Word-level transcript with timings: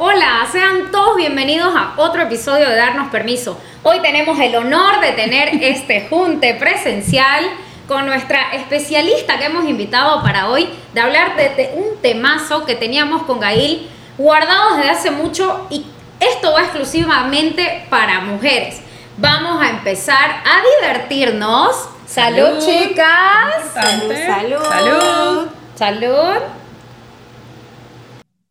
Hola, 0.00 0.46
sean 0.52 0.92
todos 0.92 1.16
bienvenidos 1.16 1.74
a 1.74 1.94
otro 1.96 2.22
episodio 2.22 2.68
de 2.68 2.76
Darnos 2.76 3.08
Permiso. 3.08 3.58
Hoy 3.82 3.98
tenemos 4.00 4.38
el 4.38 4.54
honor 4.54 5.00
de 5.00 5.10
tener 5.10 5.48
este 5.60 6.06
junte 6.08 6.54
presencial 6.54 7.44
con 7.88 8.06
nuestra 8.06 8.52
especialista 8.52 9.38
que 9.38 9.46
hemos 9.46 9.64
invitado 9.68 10.22
para 10.22 10.50
hoy, 10.50 10.68
de 10.94 11.00
hablar 11.00 11.34
de, 11.34 11.72
un 11.74 12.00
temazo 12.00 12.64
que 12.64 12.76
teníamos 12.76 13.24
con 13.24 13.40
Gail 13.40 13.90
guardado 14.16 14.76
desde 14.76 14.90
hace 14.90 15.10
mucho 15.10 15.66
y 15.68 15.84
esto 16.20 16.52
va 16.52 16.60
exclusivamente 16.60 17.84
para 17.90 18.20
mujeres. 18.20 18.80
Vamos 19.16 19.60
a 19.60 19.68
empezar 19.68 20.44
a 20.44 20.62
divertirnos. 20.80 21.88
Salud, 22.06 22.64
chicas. 22.64 23.72
Salud. 23.74 24.14
Salud. 24.14 24.64
Salud. 24.64 25.48
Salud. 25.74 26.67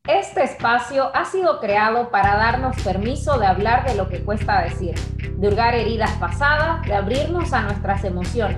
Este 0.07 0.41
espacio 0.41 1.11
ha 1.13 1.25
sido 1.25 1.59
creado 1.59 2.09
para 2.11 2.37
darnos 2.37 2.81
permiso 2.81 3.37
de 3.39 3.45
hablar 3.45 3.85
de 3.85 3.95
lo 3.95 4.07
que 4.07 4.23
cuesta 4.23 4.61
decir, 4.61 4.95
de 4.95 5.47
hurgar 5.49 5.75
heridas 5.75 6.11
pasadas, 6.13 6.81
de 6.83 6.95
abrirnos 6.95 7.51
a 7.51 7.63
nuestras 7.63 8.05
emociones, 8.05 8.57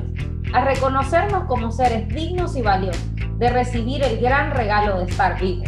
a 0.54 0.64
reconocernos 0.64 1.46
como 1.46 1.72
seres 1.72 2.08
dignos 2.10 2.56
y 2.56 2.62
valiosos, 2.62 3.04
de 3.40 3.50
recibir 3.50 4.04
el 4.04 4.22
gran 4.22 4.52
regalo 4.52 5.00
de 5.00 5.06
estar 5.06 5.40
vivos. 5.42 5.68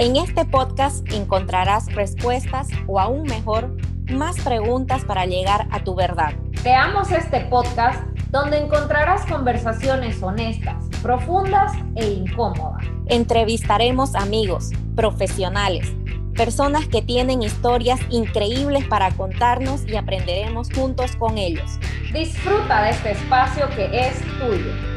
En 0.00 0.16
este 0.16 0.46
podcast 0.46 1.06
encontrarás 1.12 1.92
respuestas 1.94 2.68
o 2.86 2.98
aún 2.98 3.24
mejor, 3.24 3.76
más 4.10 4.40
preguntas 4.40 5.04
para 5.04 5.26
llegar 5.26 5.68
a 5.70 5.84
tu 5.84 5.94
verdad. 5.94 6.32
Creamos 6.62 7.12
este 7.12 7.40
podcast 7.40 8.02
donde 8.30 8.56
encontrarás 8.56 9.26
conversaciones 9.26 10.22
honestas, 10.22 10.86
profundas 11.02 11.72
e 11.96 12.12
incómodas. 12.12 12.82
Entrevistaremos 13.08 14.14
amigos, 14.14 14.70
profesionales, 14.96 15.92
personas 16.34 16.88
que 16.88 17.02
tienen 17.02 17.42
historias 17.42 18.00
increíbles 18.08 18.86
para 18.86 19.10
contarnos 19.10 19.86
y 19.86 19.96
aprenderemos 19.96 20.72
juntos 20.72 21.14
con 21.16 21.36
ellos. 21.36 21.78
Disfruta 22.10 22.84
de 22.84 22.90
este 22.92 23.10
espacio 23.10 23.68
que 23.76 24.08
es 24.08 24.18
tuyo. 24.38 24.89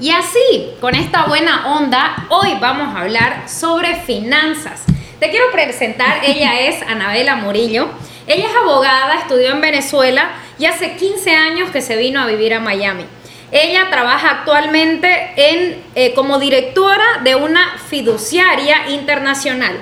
Y 0.00 0.10
así, 0.10 0.74
con 0.78 0.94
esta 0.94 1.24
buena 1.24 1.74
onda, 1.74 2.26
hoy 2.28 2.54
vamos 2.60 2.94
a 2.94 3.00
hablar 3.00 3.48
sobre 3.48 3.96
finanzas. 3.96 4.82
Te 5.18 5.30
quiero 5.30 5.50
presentar, 5.52 6.20
ella 6.22 6.60
es 6.60 6.82
Anabela 6.82 7.36
Murillo. 7.36 7.88
Ella 8.26 8.46
es 8.46 8.54
abogada, 8.54 9.14
estudió 9.14 9.52
en 9.52 9.60
Venezuela 9.62 10.32
y 10.58 10.66
hace 10.66 10.96
15 10.96 11.30
años 11.34 11.70
que 11.70 11.80
se 11.80 11.96
vino 11.96 12.20
a 12.20 12.26
vivir 12.26 12.52
a 12.52 12.60
Miami. 12.60 13.04
Ella 13.52 13.88
trabaja 13.88 14.30
actualmente 14.30 15.32
en, 15.36 15.82
eh, 15.94 16.12
como 16.12 16.38
directora 16.40 17.20
de 17.22 17.36
una 17.36 17.78
fiduciaria 17.88 18.90
internacional 18.90 19.78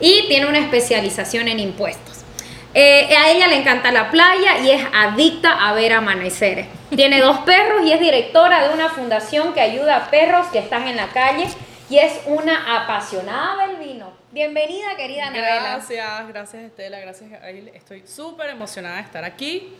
y 0.00 0.26
tiene 0.28 0.46
una 0.46 0.58
especialización 0.58 1.48
en 1.48 1.60
impuestos. 1.60 2.03
Eh, 2.76 3.16
a 3.16 3.30
ella 3.30 3.46
le 3.46 3.56
encanta 3.56 3.92
la 3.92 4.10
playa 4.10 4.58
y 4.58 4.70
es 4.72 4.84
adicta 4.92 5.52
a 5.52 5.72
ver 5.74 5.92
amaneceres. 5.92 6.66
Tiene 6.90 7.20
dos 7.20 7.38
perros 7.40 7.86
y 7.86 7.92
es 7.92 8.00
directora 8.00 8.66
de 8.66 8.74
una 8.74 8.88
fundación 8.88 9.54
que 9.54 9.60
ayuda 9.60 9.96
a 9.96 10.10
perros 10.10 10.48
que 10.48 10.58
están 10.58 10.88
en 10.88 10.96
la 10.96 11.06
calle 11.08 11.46
y 11.88 11.98
es 11.98 12.20
una 12.26 12.82
apasionada 12.82 13.68
del 13.68 13.76
vino. 13.76 14.12
Bienvenida, 14.32 14.96
querida 14.96 15.28
Anabela. 15.28 15.60
Gracias, 15.60 16.28
gracias 16.28 16.62
Estela, 16.64 16.98
gracias 16.98 17.30
Gail. 17.30 17.68
Estoy 17.68 18.04
súper 18.08 18.50
emocionada 18.50 18.96
de 18.96 19.02
estar 19.02 19.24
aquí. 19.24 19.72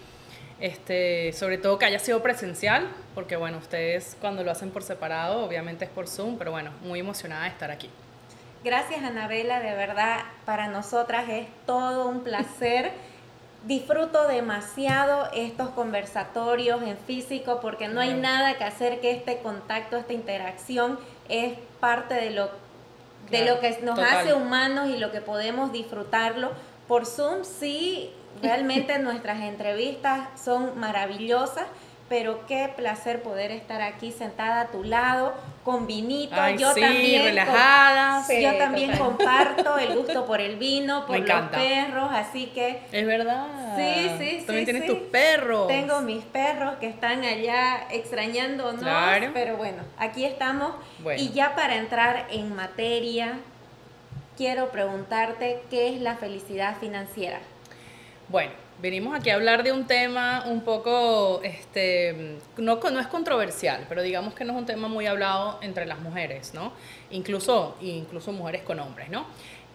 Este, 0.61 1.33
sobre 1.33 1.59
todo 1.59 1.77
que 1.81 1.87
haya 1.87 1.99
sido 1.99 2.23
presencial, 2.23 2.89
porque 3.17 3.35
bueno, 3.35 3.59
ustedes 3.59 4.17
cuando 4.21 4.45
lo 4.45 4.53
hacen 4.53 4.71
por 4.71 4.85
separado, 4.85 5.45
obviamente 5.45 5.85
es 5.85 5.91
por 5.91 6.07
Zoom, 6.07 6.39
pero 6.39 6.53
bueno, 6.53 6.71
muy 6.83 7.01
emocionada 7.01 7.43
de 7.43 7.49
estar 7.49 7.73
aquí. 7.73 7.91
Gracias 8.65 9.05
Anabela, 9.05 9.61
de 9.61 9.75
verdad 9.75 10.21
para 10.47 10.69
nosotras 10.69 11.29
es 11.29 11.47
todo 11.67 12.09
un 12.09 12.25
placer. 12.25 12.93
Disfruto 13.67 14.27
demasiado 14.27 15.29
estos 15.35 15.69
conversatorios 15.71 16.83
en 16.83 16.97
físico 16.97 17.61
porque 17.61 17.89
no 17.89 18.01
hay 18.01 18.15
nada 18.15 18.57
que 18.57 18.65
hacer 18.65 19.01
que 19.01 19.11
este 19.11 19.39
contacto, 19.39 19.99
esta 19.99 20.15
interacción 20.15 20.99
es 21.29 21.59
parte 21.79 22.15
de 22.15 22.31
lo, 22.31 22.51
de 23.31 23.45
lo 23.45 23.61
que 23.61 23.79
nos 23.83 23.99
hace 23.99 24.33
humanos 24.33 24.89
y 24.89 24.99
lo 24.99 25.13
que 25.13 25.21
podemos 25.21 25.71
disfrutarlo. 25.71 26.53
Por 26.89 27.05
Zoom 27.05 27.45
sí 27.45 28.13
Realmente 28.43 28.99
nuestras 28.99 29.41
entrevistas 29.41 30.29
son 30.43 30.79
maravillosas, 30.79 31.67
pero 32.09 32.47
qué 32.47 32.71
placer 32.77 33.23
poder 33.23 33.51
estar 33.51 33.81
aquí 33.81 34.13
sentada 34.13 34.63
a 34.63 34.67
tu 34.67 34.85
lado 34.85 35.35
con 35.65 35.87
vinito. 35.87 36.37
yo 36.59 36.75
también 36.75 37.25
relajada. 37.25 38.23
yo 38.29 38.59
también 38.59 38.97
comparto 38.97 39.79
el 39.79 39.95
gusto 39.97 40.27
por 40.27 40.41
el 40.41 40.57
vino, 40.57 41.07
por 41.07 41.19
los 41.19 41.51
perros, 41.51 42.11
así 42.13 42.47
que 42.55 42.81
es 42.93 43.07
verdad. 43.07 43.47
Sí, 43.77 44.11
sí, 44.19 44.41
sí. 44.41 44.47
También 44.47 44.65
tienes 44.67 44.87
tus 44.87 44.99
perros. 44.99 45.67
Tengo 45.69 46.01
mis 46.03 46.25
perros 46.25 46.75
que 46.79 46.89
están 46.89 47.25
allá 47.25 47.87
extrañándonos, 47.91 48.83
claro. 48.83 49.31
pero 49.33 49.57
bueno, 49.57 49.83
aquí 49.97 50.25
estamos. 50.25 50.73
Y 51.17 51.31
ya 51.31 51.55
para 51.55 51.77
entrar 51.77 52.27
en 52.31 52.55
materia, 52.55 53.39
quiero 54.37 54.71
preguntarte 54.71 55.63
qué 55.71 55.95
es 55.95 56.01
la 56.01 56.17
felicidad 56.17 56.77
financiera. 56.79 57.41
Bueno, 58.29 58.53
venimos 58.81 59.15
aquí 59.15 59.31
a 59.31 59.35
hablar 59.35 59.63
de 59.63 59.73
un 59.73 59.87
tema 59.87 60.45
un 60.47 60.63
poco, 60.63 61.41
este, 61.43 62.39
no, 62.57 62.77
no 62.77 63.01
es 63.01 63.07
controversial, 63.07 63.87
pero 63.89 64.03
digamos 64.03 64.35
que 64.35 64.45
no 64.45 64.53
es 64.53 64.59
un 64.59 64.67
tema 64.67 64.89
muy 64.89 65.07
hablado 65.07 65.59
entre 65.63 65.87
las 65.87 66.01
mujeres, 66.01 66.55
¿no? 66.55 66.73
Incluso, 67.11 67.77
incluso 67.81 68.33
mujeres 68.33 68.63
con 68.63 68.79
hombres, 68.81 69.09
¿no? 69.11 69.27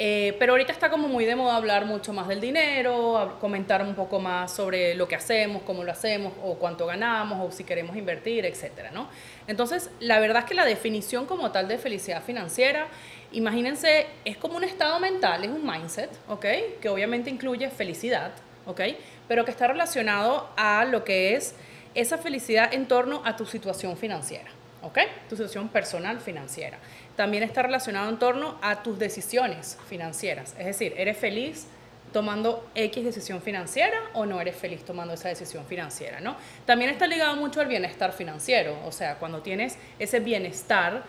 Eh, 0.02 0.36
pero 0.40 0.54
ahorita 0.54 0.72
está 0.72 0.90
como 0.90 1.10
muy 1.10 1.26
de 1.26 1.36
moda 1.36 1.58
hablar 1.58 1.86
mucho 1.86 2.14
más 2.14 2.30
del 2.30 2.40
dinero, 2.40 3.38
comentar 3.42 3.82
un 3.82 3.96
poco 3.96 4.20
más 4.20 4.54
sobre 4.54 4.96
lo 4.96 5.10
que 5.10 5.16
hacemos, 5.16 5.62
cómo 5.64 5.84
lo 5.84 5.92
hacemos, 5.92 6.32
o 6.42 6.56
cuánto 6.56 6.86
ganamos, 6.86 7.46
o 7.46 7.52
si 7.52 7.66
queremos 7.66 7.98
invertir, 7.98 8.46
etcétera, 8.46 8.92
¿no? 8.92 9.10
Entonces, 9.48 9.90
la 10.00 10.20
verdad 10.20 10.44
es 10.44 10.46
que 10.46 10.54
la 10.56 10.64
definición 10.64 11.26
como 11.26 11.52
tal 11.52 11.68
de 11.68 11.78
felicidad 11.78 12.24
financiera 12.24 12.88
Imagínense, 13.32 14.08
es 14.26 14.38
como 14.38 14.58
un 14.58 14.64
estado 14.64 15.00
mental, 15.00 15.44
es 15.44 15.52
un 15.52 15.64
mindset, 15.64 16.10
¿ok? 16.28 16.46
Que 16.82 16.90
obviamente 16.90 17.30
incluye 17.30 17.70
felicidad, 17.70 18.32
¿ok? 18.70 18.82
Pero 19.28 19.46
que 19.46 19.52
está 19.52 19.68
relacionado 19.68 20.50
a 20.56 20.86
lo 20.86 21.04
que 21.04 21.36
es 21.36 21.56
esa 21.96 22.18
felicidad 22.18 22.74
en 22.74 22.88
torno 22.88 23.22
a 23.26 23.36
tu 23.36 23.46
situación 23.46 23.98
financiera, 23.98 24.50
¿ok? 24.84 25.00
Tu 25.28 25.36
situación 25.36 25.70
personal 25.70 26.20
financiera. 26.20 26.78
También 27.16 27.44
está 27.44 27.64
relacionado 27.64 28.10
en 28.10 28.20
torno 28.20 28.58
a 28.62 28.84
tus 28.84 29.00
decisiones 29.00 29.78
financieras. 29.88 30.56
Es 30.60 30.66
decir, 30.66 30.94
¿eres 30.98 31.18
feliz 31.18 31.66
tomando 32.14 32.68
X 32.76 33.04
decisión 33.04 33.42
financiera 33.42 33.98
o 34.14 34.26
no 34.26 34.40
eres 34.42 34.56
feliz 34.56 34.84
tomando 34.84 35.14
esa 35.14 35.30
decisión 35.30 35.66
financiera, 35.66 36.20
¿no? 36.20 36.36
También 36.66 36.90
está 36.90 37.08
ligado 37.08 37.36
mucho 37.36 37.62
al 37.62 37.68
bienestar 37.68 38.14
financiero, 38.14 38.78
o 38.86 38.92
sea, 38.92 39.16
cuando 39.16 39.42
tienes 39.42 39.78
ese 40.00 40.20
bienestar 40.20 41.04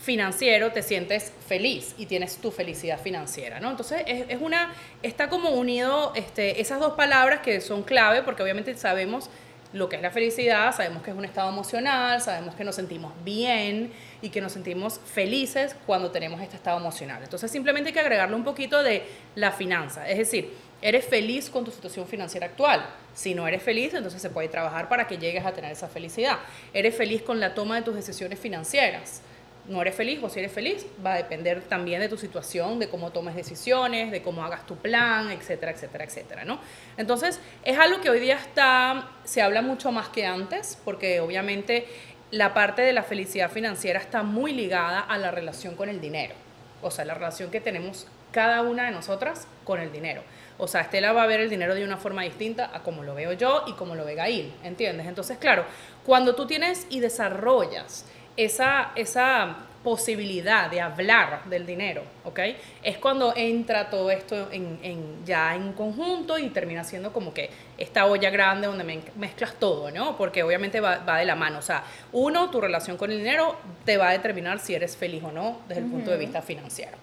financiero 0.00 0.72
te 0.72 0.82
sientes 0.82 1.32
feliz 1.46 1.94
y 1.96 2.06
tienes 2.06 2.36
tu 2.36 2.50
felicidad 2.50 3.00
financiera, 3.00 3.60
¿no? 3.60 3.70
Entonces 3.70 4.02
es, 4.06 4.40
una, 4.40 4.72
está 5.02 5.28
como 5.28 5.50
unido 5.50 6.12
este, 6.14 6.60
esas 6.60 6.80
dos 6.80 6.92
palabras 6.94 7.40
que 7.40 7.60
son 7.60 7.82
clave 7.82 8.22
porque 8.22 8.42
obviamente 8.42 8.76
sabemos 8.76 9.30
lo 9.72 9.88
que 9.88 9.96
es 9.96 10.02
la 10.02 10.10
felicidad, 10.10 10.74
sabemos 10.74 11.02
que 11.02 11.10
es 11.10 11.16
un 11.16 11.24
estado 11.24 11.48
emocional, 11.48 12.20
sabemos 12.20 12.54
que 12.54 12.62
nos 12.62 12.76
sentimos 12.76 13.12
bien 13.24 13.92
y 14.22 14.28
que 14.28 14.40
nos 14.40 14.52
sentimos 14.52 15.00
felices 15.04 15.74
cuando 15.84 16.12
tenemos 16.12 16.40
este 16.40 16.56
estado 16.56 16.78
emocional. 16.78 17.22
Entonces 17.22 17.50
simplemente 17.50 17.88
hay 17.88 17.94
que 17.94 18.00
agregarle 18.00 18.36
un 18.36 18.44
poquito 18.44 18.82
de 18.82 19.02
la 19.34 19.50
finanza, 19.50 20.08
es 20.08 20.18
decir, 20.18 20.52
eres 20.80 21.04
feliz 21.06 21.50
con 21.50 21.64
tu 21.64 21.70
situación 21.70 22.06
financiera 22.06 22.46
actual. 22.46 22.86
Si 23.14 23.34
no 23.34 23.48
eres 23.48 23.62
feliz, 23.62 23.94
entonces 23.94 24.20
se 24.20 24.28
puede 24.28 24.48
trabajar 24.48 24.88
para 24.88 25.06
que 25.06 25.16
llegues 25.16 25.44
a 25.44 25.52
tener 25.52 25.72
esa 25.72 25.88
felicidad. 25.88 26.38
Eres 26.74 26.94
feliz 26.94 27.22
con 27.22 27.40
la 27.40 27.54
toma 27.54 27.76
de 27.76 27.82
tus 27.82 27.94
decisiones 27.94 28.38
financieras 28.38 29.22
no 29.68 29.80
eres 29.80 29.94
feliz 29.94 30.20
o 30.22 30.28
si 30.28 30.40
eres 30.40 30.52
feliz, 30.52 30.86
va 31.04 31.14
a 31.14 31.16
depender 31.16 31.62
también 31.62 32.00
de 32.00 32.08
tu 32.08 32.16
situación, 32.16 32.78
de 32.78 32.88
cómo 32.88 33.10
tomes 33.10 33.34
decisiones, 33.34 34.10
de 34.10 34.22
cómo 34.22 34.44
hagas 34.44 34.66
tu 34.66 34.76
plan, 34.76 35.30
etcétera, 35.30 35.72
etcétera, 35.72 36.04
etcétera, 36.04 36.44
¿no? 36.44 36.58
Entonces, 36.96 37.40
es 37.64 37.78
algo 37.78 38.00
que 38.00 38.10
hoy 38.10 38.20
día 38.20 38.36
está, 38.36 39.08
se 39.24 39.42
habla 39.42 39.62
mucho 39.62 39.90
más 39.90 40.08
que 40.08 40.26
antes, 40.26 40.78
porque 40.84 41.20
obviamente 41.20 41.86
la 42.30 42.52
parte 42.52 42.82
de 42.82 42.92
la 42.92 43.02
felicidad 43.02 43.50
financiera 43.50 44.00
está 44.00 44.22
muy 44.22 44.52
ligada 44.52 45.00
a 45.00 45.18
la 45.18 45.30
relación 45.30 45.76
con 45.76 45.88
el 45.88 46.00
dinero, 46.00 46.34
o 46.82 46.90
sea, 46.90 47.04
la 47.04 47.14
relación 47.14 47.50
que 47.50 47.60
tenemos 47.60 48.06
cada 48.32 48.62
una 48.62 48.86
de 48.86 48.90
nosotras 48.90 49.46
con 49.64 49.80
el 49.80 49.92
dinero. 49.92 50.22
O 50.58 50.68
sea, 50.68 50.82
Estela 50.82 51.12
va 51.12 51.22
a 51.22 51.26
ver 51.26 51.40
el 51.40 51.48
dinero 51.48 51.74
de 51.74 51.84
una 51.84 51.96
forma 51.96 52.22
distinta 52.22 52.70
a 52.72 52.82
como 52.82 53.02
lo 53.02 53.14
veo 53.14 53.32
yo 53.32 53.64
y 53.66 53.72
como 53.72 53.94
lo 53.94 54.04
ve 54.04 54.14
Gail, 54.14 54.52
¿entiendes? 54.62 55.06
Entonces, 55.06 55.38
claro, 55.38 55.64
cuando 56.04 56.34
tú 56.34 56.46
tienes 56.46 56.86
y 56.90 57.00
desarrollas 57.00 58.04
esa, 58.36 58.92
esa 58.96 59.56
posibilidad 59.84 60.70
de 60.70 60.80
hablar 60.80 61.44
del 61.44 61.66
dinero, 61.66 62.02
¿ok? 62.24 62.40
Es 62.82 62.96
cuando 62.96 63.34
entra 63.36 63.90
todo 63.90 64.10
esto 64.10 64.48
en, 64.50 64.78
ya 65.26 65.54
en 65.54 65.74
conjunto 65.74 66.38
y 66.38 66.48
termina 66.48 66.82
siendo 66.82 67.12
como 67.12 67.34
que 67.34 67.50
esta 67.76 68.06
olla 68.06 68.30
grande 68.30 68.66
donde 68.66 69.02
mezclas 69.14 69.54
todo, 69.60 69.90
¿no? 69.90 70.16
Porque 70.16 70.42
obviamente 70.42 70.80
va, 70.80 71.18
de 71.18 71.26
la 71.26 71.36
mano. 71.36 71.58
O 71.58 71.62
sea, 71.62 71.84
uno, 72.12 72.50
tu 72.50 72.62
relación 72.62 72.96
con 72.96 73.12
el 73.12 73.18
dinero 73.18 73.56
te 73.84 73.98
va 73.98 74.08
a 74.08 74.12
determinar 74.12 74.58
si 74.58 74.74
eres 74.74 74.96
feliz 74.96 75.22
o 75.22 75.30
no 75.30 75.60
desde 75.68 75.82
el 75.82 75.90
punto 75.90 76.10
de 76.10 76.16
vista 76.16 76.40
financiero. 76.40 76.96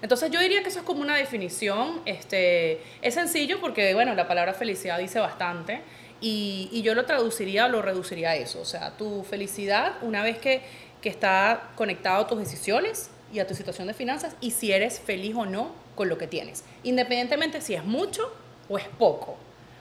Entonces 0.00 0.30
yo 0.30 0.38
diría 0.38 0.62
que 0.62 0.68
eso 0.68 0.78
es 0.78 0.84
como 0.84 1.00
una 1.00 1.16
definición, 1.16 2.02
este, 2.04 2.80
es 3.02 3.14
sencillo 3.14 3.60
porque, 3.60 3.94
bueno, 3.94 4.14
la 4.14 4.28
palabra 4.28 4.54
felicidad 4.54 4.96
dice 4.96 5.18
bastante 5.18 5.80
y, 6.20 6.68
y 6.72 6.82
yo 6.82 6.94
lo 6.94 7.04
traduciría 7.04 7.66
o 7.66 7.68
lo 7.68 7.82
reduciría 7.82 8.30
a 8.30 8.36
eso, 8.36 8.60
o 8.60 8.64
sea, 8.64 8.96
tu 8.96 9.22
felicidad 9.24 9.94
una 10.02 10.22
vez 10.22 10.38
que, 10.38 10.62
que 11.00 11.08
está 11.08 11.70
conectado 11.76 12.24
a 12.24 12.26
tus 12.26 12.38
decisiones 12.38 13.10
y 13.32 13.38
a 13.40 13.46
tu 13.46 13.54
situación 13.54 13.88
de 13.88 13.94
finanzas 13.94 14.34
y 14.40 14.52
si 14.52 14.72
eres 14.72 15.00
feliz 15.00 15.34
o 15.36 15.46
no 15.46 15.72
con 15.94 16.08
lo 16.08 16.18
que 16.18 16.26
tienes, 16.26 16.64
independientemente 16.82 17.60
si 17.60 17.74
es 17.74 17.84
mucho 17.84 18.32
o 18.68 18.78
es 18.78 18.86
poco, 18.98 19.36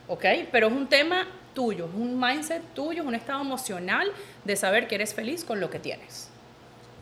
¿ok? 0.07 0.25
Pero 0.51 0.67
es 0.67 0.73
un 0.73 0.87
tema 0.87 1.27
tuyo, 1.53 1.85
es 1.85 1.93
un 1.95 2.19
mindset 2.19 2.61
tuyo, 2.73 3.01
es 3.01 3.07
un 3.07 3.15
estado 3.15 3.41
emocional 3.41 4.11
de 4.43 4.55
saber 4.55 4.87
que 4.87 4.95
eres 4.95 5.13
feliz 5.13 5.43
con 5.43 5.59
lo 5.59 5.69
que 5.69 5.79
tienes. 5.79 6.29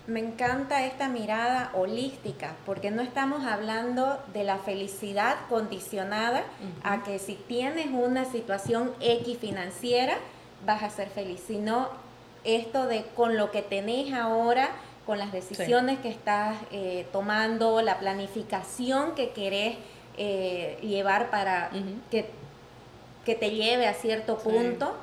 Me 0.07 0.19
encanta 0.19 0.85
esta 0.85 1.07
mirada 1.09 1.71
holística, 1.73 2.55
porque 2.65 2.91
no 2.91 3.01
estamos 3.01 3.43
hablando 3.43 4.21
de 4.33 4.43
la 4.43 4.59
felicidad 4.59 5.35
condicionada 5.49 6.43
a 6.83 7.03
que 7.03 7.17
si 7.17 7.33
tienes 7.33 7.87
una 7.87 8.25
situación 8.25 8.93
X 8.99 9.39
financiera, 9.39 10.17
vas 10.63 10.83
a 10.83 10.91
ser 10.91 11.09
feliz, 11.09 11.41
sino 11.47 11.89
esto 12.43 12.85
de 12.85 13.03
con 13.15 13.35
lo 13.35 13.49
que 13.49 13.63
tenés 13.63 14.13
ahora, 14.13 14.69
con 15.07 15.17
las 15.17 15.31
decisiones 15.31 15.97
que 15.99 16.09
estás 16.09 16.55
eh, 16.71 17.07
tomando, 17.11 17.81
la 17.81 17.97
planificación 17.97 19.15
que 19.15 19.31
querés 19.31 19.75
eh, 20.17 20.77
llevar 20.81 21.31
para 21.31 21.71
que, 22.11 22.29
que, 23.25 23.33
te 23.33 23.49
lleve 23.49 23.87
a 23.87 23.95
cierto 23.95 24.37
punto, 24.37 24.93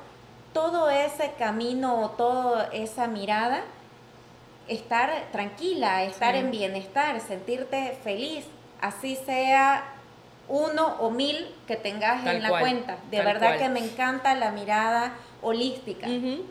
todo 0.53 0.89
ese 0.89 1.33
camino 1.37 2.01
o 2.01 2.09
toda 2.11 2.69
esa 2.71 3.07
mirada 3.07 3.63
estar 4.67 5.31
tranquila, 5.31 6.03
estar 6.03 6.35
en 6.35 6.51
bienestar, 6.51 7.19
sentirte 7.21 7.97
feliz, 8.03 8.45
así 8.81 9.15
sea 9.15 9.93
uno 10.47 10.97
o 10.99 11.09
mil 11.09 11.47
que 11.67 11.75
tengas 11.75 12.25
en 12.25 12.41
la 12.41 12.59
cuenta. 12.59 12.97
De 13.09 13.21
verdad 13.21 13.57
que 13.57 13.69
me 13.69 13.79
encanta 13.79 14.35
la 14.35 14.51
mirada 14.51 15.13
holística. 15.41 16.07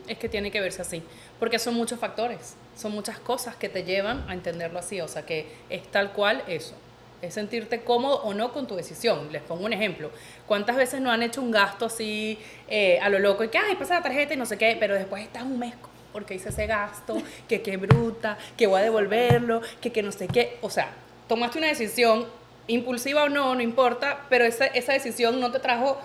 Es 0.07 0.17
que 0.17 0.29
tiene 0.29 0.51
que 0.51 0.61
verse 0.61 0.81
así, 0.81 1.03
porque 1.39 1.59
son 1.59 1.75
muchos 1.75 1.99
factores, 1.99 2.55
son 2.75 2.91
muchas 2.91 3.19
cosas 3.19 3.55
que 3.55 3.69
te 3.69 3.83
llevan 3.83 4.25
a 4.29 4.33
entenderlo 4.33 4.79
así, 4.79 5.01
o 5.01 5.07
sea 5.07 5.25
que 5.25 5.47
es 5.69 5.83
tal 5.91 6.11
cual 6.11 6.43
eso. 6.47 6.75
Es 7.21 7.35
sentirte 7.35 7.83
cómodo 7.83 8.21
o 8.23 8.33
no 8.33 8.51
con 8.51 8.67
tu 8.67 8.75
decisión. 8.75 9.31
Les 9.31 9.41
pongo 9.41 9.63
un 9.63 9.71
ejemplo. 9.71 10.11
¿Cuántas 10.45 10.75
veces 10.75 10.99
no 10.99 11.09
han 11.09 11.23
hecho 11.23 11.41
un 11.41 11.51
gasto 11.51 11.85
así 11.85 12.37
eh, 12.67 12.99
a 13.01 13.07
lo 13.07 13.17
loco 13.17 13.45
y 13.45 13.47
que, 13.47 13.57
ay, 13.57 13.75
pasa 13.75 13.93
la 13.93 14.03
tarjeta 14.03 14.33
y 14.33 14.37
no 14.37 14.45
sé 14.45 14.57
qué, 14.57 14.75
pero 14.77 14.95
después 14.95 15.23
estás 15.23 15.43
un 15.43 15.57
mes 15.57 15.73
porque 16.13 16.35
hice 16.35 16.49
ese 16.49 16.67
gasto, 16.67 17.17
que 17.49 17.61
qué 17.61 17.75
bruta, 17.77 18.37
que 18.55 18.67
voy 18.67 18.79
a 18.79 18.83
devolverlo, 18.83 19.61
que 19.81 19.91
que 19.91 20.03
no 20.03 20.11
sé 20.11 20.27
qué. 20.27 20.57
O 20.61 20.69
sea, 20.69 20.89
tomaste 21.27 21.57
una 21.57 21.67
decisión, 21.67 22.27
impulsiva 22.67 23.23
o 23.23 23.29
no, 23.29 23.55
no 23.55 23.61
importa, 23.61 24.21
pero 24.29 24.45
esa, 24.45 24.67
esa 24.67 24.93
decisión 24.93 25.39
no 25.39 25.51
te 25.51 25.59
trajo 25.59 25.99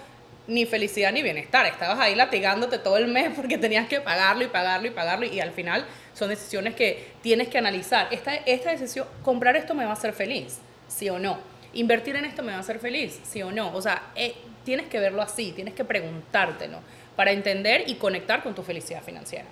ni 0.48 0.64
felicidad 0.64 1.12
ni 1.12 1.22
bienestar. 1.22 1.66
Estabas 1.66 2.00
ahí 2.00 2.14
latigándote 2.14 2.78
todo 2.78 2.96
el 2.96 3.06
mes 3.06 3.32
porque 3.36 3.58
tenías 3.58 3.86
que 3.86 4.00
pagarlo 4.00 4.44
y 4.44 4.48
pagarlo 4.48 4.88
y 4.88 4.90
pagarlo 4.90 5.26
y 5.26 5.38
al 5.40 5.52
final 5.52 5.84
son 6.14 6.30
decisiones 6.30 6.74
que 6.74 7.12
tienes 7.22 7.48
que 7.48 7.58
analizar. 7.58 8.08
Esta, 8.10 8.34
esta 8.34 8.70
decisión, 8.70 9.06
comprar 9.22 9.54
esto 9.56 9.74
me 9.74 9.84
va 9.84 9.90
a 9.90 9.94
hacer 9.94 10.12
feliz, 10.12 10.58
sí 10.88 11.08
o 11.10 11.18
no. 11.18 11.38
Invertir 11.74 12.16
en 12.16 12.24
esto 12.24 12.42
me 12.42 12.52
va 12.52 12.58
a 12.58 12.60
hacer 12.60 12.80
feliz, 12.80 13.20
sí 13.24 13.42
o 13.42 13.52
no. 13.52 13.72
O 13.74 13.82
sea, 13.82 14.10
eh, 14.16 14.34
tienes 14.64 14.88
que 14.88 14.98
verlo 14.98 15.22
así, 15.22 15.52
tienes 15.52 15.74
que 15.74 15.84
preguntártelo 15.84 16.80
para 17.14 17.30
entender 17.30 17.84
y 17.86 17.96
conectar 17.96 18.42
con 18.42 18.54
tu 18.54 18.62
felicidad 18.62 19.02
financiera. 19.02 19.46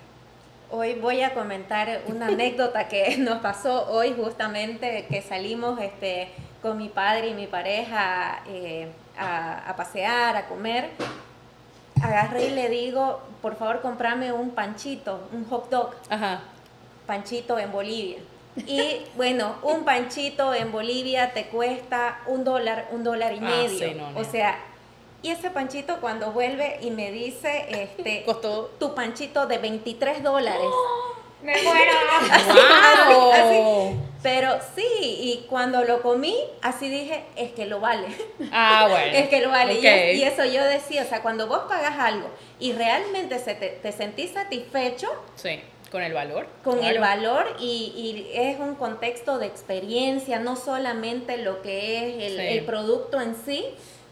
Hoy 0.69 0.95
voy 0.95 1.21
a 1.21 1.33
comentar 1.33 2.01
una 2.07 2.27
anécdota 2.27 2.89
que 2.89 3.17
nos 3.19 3.39
pasó 3.39 3.89
hoy 3.89 4.13
justamente 4.13 5.05
que 5.09 5.21
salimos 5.21 5.79
este, 5.79 6.29
con 6.61 6.77
mi 6.77 6.89
padre 6.89 7.29
y 7.29 7.33
mi 7.33 7.47
pareja 7.47 8.41
eh, 8.47 8.89
a, 9.17 9.73
pasear, 9.77 10.35
a 10.35 10.47
comer. 10.47 10.89
Agarré 12.01 12.47
y 12.47 12.49
le 12.49 12.69
digo, 12.69 13.21
por 13.41 13.55
favor, 13.55 13.81
comprame 13.81 14.33
un 14.33 14.51
panchito, 14.51 15.29
un 15.31 15.45
hot 15.45 15.69
dog. 15.69 15.95
Ajá. 16.09 16.41
Panchito 17.05 17.57
en 17.57 17.71
Bolivia. 17.71 18.17
Y 18.57 19.03
bueno, 19.15 19.55
un 19.63 19.85
panchito 19.85 20.53
en 20.53 20.71
Bolivia 20.71 21.31
te 21.33 21.45
cuesta 21.45 22.19
un 22.25 22.43
dólar, 22.43 22.89
un 22.91 23.03
dólar 23.03 23.33
y 23.33 23.37
ah, 23.37 23.41
medio. 23.41 24.03
O 24.15 24.23
sea, 24.25 24.57
y 25.27 25.31
ese 25.31 25.49
panchito 25.49 25.99
cuando 25.99 26.31
vuelve 26.31 26.77
y 26.81 26.89
me 26.89 27.11
dice, 27.11 27.65
este, 27.69 28.23
costó 28.25 28.71
tu 28.79 28.95
panchito 28.95 29.45
de 29.45 29.57
23 29.57 30.23
dólares. 30.23 30.61
¡Oh! 30.63 31.13
Me 31.43 31.53
muero. 31.61 31.91
Pero 34.23 34.57
sí, 34.75 34.83
y 34.99 35.45
cuando 35.47 35.83
lo 35.83 36.01
comí, 36.01 36.35
así 36.63 36.89
dije, 36.89 37.25
es 37.35 37.51
que 37.51 37.67
lo 37.67 37.79
vale. 37.79 38.07
Ah, 38.51 38.87
bueno. 38.89 39.15
es 39.15 39.29
que 39.29 39.41
lo 39.41 39.49
vale. 39.49 39.75
Y, 39.75 40.23
eso 40.23 40.45
yo 40.45 40.63
decía, 40.63 41.03
o 41.03 41.05
sea, 41.05 41.21
cuando 41.21 41.45
vos 41.45 41.61
pagas 41.69 41.99
algo 41.99 42.27
y 42.59 42.73
realmente 42.73 43.37
se 43.37 43.53
te, 43.53 43.91
sentís 43.91 44.31
satisfecho. 44.31 45.07
Sí. 45.35 45.61
Con 45.91 46.01
el 46.01 46.13
valor. 46.13 46.47
Con 46.63 46.83
el 46.83 46.99
valor 46.99 47.55
y, 47.59 47.93
y, 47.95 48.31
es 48.33 48.59
un 48.59 48.73
contexto 48.73 49.37
de 49.37 49.45
experiencia, 49.45 50.39
no 50.39 50.55
solamente 50.55 51.37
lo 51.37 51.61
que 51.61 51.97
es 51.97 52.31
el, 52.31 52.39
el 52.39 52.65
producto 52.65 53.21
en 53.21 53.35
sí, 53.45 53.63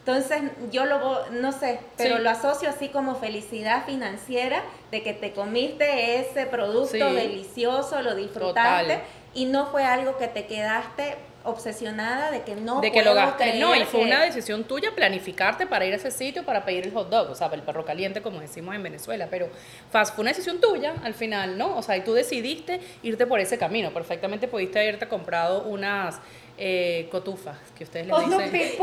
entonces, 0.06 0.52
yo 0.70 0.84
lo, 0.84 1.26
no 1.32 1.50
sé, 1.50 1.80
pero 1.96 2.20
lo 2.20 2.30
asocio 2.30 2.68
así 2.68 2.90
como 2.90 3.16
felicidad 3.16 3.84
financiera 3.86 4.62
de 4.92 5.02
que 5.02 5.12
te 5.12 5.32
comiste 5.32 6.20
ese 6.20 6.46
producto 6.46 7.12
delicioso, 7.12 8.00
lo 8.02 8.14
disfrutaste 8.14 9.00
y 9.34 9.46
no 9.46 9.66
fue 9.66 9.84
algo 9.84 10.16
que 10.16 10.28
te 10.28 10.46
quedaste 10.46 11.16
obsesionada 11.42 12.30
de 12.30 12.42
que 12.42 12.56
no 12.56 12.80
de 12.80 12.90
que 12.90 13.02
lo 13.02 13.14
gasté 13.14 13.60
no 13.60 13.74
y 13.74 13.84
fue 13.84 14.00
una 14.00 14.24
decisión 14.24 14.64
tuya 14.64 14.90
planificarte 14.96 15.66
para 15.66 15.84
ir 15.84 15.92
a 15.92 15.96
ese 15.96 16.10
sitio 16.10 16.44
para 16.44 16.64
pedir 16.64 16.84
el 16.84 16.92
hot 16.92 17.08
dog 17.08 17.30
o 17.30 17.34
sea 17.36 17.48
el 17.52 17.62
perro 17.62 17.84
caliente 17.84 18.20
como 18.20 18.40
decimos 18.40 18.74
en 18.74 18.82
Venezuela 18.82 19.28
pero 19.30 19.48
fue 19.92 20.02
una 20.18 20.30
decisión 20.30 20.60
tuya 20.60 20.94
al 21.04 21.14
final 21.14 21.56
no 21.56 21.76
o 21.76 21.82
sea 21.82 21.96
y 21.96 22.00
tú 22.00 22.14
decidiste 22.14 22.80
irte 23.04 23.28
por 23.28 23.38
ese 23.38 23.58
camino 23.58 23.92
perfectamente 23.92 24.48
pudiste 24.48 24.80
haberte 24.80 25.06
comprado 25.06 25.62
unas 25.62 26.20
eh, 26.58 27.08
cotufas, 27.10 27.58
que 27.76 27.84
ustedes 27.84 28.06
le 28.06 28.12
oh, 28.12 28.20
dicen. 28.20 28.78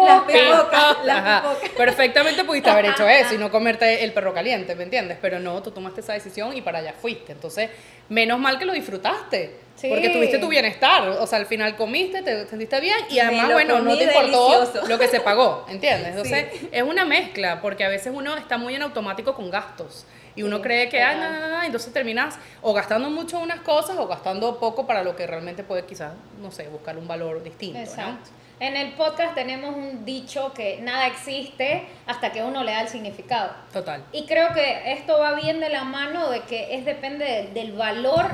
las 1.06 1.44
Perfectamente 1.76 2.44
pudiste 2.44 2.70
haber 2.70 2.86
hecho 2.86 3.08
eso 3.08 3.34
y 3.34 3.38
no 3.38 3.50
comerte 3.50 4.04
el 4.04 4.14
perro 4.14 4.34
caliente, 4.34 4.76
¿me 4.76 4.84
entiendes? 4.84 5.18
Pero 5.22 5.40
no, 5.40 5.62
tú 5.64 5.72
tomaste 5.72 6.02
esa 6.02 6.14
decisión 6.14 6.56
y 6.56 6.62
para 6.62 6.80
allá 6.80 6.94
fuiste. 6.94 7.32
Entonces, 7.32 7.70
menos 8.10 8.40
mal 8.40 8.60
que 8.60 8.66
lo 8.66 8.74
disfrutaste. 8.74 9.64
Porque 9.90 10.10
tuviste 10.10 10.38
tu 10.38 10.48
bienestar. 10.48 11.10
O 11.10 11.28
sea, 11.28 11.40
al 11.40 11.46
final 11.46 11.76
comiste, 11.76 12.22
te 12.22 12.48
sentiste 12.48 12.80
bien 12.80 12.98
y 13.10 13.20
además, 13.20 13.52
bueno, 13.52 13.80
no 13.80 13.98
te 13.98 14.04
importó 14.04 14.72
lo 14.88 15.00
que 15.00 15.08
se 15.08 15.20
pagó, 15.20 15.66
¿entiendes? 15.68 16.10
Entonces, 16.12 16.46
es 16.72 16.84
una 16.84 17.06
mezcla, 17.06 17.60
porque 17.62 17.84
a 17.84 17.90
veces 17.90 18.14
uno 18.16 18.38
está 18.38 18.58
muy 18.58 18.76
en 18.76 18.84
automático 18.84 19.34
con 19.34 19.50
gastos. 19.50 20.06
Y 20.36 20.44
uno 20.44 20.62
cree 20.62 20.90
que, 20.90 21.02
ah, 21.02 21.16
no, 21.16 21.64
entonces 21.64 21.94
terminas 21.94 22.38
o 22.62 22.74
gastando 22.74 23.10
mucho 23.10 23.40
unas 23.40 23.60
cosas 23.62 23.98
o 23.98 24.08
gastando 24.08 24.60
poco 24.60 24.88
para 24.88 25.04
lo 25.04 25.16
que 25.16 25.28
realmente 25.28 25.64
puede 25.64 25.86
quizás, 25.86 26.14
no 26.42 26.52
sé, 26.52 26.68
buscar 26.70 26.98
un 26.98 27.08
valor 27.08 27.44
distinto. 27.44 27.80
Exacto. 27.80 28.30
En 28.60 28.78
el 28.78 28.94
podcast 28.94 29.36
tenemos 29.36 29.76
un 29.76 30.06
dicho 30.06 30.54
que 30.54 30.80
nada 30.82 31.08
existe 31.08 31.86
hasta 32.06 32.32
que 32.32 32.44
uno 32.44 32.64
le 32.64 32.72
da 32.72 32.82
el 32.82 32.88
significado. 32.88 33.52
Total. 33.74 34.04
Y 34.12 34.26
creo 34.26 34.54
que 34.54 34.94
esto 34.94 35.20
va 35.20 35.34
bien 35.34 35.60
de 35.60 35.70
la 35.70 35.84
mano 35.84 36.30
de 36.30 36.42
que 36.42 36.76
es 36.76 36.86
depende 36.86 37.50
del 37.54 37.74
valor 37.74 38.28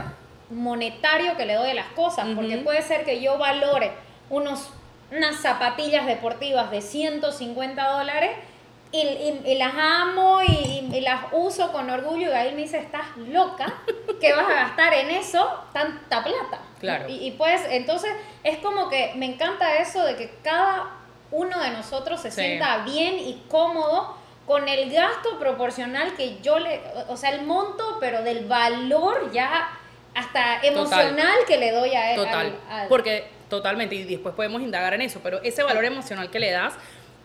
monetario 0.50 1.36
que 1.38 1.46
le 1.46 1.56
doy 1.56 1.72
a 1.72 1.74
las 1.74 1.88
cosas, 1.88 2.28
porque 2.36 2.58
puede 2.58 2.82
ser 2.82 3.06
que 3.06 3.22
yo 3.22 3.38
valore 3.38 3.92
unos, 4.30 4.70
unas 5.12 5.38
zapatillas 5.38 6.06
deportivas 6.06 6.70
de 6.72 6.82
150 6.82 7.88
dólares 7.88 8.32
y, 8.92 9.56
las 9.56 9.74
amo 9.76 10.42
y, 10.42 11.02
las 11.02 11.26
uso 11.32 11.72
con 11.72 11.90
orgullo 11.90 12.30
y 12.30 12.34
ahí 12.34 12.54
me 12.54 12.62
dice, 12.62 12.80
estás 12.80 13.06
loca, 13.18 13.74
que 14.20 14.34
vas 14.34 14.48
a 14.50 14.54
gastar 14.54 14.94
en 14.94 15.12
eso 15.12 15.48
tanta 15.72 16.24
plata. 16.24 16.60
Claro. 16.80 17.06
Y, 17.08 17.32
pues, 17.32 17.62
entonces, 17.70 18.12
es 18.44 18.58
como 18.58 18.90
que 18.90 19.14
me 19.16 19.28
encanta 19.28 19.78
eso 19.78 20.04
de 20.04 20.16
que 20.16 20.34
cada 20.44 20.92
uno 21.32 21.60
de 21.60 21.70
nosotros 21.72 22.20
se 22.22 22.32
sienta 22.32 22.80
bien 22.80 23.20
y 23.20 23.44
cómodo 23.48 24.18
con 24.48 24.68
el 24.68 24.92
gasto 24.92 25.38
proporcional 25.38 26.16
que 26.16 26.40
yo 26.42 26.58
le, 26.58 26.82
o 27.08 27.18
sea, 27.18 27.30
el 27.30 27.46
monto, 27.46 27.98
pero 28.00 28.24
del 28.24 28.46
valor 28.46 29.32
ya 29.32 29.70
hasta 30.16 30.62
emocional 30.62 31.36
que 31.48 31.58
le 31.58 31.72
doy 31.72 31.92
a 31.92 32.14
él. 32.14 32.18
Total. 32.18 32.56
Porque 32.90 33.28
totalmente, 33.48 33.94
y 33.94 34.04
después 34.06 34.34
podemos 34.34 34.62
indagar 34.62 34.96
en 34.96 35.02
eso, 35.02 35.20
pero 35.22 35.40
ese 35.44 35.62
valor 35.62 35.86
emocional 35.86 36.32
que 36.32 36.40
le 36.40 36.50
das 36.50 36.74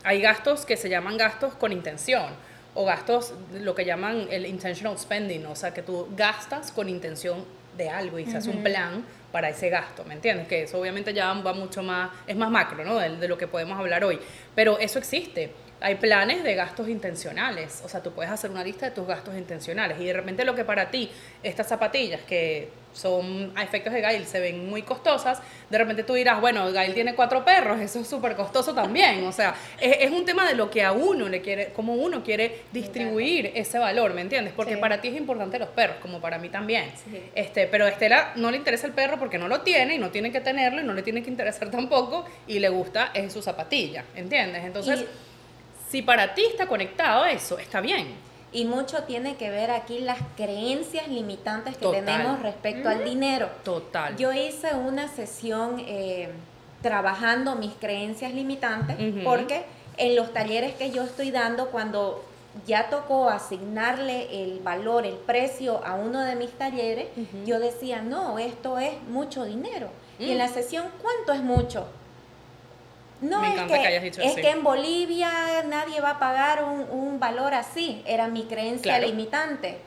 hay 0.05 0.21
gastos 0.21 0.65
que 0.65 0.77
se 0.77 0.87
llaman 0.87 1.17
gastos 1.17 1.55
con 1.55 1.73
intención 1.73 2.27
o 2.73 2.85
gastos, 2.85 3.33
lo 3.53 3.73
que 3.73 3.83
llaman 3.83 4.27
el 4.29 4.45
intentional 4.45 4.97
spending, 4.97 5.45
o 5.47 5.55
sea, 5.55 5.73
que 5.73 5.81
tú 5.81 6.07
gastas 6.15 6.71
con 6.71 6.87
intención 6.87 7.43
de 7.75 7.89
algo 7.89 8.19
y 8.19 8.25
se 8.25 8.37
hace 8.37 8.49
un 8.49 8.63
plan 8.63 9.03
para 9.31 9.49
ese 9.49 9.69
gasto, 9.69 10.05
¿me 10.05 10.13
entiendes? 10.13 10.47
Que 10.47 10.63
eso 10.63 10.79
obviamente 10.79 11.13
ya 11.13 11.33
va 11.33 11.53
mucho 11.53 11.83
más, 11.83 12.11
es 12.27 12.35
más 12.35 12.49
macro, 12.49 12.85
¿no? 12.85 12.95
De, 12.95 13.17
de 13.17 13.27
lo 13.27 13.37
que 13.37 13.47
podemos 13.47 13.77
hablar 13.77 14.03
hoy. 14.03 14.19
Pero 14.53 14.79
eso 14.79 14.99
existe 14.99 15.51
hay 15.81 15.95
planes 15.95 16.43
de 16.43 16.55
gastos 16.55 16.87
intencionales. 16.87 17.81
O 17.85 17.89
sea, 17.89 18.01
tú 18.01 18.11
puedes 18.11 18.31
hacer 18.31 18.49
una 18.49 18.63
lista 18.63 18.87
de 18.87 18.91
tus 18.91 19.05
gastos 19.05 19.35
intencionales 19.35 19.99
y 19.99 20.05
de 20.05 20.13
repente 20.13 20.45
lo 20.45 20.55
que 20.55 20.63
para 20.63 20.89
ti, 20.89 21.11
estas 21.43 21.67
zapatillas 21.67 22.21
que 22.21 22.69
son 22.95 23.51
a 23.55 23.63
efectos 23.63 23.93
de 23.93 24.01
Gail 24.01 24.25
se 24.25 24.39
ven 24.39 24.69
muy 24.69 24.81
costosas, 24.81 25.41
de 25.69 25.77
repente 25.77 26.03
tú 26.03 26.13
dirás, 26.13 26.39
bueno, 26.39 26.71
Gail 26.71 26.93
tiene 26.93 27.13
cuatro 27.13 27.43
perros, 27.43 27.79
eso 27.81 27.99
es 27.99 28.07
súper 28.07 28.35
costoso 28.35 28.73
también. 28.73 29.23
O 29.25 29.31
sea, 29.31 29.55
es, 29.79 30.09
un 30.11 30.25
tema 30.25 30.47
de 30.47 30.55
lo 30.55 30.69
que 30.69 30.83
a 30.83 30.93
uno 30.93 31.27
le 31.27 31.41
quiere, 31.41 31.73
cómo 31.75 31.93
uno 31.93 32.23
quiere 32.23 32.61
distribuir 32.71 33.51
ese 33.53 33.77
valor, 33.77 34.13
¿me 34.13 34.21
entiendes? 34.21 34.53
Porque 34.55 34.77
para 34.77 35.01
ti 35.01 35.09
es 35.09 35.17
importante 35.17 35.59
los 35.59 35.69
perros, 35.69 35.97
como 36.01 36.21
para 36.21 36.37
mí 36.37 36.49
también. 36.49 36.85
Este, 37.35 37.67
pero 37.67 37.85
a 37.85 37.89
Estela 37.89 38.31
no 38.35 38.49
le 38.51 38.57
interesa 38.57 38.87
el 38.87 38.93
perro 38.93 39.19
porque 39.19 39.37
no 39.37 39.47
lo 39.47 39.61
tiene 39.61 39.95
y 39.95 39.97
no 39.97 40.09
tiene 40.09 40.31
que 40.31 40.41
tenerlo 40.41 40.81
y 40.81 40.83
no 40.83 40.93
le 40.93 41.03
tiene 41.03 41.21
que 41.21 41.29
interesar 41.29 41.69
tampoco 41.69 42.25
y 42.47 42.59
le 42.59 42.69
gusta 42.69 43.11
es 43.13 43.33
su 43.33 43.41
zapatilla, 43.41 44.05
¿entiendes? 44.15 44.63
Entonces 44.63 45.05
si 45.89 46.01
para 46.01 46.33
ti 46.33 46.43
está 46.45 46.67
conectado 46.67 47.25
eso, 47.25 47.57
está 47.57 47.79
bien. 47.81 48.07
Y 48.51 48.65
mucho 48.65 49.03
tiene 49.03 49.35
que 49.35 49.49
ver 49.49 49.71
aquí 49.71 49.99
las 49.99 50.19
creencias 50.37 51.07
limitantes 51.07 51.77
que 51.77 51.87
tenemos 51.87 52.41
respecto 52.41 52.87
al 52.87 53.03
dinero. 53.03 53.49
Total. 53.63 54.15
Yo 54.15 54.31
hice 54.31 54.75
una 54.75 55.07
sesión 55.07 55.83
eh, 55.85 56.29
trabajando 56.81 57.55
mis 57.55 57.73
creencias 57.73 58.33
limitantes 58.33 58.95
porque 59.23 59.65
en 59.97 60.15
los 60.15 60.33
talleres 60.33 60.75
que 60.75 60.91
yo 60.91 61.03
estoy 61.03 61.31
dando, 61.31 61.69
cuando 61.71 62.23
ya 62.65 62.89
tocó 62.89 63.29
asignarle 63.29 64.43
el 64.43 64.59
valor, 64.59 65.05
el 65.05 65.15
precio 65.15 65.85
a 65.85 65.95
uno 65.95 66.21
de 66.21 66.35
mis 66.35 66.51
talleres, 66.51 67.07
yo 67.45 67.59
decía, 67.59 68.01
no, 68.01 68.39
esto 68.39 68.77
es 68.77 68.93
mucho 69.09 69.43
dinero. 69.43 69.89
Y 70.19 70.31
en 70.31 70.35
mm. 70.35 70.37
la 70.37 70.47
sesión, 70.47 70.85
¿cuánto 71.01 71.33
es 71.33 71.41
mucho? 71.41 71.85
No, 73.29 73.43
es 73.43 73.61
que, 73.61 74.07
es 74.07 74.35
que 74.35 74.49
en 74.49 74.63
Bolivia 74.63 75.63
nadie 75.67 75.99
va 76.01 76.11
a 76.11 76.19
pagar 76.19 76.63
un, 76.63 77.19
valor 77.19 77.53
así, 77.53 78.03
era 78.05 78.27
mi 78.27 78.43
creencia 78.43 78.99
limitante. 78.99 79.79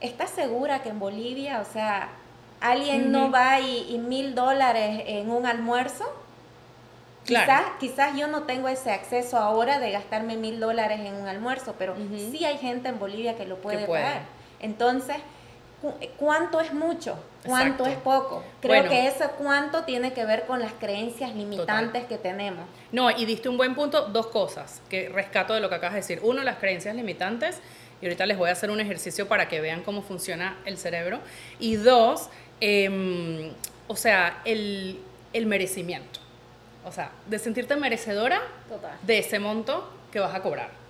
¿Estás 0.00 0.30
segura 0.30 0.82
que 0.82 0.90
en 0.90 0.98
Bolivia, 0.98 1.60
o 1.60 1.72
sea, 1.72 2.08
alguien 2.60 3.10
no 3.10 3.30
va 3.30 3.60
y, 3.60 3.98
mil 3.98 4.34
dólares 4.34 5.02
en 5.06 5.30
un 5.30 5.46
almuerzo? 5.46 6.04
Quizás, 7.24 7.62
quizás 7.80 8.16
yo 8.16 8.26
no 8.26 8.42
tengo 8.42 8.68
ese 8.68 8.90
acceso 8.90 9.38
ahora 9.38 9.78
de 9.78 9.90
gastarme 9.92 10.36
mil 10.36 10.60
dólares 10.60 11.00
en 11.00 11.14
un 11.14 11.26
almuerzo, 11.26 11.74
pero 11.78 11.96
sí 11.96 12.44
hay 12.44 12.58
gente 12.58 12.88
en 12.88 12.98
Bolivia 12.98 13.34
que 13.34 13.46
lo 13.46 13.56
puede, 13.56 13.86
pagar. 13.86 14.22
Entonces, 14.60 15.16
¿cuánto 16.18 16.60
es 16.60 16.74
mucho? 16.74 17.16
¿Cuánto 17.44 17.86
es 17.86 17.96
poco? 17.96 18.42
Creo 18.60 18.88
que 18.88 19.06
ese 19.06 19.28
cuánto 19.38 19.84
tiene 19.84 20.12
que 20.12 20.24
ver 20.24 20.46
con 20.46 20.60
las 20.60 20.72
creencias 20.72 21.34
limitantes 21.34 22.04
que 22.04 22.16
tenemos. 22.16 22.64
No, 22.90 23.10
y 23.10 23.24
diste 23.26 23.48
un 23.48 23.56
buen 23.56 23.74
punto, 23.74 24.06
dos 24.08 24.28
cosas 24.28 24.80
que 24.88 25.08
rescato 25.08 25.52
de 25.52 25.60
lo 25.60 25.68
que 25.68 25.74
acabas 25.74 25.94
de 25.94 26.00
decir. 26.00 26.20
Uno, 26.22 26.42
las 26.42 26.56
creencias 26.56 26.96
limitantes, 26.96 27.60
y 28.00 28.06
ahorita 28.06 28.26
les 28.26 28.38
voy 28.38 28.48
a 28.48 28.52
hacer 28.52 28.70
un 28.70 28.80
ejercicio 28.80 29.28
para 29.28 29.48
que 29.48 29.60
vean 29.60 29.82
cómo 29.82 30.02
funciona 30.02 30.56
el 30.64 30.78
cerebro. 30.78 31.20
Y 31.58 31.76
dos, 31.76 32.30
em, 32.60 33.52
o 33.88 33.96
sea, 33.96 34.40
el, 34.44 35.00
el, 35.32 35.46
merecimiento. 35.46 36.20
O 36.84 36.92
sea, 36.92 37.12
de 37.26 37.38
sentirte 37.38 37.76
merecedora 37.76 38.42
de 39.02 39.18
ese 39.18 39.38
monto 39.38 39.90
que 40.12 40.20
vas 40.20 40.34
a 40.34 40.42
cobrar. 40.42 40.83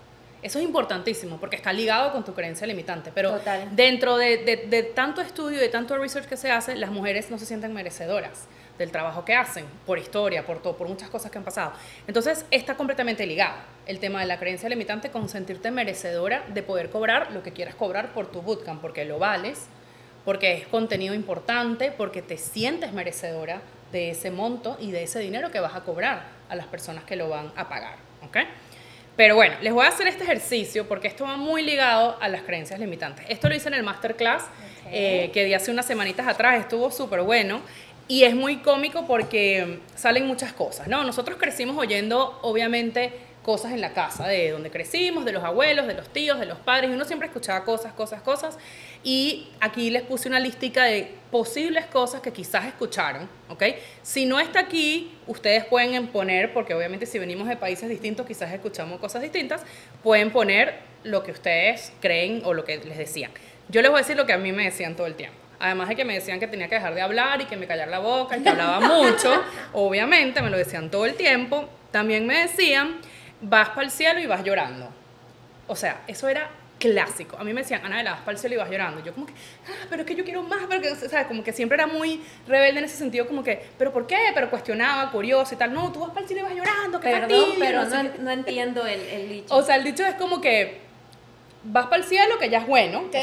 Eso 0.44 0.58
es 0.58 0.64
importantísimo 0.66 1.38
porque 1.38 1.56
está 1.56 1.72
ligado 1.72 2.12
con 2.12 2.22
tu 2.22 2.34
creencia 2.34 2.66
limitante. 2.66 3.10
Pero 3.14 3.40
dentro 3.70 4.18
de, 4.18 4.92
tanto 4.94 5.22
estudio 5.22 5.56
y 5.56 5.60
de 5.62 5.70
tanto 5.70 5.96
research 5.96 6.28
que 6.28 6.36
se 6.36 6.50
hace, 6.50 6.76
las 6.76 6.90
mujeres 6.90 7.30
no 7.30 7.38
se 7.38 7.46
sienten 7.46 7.72
merecedoras 7.72 8.44
del 8.76 8.90
trabajo 8.90 9.24
que 9.24 9.34
hacen, 9.34 9.64
por 9.86 9.98
historia, 9.98 10.44
por 10.44 10.60
todo, 10.60 10.76
por 10.76 10.86
muchas 10.86 11.08
cosas 11.08 11.30
que 11.30 11.38
han 11.38 11.44
pasado. 11.44 11.72
Entonces 12.06 12.44
está 12.50 12.76
completamente 12.76 13.24
ligado 13.24 13.54
el 13.86 13.98
tema 14.00 14.20
de 14.20 14.26
la 14.26 14.38
creencia 14.38 14.68
limitante 14.68 15.10
con 15.10 15.30
sentirte 15.30 15.70
merecedora 15.70 16.44
de 16.52 16.62
poder 16.62 16.90
cobrar 16.90 17.32
lo 17.32 17.42
que 17.42 17.54
quieras 17.54 17.74
cobrar 17.74 18.12
por 18.12 18.30
tu 18.30 18.42
bootcamp, 18.42 18.82
porque 18.82 19.06
lo 19.06 19.18
vales, 19.18 19.68
porque 20.26 20.52
es 20.52 20.66
contenido 20.66 21.14
importante, 21.14 21.90
porque 21.90 22.20
te 22.20 22.36
sientes 22.36 22.92
merecedora 22.92 23.62
de 23.92 24.10
ese 24.10 24.30
monto 24.30 24.76
y 24.78 24.90
de 24.90 25.04
ese 25.04 25.20
dinero 25.20 25.50
que 25.50 25.60
vas 25.60 25.74
a 25.74 25.84
cobrar 25.84 26.24
a 26.50 26.54
las 26.54 26.66
personas 26.66 27.04
que 27.04 27.16
lo 27.16 27.30
van 27.30 27.50
a 27.56 27.66
pagar. 27.66 27.96
¿ok?, 28.24 28.36
pero 29.16 29.36
bueno, 29.36 29.54
les 29.62 29.72
voy 29.72 29.86
a 29.86 29.88
hacer 29.88 30.08
este 30.08 30.24
ejercicio 30.24 30.88
porque 30.88 31.08
esto 31.08 31.24
va 31.24 31.36
muy 31.36 31.62
ligado 31.62 32.16
a 32.20 32.28
las 32.28 32.42
creencias 32.42 32.80
limitantes. 32.80 33.24
Esto 33.28 33.48
lo 33.48 33.54
hice 33.54 33.68
en 33.68 33.74
el 33.74 33.82
masterclass 33.82 34.44
eh, 34.90 35.30
que 35.32 35.44
di 35.44 35.54
hace 35.54 35.70
unas 35.70 35.86
semanitas 35.86 36.26
atrás, 36.26 36.60
estuvo 36.60 36.90
súper 36.90 37.22
bueno. 37.22 37.60
Y 38.06 38.24
es 38.24 38.34
muy 38.34 38.58
cómico 38.58 39.06
porque 39.06 39.78
salen 39.96 40.26
muchas 40.26 40.52
cosas, 40.52 40.88
¿no? 40.88 41.04
Nosotros 41.04 41.38
crecimos 41.38 41.78
oyendo, 41.78 42.38
obviamente, 42.42 43.12
cosas 43.44 43.72
en 43.72 43.80
la 43.80 43.92
casa, 43.92 44.26
de 44.26 44.50
donde 44.50 44.70
crecimos, 44.70 45.24
de 45.24 45.32
los 45.32 45.44
abuelos, 45.44 45.86
de 45.86 45.94
los 45.94 46.08
tíos, 46.08 46.40
de 46.40 46.46
los 46.46 46.58
padres, 46.58 46.90
y 46.90 46.94
uno 46.94 47.04
siempre 47.04 47.28
escuchaba 47.28 47.62
cosas, 47.62 47.92
cosas, 47.92 48.22
cosas. 48.22 48.58
Y 49.04 49.48
aquí 49.60 49.90
les 49.90 50.02
puse 50.02 50.28
una 50.28 50.40
listica 50.40 50.84
de 50.84 51.12
posibles 51.30 51.84
cosas 51.86 52.22
que 52.22 52.32
quizás 52.32 52.64
escucharon, 52.64 53.28
¿ok? 53.50 53.62
Si 54.02 54.24
no 54.24 54.40
está 54.40 54.60
aquí, 54.60 55.14
ustedes 55.26 55.64
pueden 55.66 56.08
poner, 56.08 56.52
porque 56.54 56.74
obviamente 56.74 57.04
si 57.04 57.18
venimos 57.18 57.46
de 57.46 57.56
países 57.56 57.88
distintos, 57.88 58.26
quizás 58.26 58.50
escuchamos 58.52 58.98
cosas 58.98 59.20
distintas, 59.20 59.62
pueden 60.02 60.30
poner 60.30 60.78
lo 61.04 61.22
que 61.22 61.32
ustedes 61.32 61.92
creen 62.00 62.40
o 62.44 62.54
lo 62.54 62.64
que 62.64 62.78
les 62.78 62.96
decían. 62.96 63.30
Yo 63.68 63.82
les 63.82 63.90
voy 63.90 63.98
a 63.98 64.02
decir 64.02 64.16
lo 64.16 64.24
que 64.24 64.32
a 64.32 64.38
mí 64.38 64.52
me 64.52 64.64
decían 64.64 64.96
todo 64.96 65.06
el 65.06 65.14
tiempo. 65.14 65.36
Además 65.60 65.88
de 65.90 65.96
que 65.96 66.04
me 66.04 66.14
decían 66.14 66.40
que 66.40 66.46
tenía 66.46 66.68
que 66.68 66.76
dejar 66.76 66.94
de 66.94 67.02
hablar 67.02 67.40
y 67.42 67.44
que 67.44 67.56
me 67.56 67.66
callara 67.66 67.90
la 67.90 67.98
boca 67.98 68.38
y 68.38 68.42
que 68.42 68.48
hablaba 68.48 68.80
mucho, 68.88 69.42
obviamente 69.74 70.40
me 70.40 70.48
lo 70.48 70.56
decían 70.56 70.90
todo 70.90 71.04
el 71.04 71.14
tiempo. 71.14 71.68
También 71.90 72.26
me 72.26 72.40
decían 72.40 73.00
vas 73.44 73.70
para 73.70 73.82
el 73.82 73.90
cielo 73.90 74.20
y 74.20 74.26
vas 74.26 74.42
llorando. 74.42 74.88
O 75.66 75.76
sea, 75.76 76.02
eso 76.06 76.28
era 76.28 76.50
clásico. 76.78 77.36
A 77.38 77.44
mí 77.44 77.54
me 77.54 77.62
decían, 77.62 77.80
Ana, 77.84 78.02
vas 78.02 78.20
para 78.20 78.32
el 78.32 78.38
cielo 78.38 78.56
y 78.56 78.58
vas 78.58 78.70
llorando. 78.70 79.02
Yo 79.02 79.14
como 79.14 79.26
que, 79.26 79.32
ah, 79.32 79.86
pero 79.88 80.02
es 80.02 80.08
que 80.08 80.14
yo 80.14 80.24
quiero 80.24 80.42
más, 80.42 80.64
porque, 80.66 80.94
¿sabes? 80.94 81.26
Como 81.26 81.42
que 81.42 81.52
siempre 81.52 81.76
era 81.76 81.86
muy 81.86 82.22
rebelde 82.46 82.80
en 82.80 82.84
ese 82.84 82.96
sentido, 82.96 83.26
como 83.26 83.42
que, 83.42 83.62
¿pero 83.78 83.92
por 83.92 84.06
qué? 84.06 84.18
Pero 84.34 84.50
cuestionaba, 84.50 85.10
curioso 85.10 85.54
y 85.54 85.58
tal. 85.58 85.72
No, 85.72 85.92
tú 85.92 86.00
vas 86.00 86.10
para 86.10 86.22
el 86.22 86.26
cielo 86.26 86.42
y 86.42 86.44
vas 86.44 86.54
llorando, 86.54 87.00
qué 87.00 87.10
Perdón, 87.10 87.50
pero 87.58 87.84
no, 87.84 88.02
no, 88.20 88.30
entiendo 88.30 88.86
el, 88.86 89.00
el 89.00 89.28
dicho. 89.28 89.54
O 89.54 89.62
sea, 89.62 89.76
el 89.76 89.84
dicho 89.84 90.04
es 90.04 90.14
como 90.16 90.40
que 90.40 90.80
vas 91.64 91.86
para 91.86 92.02
el 92.02 92.04
cielo, 92.04 92.38
que 92.38 92.48
ya 92.48 92.58
es 92.58 92.66
bueno. 92.66 93.04
te, 93.10 93.18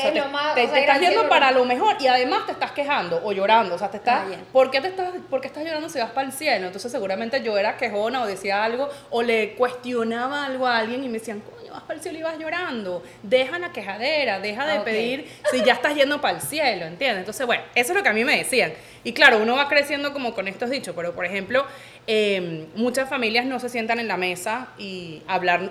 estás 0.63 0.99
yendo 0.99 1.29
para 1.29 1.51
lo 1.51 1.65
mejor 1.65 1.95
y 1.99 2.07
además 2.07 2.45
te 2.45 2.51
estás 2.51 2.71
quejando 2.71 3.21
o 3.23 3.31
llorando. 3.31 3.75
O 3.75 3.77
sea, 3.77 3.89
te 3.89 3.97
estás, 3.97 4.25
ah, 4.27 4.37
¿por, 4.51 4.71
qué 4.71 4.81
te 4.81 4.87
estás, 4.87 5.13
¿por 5.29 5.41
qué 5.41 5.47
estás 5.47 5.63
llorando 5.63 5.89
si 5.89 5.99
vas 5.99 6.11
para 6.11 6.27
el 6.27 6.33
cielo? 6.33 6.67
Entonces, 6.67 6.91
seguramente 6.91 7.41
yo 7.43 7.57
era 7.57 7.77
quejona 7.77 8.21
o 8.23 8.25
decía 8.25 8.63
algo 8.63 8.89
o 9.09 9.21
le 9.21 9.55
cuestionaba 9.55 10.45
algo 10.45 10.67
a 10.67 10.77
alguien 10.77 11.03
y 11.03 11.07
me 11.07 11.19
decían, 11.19 11.43
vas 11.71 11.83
para 11.83 11.95
el 11.95 12.01
cielo 12.01 12.19
y 12.19 12.21
vas 12.21 12.37
llorando. 12.37 13.03
Deja 13.23 13.57
la 13.59 13.71
quejadera, 13.71 14.39
deja 14.39 14.67
de 14.67 14.79
pedir 14.81 15.27
si 15.51 15.63
ya 15.63 15.73
estás 15.73 15.95
yendo 15.95 16.21
para 16.21 16.37
el 16.37 16.41
cielo, 16.41 16.85
¿entiendes? 16.85 17.19
Entonces, 17.19 17.45
bueno, 17.45 17.63
eso 17.75 17.91
es 17.91 17.97
lo 17.97 18.03
que 18.03 18.09
a 18.09 18.13
mí 18.13 18.23
me 18.23 18.37
decían. 18.37 18.73
Y 19.03 19.13
claro, 19.13 19.39
uno 19.39 19.55
va 19.55 19.67
creciendo 19.67 20.13
como 20.13 20.33
con 20.33 20.47
estos 20.47 20.69
dichos, 20.69 20.93
pero 20.95 21.13
por 21.13 21.25
ejemplo, 21.25 21.65
Em, 22.07 22.65
muchas 22.75 23.07
familias 23.07 23.45
no 23.45 23.59
se 23.59 23.69
sientan 23.69 23.99
en 23.99 24.07
la 24.07 24.17
mesa 24.17 24.69
y 24.79 25.21
hablar 25.27 25.69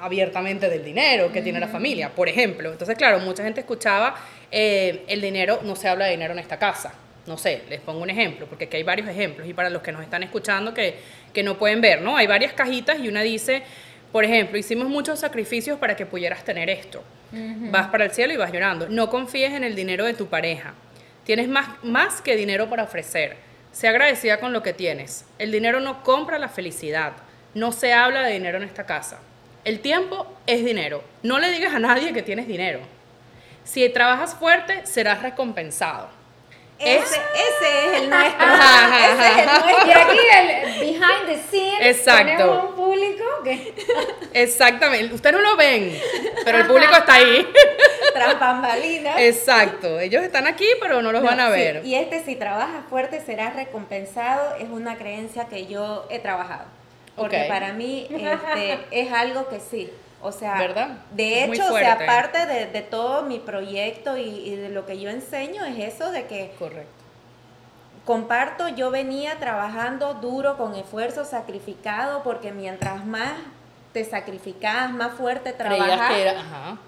abiertamente 0.00 0.68
del 0.68 0.84
dinero 0.84 1.30
que 1.32 1.40
tiene 1.40 1.60
la 1.60 1.68
familia, 1.68 2.10
por 2.10 2.28
ejemplo. 2.28 2.72
Entonces, 2.72 2.96
claro, 2.96 3.20
mucha 3.20 3.44
gente 3.44 3.60
escuchaba, 3.60 4.16
eh, 4.50 5.04
el 5.06 5.20
dinero, 5.20 5.60
no 5.62 5.76
se 5.76 5.88
habla 5.88 6.06
de 6.06 6.12
dinero 6.12 6.32
en 6.32 6.40
esta 6.40 6.58
casa. 6.58 6.92
No 7.26 7.38
sé, 7.38 7.62
les 7.68 7.80
pongo 7.80 8.02
un 8.02 8.10
ejemplo, 8.10 8.46
porque 8.46 8.64
aquí 8.64 8.78
hay 8.78 8.82
varios 8.82 9.08
ejemplos 9.08 9.46
y 9.46 9.54
para 9.54 9.70
los 9.70 9.82
que 9.82 9.92
nos 9.92 10.02
están 10.02 10.22
escuchando 10.22 10.74
que, 10.74 10.96
que 11.32 11.42
no 11.42 11.58
pueden 11.58 11.80
ver, 11.80 12.00
¿no? 12.00 12.16
Hay 12.16 12.26
varias 12.26 12.54
cajitas 12.54 12.98
y 12.98 13.06
una 13.06 13.22
dice, 13.22 13.62
por 14.12 14.24
ejemplo, 14.24 14.58
hicimos 14.58 14.88
muchos 14.88 15.20
sacrificios 15.20 15.78
para 15.78 15.96
que 15.96 16.06
pudieras 16.06 16.44
tener 16.44 16.70
esto. 16.70 17.02
Vas 17.32 17.88
para 17.88 18.06
el 18.06 18.10
cielo 18.10 18.32
y 18.32 18.36
vas 18.36 18.52
llorando. 18.52 18.88
No 18.88 19.10
confíes 19.10 19.52
en 19.52 19.64
el 19.64 19.74
dinero 19.74 20.04
de 20.04 20.14
tu 20.14 20.26
pareja. 20.26 20.74
Tienes 21.24 21.48
más, 21.48 21.68
más 21.82 22.22
que 22.22 22.36
dinero 22.36 22.70
para 22.70 22.84
ofrecer 22.84 23.48
Sé 23.72 23.86
agradecida 23.86 24.40
con 24.40 24.52
lo 24.52 24.62
que 24.62 24.72
tienes. 24.72 25.24
El 25.38 25.52
dinero 25.52 25.80
no 25.80 26.02
compra 26.02 26.38
la 26.38 26.48
felicidad. 26.48 27.12
No 27.54 27.72
se 27.72 27.92
habla 27.92 28.22
de 28.22 28.32
dinero 28.32 28.58
en 28.58 28.64
esta 28.64 28.86
casa. 28.86 29.20
El 29.64 29.80
tiempo 29.80 30.26
es 30.46 30.64
dinero. 30.64 31.04
No 31.22 31.38
le 31.38 31.50
digas 31.52 31.74
a 31.74 31.78
nadie 31.78 32.12
que 32.12 32.22
tienes 32.22 32.48
dinero. 32.48 32.80
Si 33.64 33.88
trabajas 33.90 34.34
fuerte, 34.34 34.86
serás 34.86 35.22
recompensado. 35.22 36.08
Ese, 36.78 37.16
ese 37.16 37.86
es 37.86 38.02
el 38.02 38.10
nuestro. 38.10 38.46
ese 38.46 39.28
es 39.28 39.38
el 39.38 39.46
nuestro. 39.46 39.86
Y 39.86 39.90
aquí 39.90 40.18
el 40.36 40.80
behind 40.80 41.26
the 41.26 41.38
scenes 41.50 41.98
Exacto. 41.98 42.24
tenemos 42.24 42.64
un 42.70 42.74
público 42.76 43.24
que... 43.42 43.74
Exactamente. 44.32 45.14
Ustedes 45.14 45.36
no 45.36 45.42
lo 45.42 45.56
ven, 45.56 45.98
pero 46.44 46.58
el 46.58 46.66
público 46.66 46.94
está 46.94 47.14
ahí. 47.14 47.46
Tras 48.14 48.38
bambalinas. 48.38 49.18
Exacto. 49.18 49.98
Ellos 49.98 50.22
están 50.22 50.46
aquí, 50.46 50.66
pero 50.80 51.02
no 51.02 51.12
los 51.12 51.22
van 51.22 51.40
a 51.40 51.48
ver. 51.48 51.84
Y 51.84 51.94
este, 51.94 52.22
si 52.24 52.36
trabajas 52.36 52.84
fuerte, 52.88 53.20
serás 53.20 53.56
recompensado, 53.56 54.56
es 54.56 54.68
una 54.68 54.96
creencia 54.96 55.46
que 55.46 55.66
yo 55.66 56.06
he 56.10 56.18
trabajado. 56.18 56.64
Porque 57.16 57.46
para 57.48 57.72
mí 57.72 58.06
este, 58.10 58.78
es 58.92 59.12
algo 59.12 59.48
que 59.48 59.58
sí. 59.58 59.90
O 60.20 60.32
sea, 60.32 60.58
¿verdad? 60.58 60.98
de 61.12 61.44
hecho, 61.44 61.72
o 61.72 61.78
sea, 61.78 62.04
parte 62.04 62.44
de, 62.46 62.66
de, 62.66 62.82
todo 62.82 63.22
mi 63.22 63.38
proyecto 63.38 64.16
y, 64.16 64.22
y, 64.22 64.56
de 64.56 64.68
lo 64.68 64.84
que 64.84 64.98
yo 64.98 65.10
enseño 65.10 65.64
es 65.64 65.94
eso 65.94 66.10
de 66.10 66.26
que 66.26 66.52
Correcto. 66.58 67.04
comparto, 68.04 68.68
yo 68.68 68.90
venía 68.90 69.38
trabajando 69.38 70.14
duro 70.14 70.56
con 70.56 70.74
esfuerzo 70.74 71.24
sacrificado 71.24 72.24
porque 72.24 72.50
mientras 72.50 73.04
más 73.06 73.34
te 73.92 74.04
sacrificas, 74.04 74.90
más 74.90 75.12
fuerte 75.12 75.52
trabajas, 75.52 76.78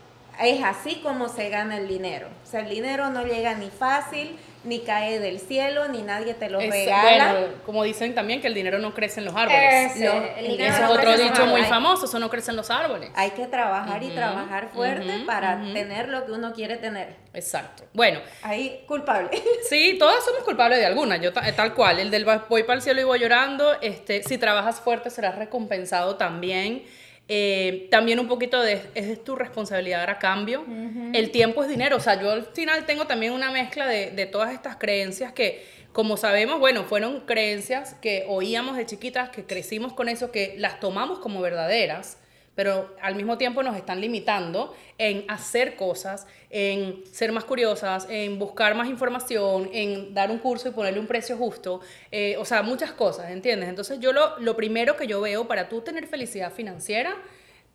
es 0.42 0.62
así 0.62 0.96
como 1.02 1.28
se 1.28 1.48
gana 1.48 1.78
el 1.78 1.88
dinero. 1.88 2.28
O 2.44 2.46
sea, 2.46 2.60
el 2.60 2.70
dinero 2.70 3.10
no 3.10 3.24
llega 3.24 3.54
ni 3.54 3.70
fácil, 3.70 4.38
ni 4.62 4.80
cae 4.80 5.18
del 5.20 5.40
cielo, 5.40 5.88
ni 5.88 6.02
nadie 6.02 6.34
te 6.34 6.50
lo 6.50 6.60
regala. 6.60 7.32
Bueno, 7.32 7.54
como 7.64 7.82
dicen 7.82 8.14
también 8.14 8.40
que 8.40 8.46
el 8.46 8.54
dinero 8.54 8.78
no 8.78 8.92
crece 8.92 9.20
en 9.20 9.26
los 9.26 9.34
árboles. 9.34 9.96
Ese, 9.96 10.66
es 10.66 10.80
otro 10.88 11.16
dicho 11.16 11.46
muy 11.46 11.62
famoso, 11.62 12.04
eso 12.04 12.18
no 12.18 12.28
crece 12.28 12.50
en 12.50 12.56
los 12.58 12.70
árboles. 12.70 13.10
Hay 13.14 13.30
que 13.30 13.46
trabajar 13.46 14.02
y 14.02 14.10
trabajar 14.10 14.68
fuerte 14.68 15.22
para 15.26 15.60
tener 15.72 16.08
lo 16.08 16.26
que 16.26 16.32
uno 16.32 16.52
quiere 16.52 16.76
tener. 16.76 17.16
Exacto. 17.32 17.84
Bueno. 17.92 18.20
Ahí, 18.42 18.84
culpable. 18.86 19.30
Sí, 19.68 19.96
todas 19.98 20.24
somos 20.24 20.42
culpables 20.42 20.78
de 20.78 20.86
alguna, 20.86 21.16
yo 21.16 21.32
tal 21.32 21.74
cual. 21.74 22.00
El 22.00 22.10
del 22.10 22.24
voy 22.48 22.62
para 22.64 22.74
el 22.76 22.82
cielo 22.82 23.00
y 23.00 23.04
voy 23.04 23.20
llorando, 23.20 23.80
este, 23.80 24.22
si 24.22 24.36
trabajas 24.36 24.80
fuerte 24.80 25.10
serás 25.10 25.36
recompensado 25.36 26.16
también. 26.16 26.84
Eh, 27.32 27.86
también 27.92 28.18
un 28.18 28.26
poquito 28.26 28.60
de, 28.60 28.82
es 28.96 29.22
tu 29.22 29.36
responsabilidad 29.36 30.02
a 30.10 30.18
cambio. 30.18 30.64
El 31.12 31.30
tiempo 31.30 31.62
es 31.62 31.68
dinero. 31.68 31.96
O 31.96 32.00
sea, 32.00 32.20
yo 32.20 32.32
al 32.32 32.44
final 32.46 32.86
tengo 32.86 33.06
también 33.06 33.32
una 33.32 33.52
mezcla 33.52 33.86
de, 33.86 34.10
de, 34.10 34.26
todas 34.26 34.52
estas 34.52 34.74
creencias 34.74 35.32
que, 35.32 35.64
como 35.92 36.16
sabemos, 36.16 36.58
bueno, 36.58 36.82
fueron 36.82 37.20
creencias 37.20 37.94
que 38.02 38.24
oíamos 38.26 38.76
de 38.76 38.84
chiquitas, 38.84 39.30
que 39.30 39.44
crecimos 39.44 39.92
con 39.92 40.08
eso, 40.08 40.32
que 40.32 40.56
las 40.58 40.80
tomamos 40.80 41.20
como 41.20 41.40
verdaderas 41.40 42.19
pero 42.60 42.94
al 43.00 43.14
mismo 43.14 43.38
tiempo 43.38 43.62
nos 43.62 43.74
están 43.74 44.02
limitando 44.02 44.76
en 44.98 45.24
hacer 45.28 45.76
cosas, 45.76 46.26
en 46.50 47.02
ser 47.10 47.32
más 47.32 47.44
curiosas, 47.44 48.06
en 48.10 48.38
buscar 48.38 48.74
más 48.74 48.86
información, 48.86 49.70
en 49.72 50.12
dar 50.12 50.30
un 50.30 50.36
curso 50.36 50.68
y 50.68 50.72
ponerle 50.72 51.00
un 51.00 51.06
precio 51.06 51.38
justo, 51.38 51.80
eh, 52.12 52.36
o 52.36 52.44
sea, 52.44 52.62
muchas 52.62 52.92
cosas, 52.92 53.30
¿entiendes? 53.30 53.70
Entonces 53.70 53.98
yo 53.98 54.12
lo, 54.12 54.38
lo 54.40 54.56
primero 54.56 54.94
que 54.98 55.06
yo 55.06 55.22
veo 55.22 55.48
para 55.48 55.70
tú 55.70 55.80
tener 55.80 56.06
felicidad 56.06 56.52
financiera, 56.52 57.16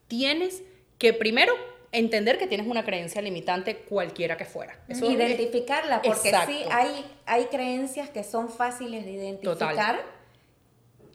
tienes 0.08 0.62
que 1.00 1.14
primero 1.14 1.56
entender 1.92 2.38
que 2.38 2.46
tienes 2.46 2.68
una 2.68 2.86
creencia 2.86 3.24
limitante 3.24 3.78
cualquiera 3.78 4.38
que 4.38 4.46
fuera. 4.46 4.78
Identificarla, 4.88 6.04
porque 6.04 6.32
sí 6.46 6.64
hay, 6.70 7.04
hay 7.26 7.46
creencias 7.46 8.12
que 8.12 8.24
son 8.24 8.50
fáciles 8.50 9.04
de 9.04 9.14
identificar. 9.14 10.00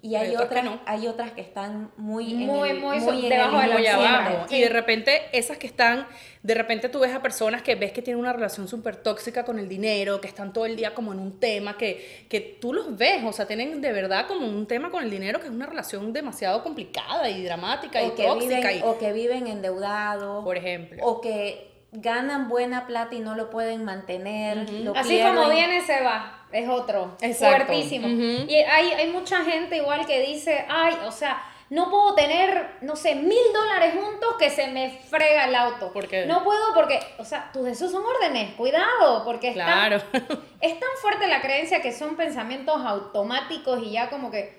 Y 0.03 0.15
hay, 0.15 0.35
otras, 0.35 0.63
que 0.63 0.79
hay 0.87 1.07
otras 1.07 1.33
que 1.33 1.43
están 1.43 1.91
muy, 1.97 2.33
muy, 2.33 2.73
muy, 2.75 3.01
muy, 3.01 3.29
debajo 3.29 3.59
de 3.61 3.83
la 3.83 3.95
abajo. 3.95 4.47
Y 4.49 4.61
de 4.61 4.69
repente, 4.71 5.21
esas 5.33 5.59
que 5.59 5.67
están, 5.67 6.07
de 6.43 6.55
repente 6.55 6.89
tú 6.89 7.01
ves 7.01 7.15
a 7.15 7.21
personas 7.21 7.63
que 7.63 7.75
ves 7.75 7.93
que 7.93 8.01
tienen 8.01 8.21
una 8.21 8.33
relación 8.33 8.67
súper 8.67 8.97
tóxica 8.97 9.45
con 9.45 9.59
el 9.59 9.69
dinero, 9.69 10.21
que 10.21 10.29
están 10.29 10.53
todo 10.53 10.65
el 10.65 10.77
día 10.77 10.95
como 10.95 11.13
en 11.13 11.19
un 11.19 11.39
tema, 11.39 11.77
que, 11.77 12.25
que 12.29 12.41
tú 12.41 12.73
los 12.73 12.97
ves, 12.97 13.23
o 13.25 13.33
sea, 13.33 13.47
tienen 13.47 13.81
de 13.81 13.93
verdad 13.93 14.27
como 14.27 14.47
un 14.47 14.67
tema 14.67 14.91
con 14.91 15.05
el 15.05 15.11
dinero 15.11 15.39
que 15.39 15.47
es 15.47 15.53
una 15.53 15.67
relación 15.67 16.13
demasiado 16.13 16.63
complicada 16.63 17.29
y 17.29 17.45
dramática 17.45 18.03
y 18.03 18.11
tóxica. 18.11 18.71
o 18.85 18.99
que 18.99 19.13
viven 19.13 19.47
endeudados. 19.47 20.45
Por 20.45 20.57
ejemplo. 20.57 21.05
O 21.05 21.21
que 21.21 21.70
ganan 21.93 22.49
buena 22.49 22.87
plata 22.87 23.15
y 23.15 23.21
no 23.21 23.35
lo 23.35 23.51
pueden 23.51 23.85
mantener. 23.85 24.67
Así 24.95 25.21
como 25.21 25.49
viene, 25.49 25.81
se 25.83 26.03
va 26.03 26.41
es 26.53 26.69
otro, 26.69 27.17
fuertísimo. 27.39 28.09
Y 28.09 28.55
hay, 28.55 28.93
hay 28.93 29.11
mucha 29.13 29.45
gente 29.45 29.77
igual 29.77 30.07
que 30.07 30.21
dice, 30.21 30.65
ay, 30.69 30.97
o 31.07 31.13
sea, 31.13 31.43
no 31.69 31.89
puedo 31.89 32.15
tener, 32.15 32.79
no 32.81 32.97
sé, 32.97 33.15
mil 33.15 33.53
dólares 33.55 33.95
juntos 33.95 34.35
que 34.39 34.51
se 34.51 34.67
me 34.67 34.91
frega 35.09 35.45
el 35.45 35.55
auto. 35.55 35.93
¿Por 35.93 36.09
qué? 36.09 36.27
No 36.27 36.43
puedo 36.43 36.75
porque, 36.75 36.99
o 37.19 37.25
sea, 37.25 37.51
tus 37.53 37.65
deseos 37.65 37.93
son 37.93 38.03
órdenes, 38.05 38.55
cuidado, 38.55 39.25
porque 39.25 39.49
es, 39.49 39.55
claro. 39.55 40.03
es 40.61 40.81
tan 40.81 40.89
fuerte 41.01 41.29
la 41.29 41.41
creencia 41.41 41.81
que 41.81 41.93
son 41.93 42.17
pensamientos 42.17 42.85
automáticos 42.85 43.81
y 43.85 43.93
ya 43.93 44.11
como 44.11 44.33
que, 44.33 44.59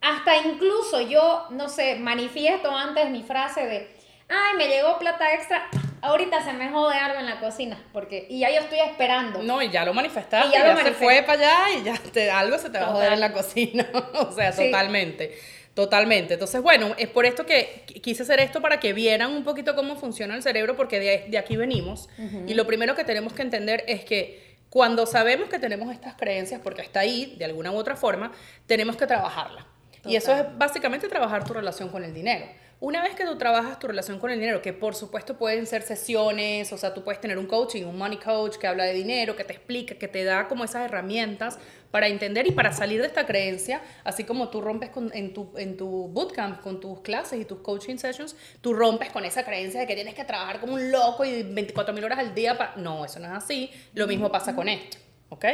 hasta 0.00 0.36
incluso 0.36 1.00
yo, 1.00 1.46
no 1.50 1.68
sé, 1.68 1.96
manifiesto 1.96 2.70
antes 2.70 3.10
mi 3.10 3.24
frase 3.24 3.66
de, 3.66 3.96
ay, 4.28 4.56
me 4.56 4.68
llegó 4.68 4.98
plata 4.98 5.34
extra, 5.34 5.68
ahorita 6.06 6.42
se 6.44 6.52
me 6.52 6.70
jode 6.70 6.96
algo 6.96 7.20
en 7.20 7.26
la 7.26 7.40
cocina, 7.40 7.82
porque, 7.92 8.26
y 8.28 8.40
ya 8.40 8.50
yo 8.50 8.60
estoy 8.60 8.80
esperando. 8.80 9.42
No, 9.42 9.62
y 9.62 9.70
ya 9.70 9.84
lo 9.84 9.94
manifestaste, 9.94 10.48
y 10.48 10.52
ya, 10.52 10.76
se 10.76 10.92
fue 10.92 11.22
para 11.22 11.64
allá 11.66 11.78
y 11.78 11.84
ya 11.84 11.94
te, 12.12 12.30
algo 12.30 12.58
se 12.58 12.70
te 12.70 12.78
va 12.78 12.86
a 12.86 12.92
joder 12.92 13.12
en 13.12 13.20
la 13.20 13.32
cocina, 13.32 13.86
o 14.14 14.32
sea, 14.32 14.52
totalmente. 14.52 15.36
Totalmente. 15.74 16.34
Entonces, 16.34 16.62
bueno, 16.62 16.94
es 16.96 17.06
por 17.08 17.26
esto 17.26 17.44
que 17.44 17.84
quise 18.02 18.22
hacer 18.22 18.40
esto 18.40 18.62
para 18.62 18.80
que 18.80 18.94
vieran 18.94 19.30
un 19.32 19.44
poquito 19.44 19.74
cómo 19.74 19.96
funciona 19.96 20.34
el 20.34 20.42
cerebro, 20.42 20.74
porque 20.74 20.98
de, 20.98 21.26
de 21.28 21.36
aquí 21.36 21.54
venimos. 21.58 22.08
Y 22.46 22.54
lo 22.54 22.66
primero 22.66 22.94
que 22.94 23.04
tenemos 23.04 23.34
que 23.34 23.42
entender 23.42 23.84
es 23.86 24.02
que 24.02 24.56
cuando 24.70 25.04
sabemos 25.04 25.50
que 25.50 25.58
tenemos 25.58 25.92
estas 25.92 26.14
creencias, 26.14 26.62
porque 26.64 26.80
está 26.80 27.00
ahí 27.00 27.34
de 27.38 27.44
alguna 27.44 27.72
u 27.72 27.76
otra 27.76 27.94
forma, 27.94 28.32
tenemos 28.66 28.96
que 28.96 29.06
trabajarla. 29.06 29.66
Y 30.06 30.16
eso 30.16 30.34
es 30.34 30.44
básicamente 30.56 31.08
trabajar 31.08 31.44
tu 31.44 31.52
relación 31.52 31.88
con 31.88 32.04
el 32.04 32.14
dinero. 32.14 32.46
Una 32.78 33.02
vez 33.02 33.14
que 33.14 33.24
tú 33.24 33.38
trabajas 33.38 33.78
tu 33.78 33.86
relación 33.86 34.18
con 34.18 34.30
el 34.30 34.38
dinero, 34.38 34.60
que 34.60 34.74
por 34.74 34.94
supuesto 34.94 35.38
pueden 35.38 35.66
ser 35.66 35.80
sesiones, 35.80 36.70
o 36.74 36.76
sea, 36.76 36.92
tú 36.92 37.02
puedes 37.02 37.22
tener 37.22 37.38
un 37.38 37.46
coaching, 37.46 37.84
un 37.84 37.96
money 37.96 38.18
coach 38.18 38.56
que 38.58 38.66
habla 38.66 38.84
de 38.84 38.92
dinero, 38.92 39.34
que 39.34 39.44
te 39.44 39.54
explica, 39.54 39.94
que 39.94 40.08
te 40.08 40.24
da 40.24 40.46
como 40.46 40.62
esas 40.62 40.84
herramientas 40.84 41.58
para 41.90 42.08
entender 42.08 42.46
y 42.46 42.50
para 42.50 42.74
salir 42.74 43.00
de 43.00 43.06
esta 43.06 43.24
creencia, 43.24 43.80
así 44.04 44.24
como 44.24 44.50
tú 44.50 44.60
rompes 44.60 44.90
en, 45.14 45.32
tu, 45.32 45.52
en 45.56 45.78
tu 45.78 46.08
bootcamp, 46.08 46.60
con 46.60 46.78
tus 46.78 47.00
clases 47.00 47.40
y 47.40 47.46
tus 47.46 47.60
coaching 47.60 47.96
sessions, 47.96 48.36
tú 48.60 48.74
rompes 48.74 49.10
con 49.10 49.24
esa 49.24 49.42
creencia 49.42 49.80
de 49.80 49.86
que 49.86 49.94
tienes 49.94 50.14
que 50.14 50.24
trabajar 50.24 50.60
como 50.60 50.74
un 50.74 50.92
loco 50.92 51.24
y 51.24 51.44
24 51.44 51.94
mil 51.94 52.04
horas 52.04 52.18
al 52.18 52.34
día 52.34 52.58
para... 52.58 52.76
No, 52.76 53.06
eso 53.06 53.18
no 53.20 53.26
es 53.26 53.32
así. 53.32 53.70
Lo 53.94 54.06
mismo 54.06 54.30
pasa 54.30 54.54
con 54.54 54.68
esto. 54.68 54.98
¿Ok? 55.30 55.46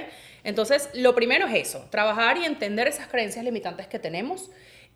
Entonces, 0.43 0.91
lo 0.95 1.15
primero 1.15 1.47
es 1.47 1.69
eso, 1.69 1.87
trabajar 1.89 2.37
y 2.37 2.45
entender 2.45 2.89
esas 2.89 3.07
creencias 3.07 3.45
limitantes 3.45 3.87
que 3.87 4.01
tenemos 4.01 4.51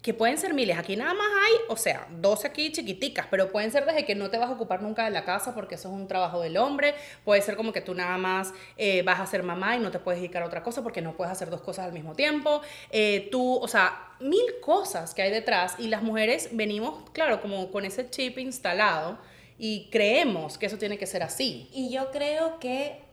que 0.07 0.15
pueden 0.15 0.39
ser 0.39 0.55
miles. 0.55 0.79
Aquí 0.79 0.95
nada 0.95 1.15
más 1.15 1.27
hay, 1.27 1.55
o 1.69 1.77
sea, 1.77 2.07
12 2.09 2.47
aquí 2.47 2.71
chiquiticas, 2.71 3.27
pero 3.29 3.51
pueden 3.51 3.73
ser 3.73 3.85
desde 3.87 4.05
que 4.05 4.15
no 4.15 4.31
te 4.31 4.39
vas 4.39 4.49
a 4.49 4.53
ocupar 4.53 4.81
nunca 4.81 5.05
de 5.05 5.11
la 5.11 5.25
casa 5.25 5.53
porque 5.53 5.75
eso 5.75 5.89
es 5.89 5.95
un 5.97 6.07
trabajo 6.07 6.41
del 6.41 6.59
hombre. 6.59 6.95
Puede 7.25 7.43
ser 7.43 7.57
como 7.57 7.73
que 7.73 7.81
tú 7.81 7.93
nada 7.93 8.17
más 8.17 8.55
eh, 8.77 9.03
vas 9.03 9.19
a 9.19 9.27
ser 9.27 9.43
mamá 9.43 9.75
y 9.75 9.81
no 9.81 9.91
te 9.91 9.99
puedes 9.99 10.21
dedicar 10.21 10.45
a 10.45 10.47
otra 10.47 10.63
cosa 10.63 10.81
porque 10.85 11.03
no 11.03 11.17
puedes 11.17 11.33
hacer 11.33 11.51
dos 11.51 11.61
cosas 11.61 11.87
al 11.87 11.93
mismo 11.93 12.15
tiempo. 12.15 12.63
Eh, 12.93 13.27
tú, 13.33 13.57
o 13.57 13.67
sea, 13.67 14.13
mil 14.21 14.61
cosas 14.63 15.13
que 15.13 15.23
hay 15.23 15.33
detrás 15.33 15.75
y 15.77 15.89
las 15.89 16.05
mujeres 16.05 16.51
venimos, 16.53 17.11
claro, 17.11 17.43
como 17.43 17.73
con 17.73 17.85
ese 17.85 18.09
chip 18.09 18.39
instalado 18.39 19.19
y 19.59 19.89
creemos 19.91 20.57
que 20.57 20.67
eso 20.67 20.79
tiene 20.79 20.99
que 20.99 21.07
ser 21.07 21.25
así. 21.25 21.69
Y 21.73 21.91
yo 21.91 22.13
creo 22.13 22.61
que 22.61 23.06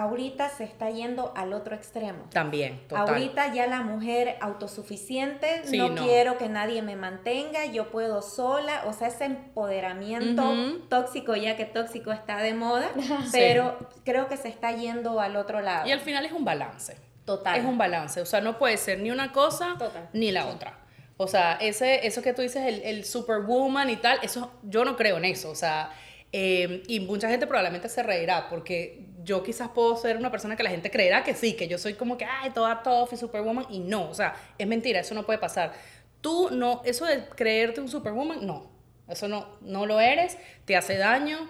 ahorita 0.00 0.48
se 0.48 0.64
está 0.64 0.90
yendo 0.90 1.32
al 1.36 1.52
otro 1.52 1.74
extremo. 1.74 2.24
También, 2.32 2.80
total. 2.88 3.08
Ahorita 3.08 3.52
ya 3.52 3.66
la 3.66 3.82
mujer 3.82 4.36
autosuficiente, 4.40 5.62
no, 5.76 5.94
quiero 5.94 6.38
que 6.38 6.48
nadie 6.48 6.82
me 6.82 6.96
mantenga, 6.96 7.66
yo 7.66 7.90
puedo 7.90 8.22
sola, 8.22 8.82
o 8.86 8.92
sea, 8.92 9.08
ese 9.08 9.24
empoderamiento 9.26 10.54
tóxico, 10.88 11.36
ya 11.36 11.56
que 11.56 11.64
tóxico 11.64 12.12
está 12.12 12.38
de 12.38 12.54
moda, 12.54 12.88
pero 13.32 13.78
creo 14.04 14.28
que 14.28 14.36
se 14.36 14.48
está 14.48 14.72
yendo 14.72 15.20
al 15.20 15.36
otro 15.36 15.60
lado. 15.60 15.86
Y 15.86 15.92
al 15.92 16.00
final 16.00 16.24
es 16.24 16.32
un 16.32 16.44
balance. 16.44 16.96
Total. 17.24 17.58
Es 17.58 17.64
un 17.64 17.78
balance, 17.78 18.20
o 18.20 18.26
sea, 18.26 18.40
no 18.40 18.58
puede 18.58 18.76
ser 18.76 18.98
ni 18.98 19.10
una 19.10 19.30
cosa 19.32 19.76
ni 20.12 20.32
la 20.32 20.46
otra. 20.46 20.78
O 21.16 21.28
sea, 21.28 21.52
ese, 21.60 22.06
eso 22.06 22.22
que 22.22 22.32
tú 22.32 22.42
dices, 22.42 22.66
el, 22.66 22.82
el 22.82 23.04
superwoman 23.04 23.90
y 23.90 23.96
tal, 23.96 24.18
eso 24.22 24.50
yo 24.62 24.84
no 24.84 24.96
creo 24.96 25.18
en 25.18 25.26
eso, 25.26 25.50
o 25.50 25.54
sea, 25.54 25.90
eh, 26.32 26.84
y 26.86 27.00
mucha 27.00 27.28
gente 27.28 27.46
probablemente 27.46 27.88
se 27.88 28.02
reirá 28.02 28.48
porque 28.48 29.06
yo 29.24 29.42
quizás 29.42 29.68
puedo 29.68 29.96
ser 29.96 30.16
una 30.16 30.30
persona 30.30 30.56
que 30.56 30.62
la 30.62 30.70
gente 30.70 30.90
creerá 30.90 31.24
que 31.24 31.34
sí, 31.34 31.54
que 31.54 31.68
yo 31.68 31.78
soy 31.78 31.94
como 31.94 32.16
que, 32.16 32.24
ay, 32.24 32.50
toda 32.50 32.82
tough 32.82 33.08
y 33.12 33.16
superwoman, 33.16 33.66
y 33.70 33.80
no, 33.80 34.08
o 34.08 34.14
sea, 34.14 34.34
es 34.58 34.66
mentira, 34.66 35.00
eso 35.00 35.14
no 35.14 35.24
puede 35.26 35.38
pasar. 35.38 35.72
Tú 36.20 36.50
no, 36.50 36.82
eso 36.84 37.04
de 37.06 37.24
creerte 37.28 37.80
un 37.80 37.88
superwoman, 37.88 38.46
no, 38.46 38.70
eso 39.08 39.28
no, 39.28 39.46
no 39.60 39.86
lo 39.86 40.00
eres, 40.00 40.38
te 40.64 40.76
hace 40.76 40.96
daño, 40.96 41.48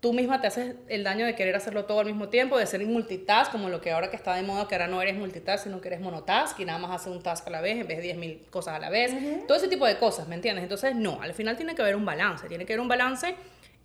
tú 0.00 0.12
misma 0.12 0.40
te 0.40 0.46
haces 0.46 0.76
el 0.88 1.04
daño 1.04 1.26
de 1.26 1.34
querer 1.34 1.56
hacerlo 1.56 1.84
todo 1.84 2.00
al 2.00 2.06
mismo 2.06 2.28
tiempo, 2.28 2.58
de 2.58 2.66
ser 2.66 2.84
multitask, 2.86 3.50
como 3.50 3.68
lo 3.68 3.80
que 3.80 3.90
ahora 3.92 4.10
que 4.10 4.16
está 4.16 4.34
de 4.34 4.42
moda, 4.42 4.68
que 4.68 4.74
ahora 4.74 4.86
no 4.86 5.00
eres 5.02 5.16
multitask, 5.16 5.64
sino 5.64 5.80
que 5.80 5.88
eres 5.88 6.00
monotask 6.00 6.58
y 6.60 6.64
nada 6.64 6.78
más 6.78 6.92
haces 6.92 7.12
un 7.12 7.22
task 7.22 7.46
a 7.46 7.50
la 7.50 7.60
vez 7.60 7.78
en 7.78 7.86
vez 7.86 7.98
de 7.98 8.14
10.000 8.14 8.50
cosas 8.50 8.74
a 8.74 8.78
la 8.78 8.90
vez. 8.90 9.12
Todo 9.46 9.56
ese 9.56 9.68
tipo 9.68 9.86
de 9.86 9.98
cosas, 9.98 10.28
¿me 10.28 10.34
entiendes? 10.34 10.62
Entonces, 10.62 10.94
no, 10.94 11.20
al 11.22 11.34
final 11.34 11.56
tiene 11.56 11.74
que 11.74 11.82
haber 11.82 11.96
un 11.96 12.04
balance, 12.04 12.46
tiene 12.48 12.66
que 12.66 12.74
haber 12.74 12.80
un 12.80 12.88
balance 12.88 13.34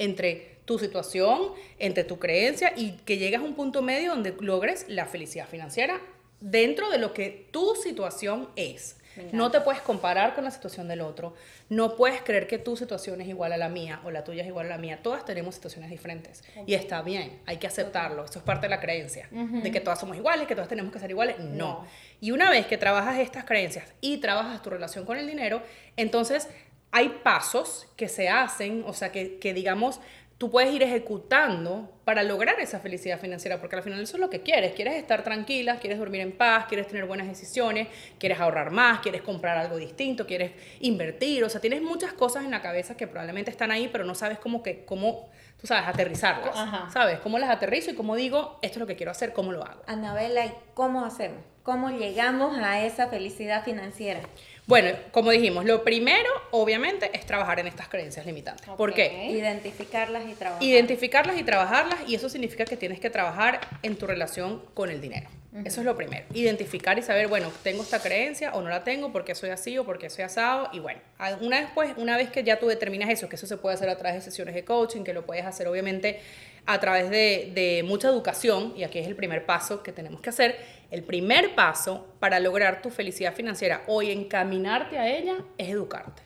entre 0.01 0.57
tu 0.65 0.79
situación, 0.79 1.53
entre 1.79 2.03
tu 2.03 2.19
creencia 2.19 2.73
y 2.75 2.93
que 3.05 3.17
llegues 3.17 3.39
a 3.39 3.43
un 3.43 3.55
punto 3.55 3.81
medio 3.81 4.11
donde 4.11 4.35
logres 4.39 4.85
la 4.87 5.05
felicidad 5.05 5.47
financiera 5.47 5.99
dentro 6.39 6.89
de 6.89 6.97
lo 6.97 7.13
que 7.13 7.47
tu 7.51 7.75
situación 7.75 8.49
es. 8.55 8.97
No 9.33 9.51
te 9.51 9.59
puedes 9.59 9.81
comparar 9.81 10.33
con 10.35 10.45
la 10.45 10.51
situación 10.51 10.87
del 10.87 11.01
otro. 11.01 11.33
No 11.69 11.97
puedes 11.97 12.21
creer 12.21 12.47
que 12.47 12.57
tu 12.57 12.77
situación 12.77 13.19
es 13.19 13.27
igual 13.27 13.51
a 13.51 13.57
la 13.57 13.67
mía 13.67 13.99
o 14.05 14.11
la 14.11 14.23
tuya 14.23 14.41
es 14.41 14.47
igual 14.47 14.67
a 14.67 14.69
la 14.69 14.77
mía. 14.77 14.99
Todas 15.03 15.25
tenemos 15.25 15.55
situaciones 15.55 15.89
diferentes. 15.89 16.43
Y 16.65 16.73
está 16.73 17.01
bien, 17.01 17.41
hay 17.45 17.57
que 17.57 17.67
aceptarlo. 17.67 18.23
Eso 18.23 18.39
es 18.39 18.45
parte 18.45 18.67
de 18.67 18.69
la 18.69 18.79
creencia. 18.79 19.27
De 19.29 19.69
que 19.69 19.81
todas 19.81 19.99
somos 19.99 20.15
iguales, 20.15 20.47
que 20.47 20.55
todas 20.55 20.69
tenemos 20.69 20.93
que 20.93 20.99
ser 20.99 21.09
iguales. 21.09 21.39
No. 21.39 21.85
Y 22.21 22.31
una 22.31 22.49
vez 22.49 22.65
que 22.67 22.77
trabajas 22.77 23.19
estas 23.19 23.43
creencias 23.43 23.85
y 23.99 24.17
trabajas 24.17 24.61
tu 24.61 24.69
relación 24.69 25.05
con 25.05 25.17
el 25.17 25.27
dinero, 25.27 25.61
entonces 25.97 26.47
hay 26.91 27.09
pasos 27.23 27.87
que 27.95 28.09
se 28.09 28.29
hacen, 28.29 28.83
o 28.85 28.93
sea, 28.93 29.11
que, 29.11 29.53
digamos, 29.53 30.01
tú 30.37 30.49
puedes 30.49 30.73
ir 30.73 30.83
ejecutando 30.83 31.89
para 32.03 32.23
lograr 32.23 32.59
esa 32.59 32.79
felicidad 32.79 33.19
financiera, 33.19 33.59
porque 33.61 33.75
al 33.75 33.83
final 33.83 34.01
eso 34.01 34.17
es 34.17 34.19
lo 34.19 34.29
que 34.29 34.41
quieres. 34.41 34.73
Quieres 34.73 34.95
estar 34.95 35.23
tranquila, 35.23 35.77
quieres 35.77 35.99
dormir 35.99 36.21
en 36.21 36.31
paz, 36.31 36.65
quieres 36.65 36.87
tener 36.87 37.05
buenas 37.05 37.27
decisiones, 37.27 37.87
quieres 38.19 38.39
ahorrar 38.39 38.71
más, 38.71 38.99
quieres 38.99 39.21
comprar 39.21 39.57
algo 39.57 39.77
distinto, 39.77 40.25
quieres 40.25 40.51
invertir. 40.79 41.43
O 41.43 41.49
sea, 41.49 41.61
tienes 41.61 41.81
muchas 41.81 42.11
cosas 42.13 42.43
en 42.43 42.51
la 42.51 42.61
cabeza 42.61 42.97
que 42.97 43.07
probablemente 43.07 43.51
están 43.51 43.71
ahí, 43.71 43.87
pero 43.87 44.03
no 44.03 44.15
sabes 44.15 44.39
cómo 44.39 44.63
que, 44.63 44.83
cómo, 44.83 45.29
tú 45.59 45.67
sabes, 45.67 45.87
aterrizarlas. 45.87 46.91
¿Sabes? 46.91 47.19
¿Cómo 47.19 47.37
las 47.37 47.51
aterrizo 47.51 47.91
y 47.91 47.95
cómo 47.95 48.15
digo, 48.15 48.59
esto 48.61 48.77
es 48.77 48.79
lo 48.79 48.87
que 48.87 48.95
quiero 48.95 49.11
hacer, 49.11 49.31
cómo 49.31 49.51
lo 49.51 49.63
hago? 49.63 49.83
Anabela, 49.85 50.45
¿y 50.45 50.53
cómo 50.73 51.05
hacemos? 51.05 51.50
¿Cómo 51.63 51.91
llegamos 51.91 52.57
a 52.57 52.83
esa 52.83 53.07
felicidad 53.07 53.63
financiera? 53.63 54.21
Bueno, 54.65 54.97
como 55.11 55.29
dijimos, 55.29 55.63
lo 55.63 55.83
primero, 55.83 56.27
obviamente, 56.49 57.11
es 57.13 57.23
trabajar 57.27 57.59
en 57.59 57.67
estas 57.67 57.87
creencias 57.87 58.25
limitantes. 58.25 58.67
¿Por 58.69 58.95
qué? 58.95 59.27
Identificarlas 59.29 60.23
y 60.27 60.33
trabajarlas. 60.33 60.67
Identificarlas 60.67 61.37
y 61.37 61.43
trabajarlas, 61.43 61.99
y 62.07 62.15
eso 62.15 62.29
significa 62.29 62.65
que 62.65 62.77
tienes 62.77 62.99
que 62.99 63.11
trabajar 63.11 63.61
en 63.83 63.95
tu 63.95 64.07
relación 64.07 64.63
con 64.73 64.89
el 64.89 65.01
dinero. 65.01 65.29
Eso 65.63 65.81
es 65.81 65.85
lo 65.85 65.95
primero. 65.95 66.25
Identificar 66.33 66.97
y 66.97 67.03
saber, 67.03 67.27
bueno, 67.27 67.51
tengo 67.61 67.83
esta 67.83 67.99
creencia 67.99 68.53
o 68.53 68.61
no 68.61 68.69
la 68.69 68.83
tengo, 68.83 69.11
porque 69.11 69.35
soy 69.35 69.51
así 69.51 69.77
o 69.77 69.85
porque 69.85 70.09
soy 70.09 70.23
asado. 70.23 70.69
Y 70.73 70.79
bueno, 70.79 71.01
una 71.41 71.59
vez, 71.59 71.69
pues, 71.75 71.93
una 71.97 72.17
vez 72.17 72.31
que 72.31 72.43
ya 72.43 72.57
tú 72.57 72.67
determinas 72.67 73.09
eso, 73.09 73.29
que 73.29 73.35
eso 73.35 73.45
se 73.45 73.57
puede 73.57 73.75
hacer 73.75 73.89
a 73.89 73.97
través 73.97 74.15
de 74.15 74.21
sesiones 74.31 74.55
de 74.55 74.65
coaching, 74.65 75.03
que 75.03 75.13
lo 75.13 75.27
puedes 75.27 75.45
hacer 75.45 75.67
obviamente 75.67 76.21
a 76.65 76.79
través 76.79 77.09
de, 77.09 77.51
de 77.53 77.83
mucha 77.83 78.07
educación, 78.07 78.73
y 78.77 78.83
aquí 78.83 78.99
es 78.99 79.07
el 79.07 79.15
primer 79.15 79.45
paso 79.45 79.83
que 79.83 79.91
tenemos 79.91 80.21
que 80.21 80.29
hacer, 80.29 80.55
el 80.91 81.03
primer 81.03 81.55
paso 81.55 82.07
para 82.19 82.39
lograr 82.39 82.81
tu 82.81 82.89
felicidad 82.89 83.33
financiera 83.33 83.83
o 83.87 84.01
encaminarte 84.01 84.99
a 84.99 85.07
ella 85.07 85.35
es 85.57 85.69
educarte. 85.69 86.21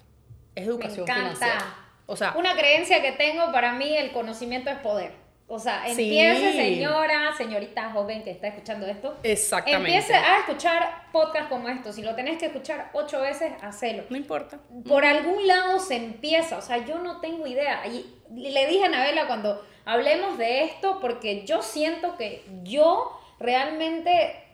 Es 0.56 0.68
educación 0.68 1.06
Me 1.06 1.14
encanta. 1.14 1.36
financiera. 1.36 1.76
O 2.08 2.16
sea, 2.16 2.34
una 2.38 2.56
creencia 2.56 3.02
que 3.02 3.12
tengo 3.14 3.52
para 3.52 3.74
mí, 3.74 3.96
el 3.96 4.12
conocimiento 4.12 4.70
es 4.70 4.78
poder. 4.78 5.12
O 5.48 5.60
sea, 5.60 5.88
empiece, 5.88 6.54
señora, 6.54 7.36
señorita 7.38 7.92
joven 7.92 8.24
que 8.24 8.32
está 8.32 8.48
escuchando 8.48 8.88
esto. 8.88 9.16
Exactamente. 9.22 9.96
Empiece 9.96 10.16
a 10.16 10.40
escuchar 10.40 11.04
podcasts 11.12 11.50
como 11.50 11.70
estos. 11.70 11.96
Si 11.96 12.02
lo 12.02 12.16
tenés 12.16 12.40
que 12.40 12.48
escuchar 12.48 12.90
ocho 12.94 13.22
veces, 13.22 13.54
hacelo. 13.62 14.04
No 14.10 14.18
importa. 14.18 14.58
Por 14.88 15.06
algún 15.06 15.46
lado 15.46 15.78
se 15.80 15.98
empieza. 15.98 16.58
O 16.58 16.62
sea, 16.64 16.84
yo 16.84 16.98
no 16.98 17.20
tengo 17.22 17.46
idea. 17.46 17.86
Y 17.86 18.08
le 18.34 18.66
dije 18.66 18.84
a 18.84 18.88
Anabela 18.88 19.28
cuando 19.28 19.64
hablemos 19.86 20.40
de 20.40 20.64
esto, 20.64 21.00
porque 21.00 21.46
yo 21.46 21.62
siento 21.62 22.18
que 22.18 22.44
yo 22.64 23.16
realmente 23.40 24.45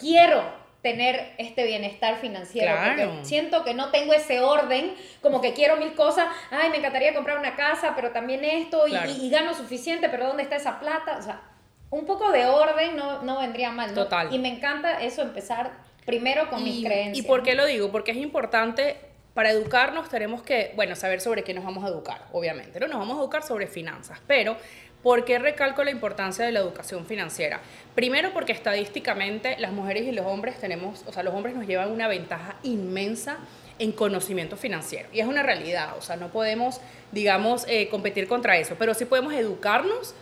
quiero 0.00 0.42
tener 0.82 1.34
este 1.36 1.66
bienestar 1.66 2.16
financiero. 2.16 2.74
Porque 2.74 3.24
siento 3.24 3.64
que 3.64 3.74
no 3.74 3.90
tengo 3.90 4.14
ese 4.14 4.40
orden, 4.40 4.94
como 5.20 5.40
que 5.40 5.52
quiero 5.52 5.76
mil 5.76 5.94
cosas, 5.94 6.26
ay, 6.50 6.70
me 6.70 6.78
encantaría 6.78 7.14
comprar 7.14 7.38
una 7.38 7.54
casa, 7.54 7.92
pero 7.94 8.10
también 8.12 8.44
esto, 8.44 8.86
y, 8.88 9.30
gano 9.30 9.54
suficiente, 9.54 10.08
pero 10.08 10.26
¿dónde 10.28 10.42
está 10.42 10.56
esa 10.56 10.80
plata? 10.80 11.18
O 11.18 11.22
sea, 11.22 11.42
un 11.90 12.06
poco 12.06 12.32
de 12.32 12.46
orden 12.46 12.96
no, 12.96 13.22
no 13.22 13.40
vendría 13.40 13.70
mal. 13.70 13.92
Total. 13.92 14.32
Y 14.32 14.38
me 14.38 14.48
encanta 14.48 15.02
eso, 15.02 15.22
empezar 15.22 15.70
primero 16.06 16.48
con 16.48 16.64
mis 16.64 16.84
creencias. 16.84 17.24
¿Y 17.24 17.28
por 17.28 17.42
qué 17.42 17.54
lo 17.54 17.66
digo? 17.66 17.92
Porque 17.92 18.12
es 18.12 18.16
importante 18.16 18.96
para 19.34 19.50
educarnos 19.50 20.08
tenemos 20.08 20.42
que, 20.42 20.72
bueno, 20.74 20.96
saber 20.96 21.20
sobre 21.20 21.44
qué 21.44 21.54
nos 21.54 21.64
vamos 21.64 21.84
a 21.84 21.88
educar, 21.88 22.26
obviamente, 22.32 22.80
¿no? 22.80 22.88
Nos 22.88 22.98
vamos 22.98 23.16
a 23.16 23.20
educar 23.20 23.42
sobre 23.42 23.66
finanzas, 23.66 24.20
pero 24.26 24.56
¿Por 25.02 25.24
qué 25.24 25.38
recalco 25.38 25.82
la 25.82 25.90
importancia 25.90 26.44
de 26.44 26.52
la 26.52 26.60
educación 26.60 27.06
financiera? 27.06 27.60
Primero 27.94 28.32
porque 28.34 28.52
estadísticamente 28.52 29.56
las 29.58 29.72
mujeres 29.72 30.04
y 30.04 30.12
los 30.12 30.26
hombres 30.26 30.58
tenemos, 30.58 31.04
o 31.06 31.12
sea, 31.12 31.22
los 31.22 31.32
hombres 31.32 31.56
nos 31.56 31.66
llevan 31.66 31.90
una 31.90 32.06
ventaja 32.06 32.56
inmensa 32.62 33.38
en 33.78 33.92
conocimiento 33.92 34.58
financiero. 34.58 35.08
Y 35.10 35.20
es 35.20 35.26
una 35.26 35.42
realidad, 35.42 35.96
o 35.96 36.02
sea, 36.02 36.16
no 36.16 36.28
podemos, 36.28 36.82
digamos, 37.12 37.64
eh, 37.66 37.88
competir 37.88 38.28
contra 38.28 38.58
eso, 38.58 38.76
pero 38.78 38.92
sí 38.92 39.06
podemos 39.06 39.32
educarnos 39.32 40.14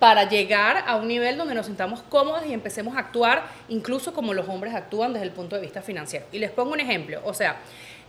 para 0.00 0.28
llegar 0.28 0.82
a 0.84 0.96
un 0.96 1.06
nivel 1.06 1.38
donde 1.38 1.54
nos 1.54 1.66
sintamos 1.66 2.02
cómodos 2.02 2.44
y 2.44 2.52
empecemos 2.52 2.96
a 2.96 2.98
actuar 2.98 3.44
incluso 3.68 4.12
como 4.12 4.34
los 4.34 4.48
hombres 4.48 4.74
actúan 4.74 5.12
desde 5.12 5.26
el 5.26 5.32
punto 5.32 5.54
de 5.54 5.62
vista 5.62 5.80
financiero. 5.80 6.26
Y 6.32 6.40
les 6.40 6.50
pongo 6.50 6.72
un 6.72 6.80
ejemplo, 6.80 7.20
o 7.24 7.34
sea, 7.34 7.58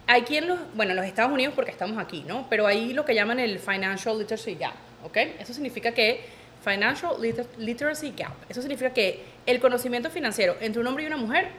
hay 0.07 0.23
quien 0.23 0.47
los, 0.47 0.57
bueno, 0.73 0.91
en 0.91 0.97
los 0.97 1.05
Estados 1.05 1.31
Unidos 1.31 1.53
porque 1.55 1.69
estamos 1.69 1.99
aquí, 1.99 2.23
¿no? 2.27 2.47
Pero 2.49 2.65
hay 2.65 2.93
lo 2.93 3.05
que 3.05 3.13
llaman 3.13 3.39
el 3.39 3.59
Financial 3.59 4.17
Literacy 4.17 4.55
Gap. 4.55 4.73
¿Ok? 5.05 5.17
Eso 5.39 5.53
significa 5.53 5.91
que 5.91 6.21
Financial 6.63 7.13
Literacy 7.57 8.13
Gap, 8.17 8.33
eso 8.49 8.61
significa 8.61 8.91
que 8.91 9.23
el 9.45 9.59
conocimiento 9.59 10.09
financiero 10.09 10.55
entre 10.61 10.81
un 10.81 10.87
hombre 10.87 11.03
y 11.03 11.07
una 11.07 11.17
mujer 11.17 11.49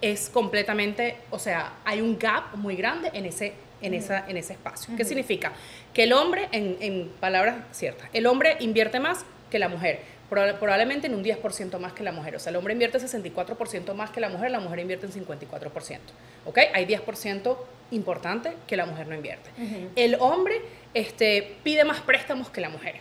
es 0.00 0.30
completamente, 0.30 1.16
o 1.30 1.38
sea, 1.38 1.74
hay 1.84 2.00
un 2.00 2.18
gap 2.18 2.54
muy 2.54 2.76
grande 2.76 3.10
en 3.12 3.26
ese, 3.26 3.52
en 3.82 3.94
esa, 3.94 4.28
en 4.28 4.36
ese 4.36 4.54
espacio. 4.54 4.94
¿Qué 4.96 5.04
significa? 5.04 5.52
Que 5.92 6.04
el 6.04 6.12
hombre, 6.12 6.48
en, 6.52 6.76
en 6.80 7.08
palabras 7.20 7.56
ciertas, 7.72 8.08
el 8.12 8.26
hombre 8.26 8.56
invierte 8.60 9.00
más 9.00 9.24
que 9.50 9.58
la 9.58 9.68
mujer, 9.68 10.00
probablemente 10.28 11.06
en 11.06 11.14
un 11.14 11.24
10% 11.24 11.78
más 11.78 11.92
que 11.92 12.02
la 12.02 12.12
mujer. 12.12 12.36
O 12.36 12.38
sea, 12.38 12.50
el 12.50 12.56
hombre 12.56 12.72
invierte 12.72 12.98
64% 12.98 13.94
más 13.94 14.10
que 14.10 14.20
la 14.20 14.28
mujer, 14.28 14.50
la 14.50 14.60
mujer 14.60 14.80
invierte 14.80 15.06
en 15.06 15.12
54%. 15.12 15.98
¿Ok? 16.44 16.58
Hay 16.72 16.86
10% 16.86 17.56
importante 17.90 18.52
que 18.66 18.76
la 18.76 18.86
mujer 18.86 19.06
no 19.06 19.14
invierte. 19.14 19.50
El 19.96 20.16
hombre 20.20 20.60
este, 20.94 21.56
pide 21.62 21.84
más 21.84 22.00
préstamos 22.00 22.50
que 22.50 22.60
la 22.60 22.68
mujer. 22.68 22.96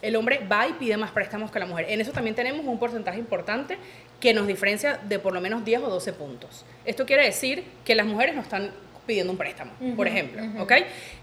El 0.00 0.16
hombre 0.16 0.44
va 0.50 0.66
y 0.66 0.72
pide 0.72 0.96
más 0.96 1.12
préstamos 1.12 1.52
que 1.52 1.60
la 1.60 1.66
mujer. 1.66 1.86
En 1.88 2.00
eso 2.00 2.10
también 2.10 2.34
tenemos 2.34 2.66
un 2.66 2.78
porcentaje 2.78 3.20
importante 3.20 3.78
que 4.18 4.34
nos 4.34 4.48
diferencia 4.48 4.96
de 4.96 5.20
por 5.20 5.32
lo 5.32 5.40
menos 5.40 5.64
10 5.64 5.82
o 5.82 5.88
12 5.88 6.12
puntos. 6.14 6.64
Esto 6.84 7.06
quiere 7.06 7.24
decir 7.24 7.64
que 7.84 7.94
las 7.94 8.06
mujeres 8.06 8.34
no 8.34 8.40
están 8.40 8.72
pidiendo 9.06 9.32
un 9.32 9.38
préstamo, 9.38 9.72
por 9.96 10.06
ejemplo. 10.06 10.42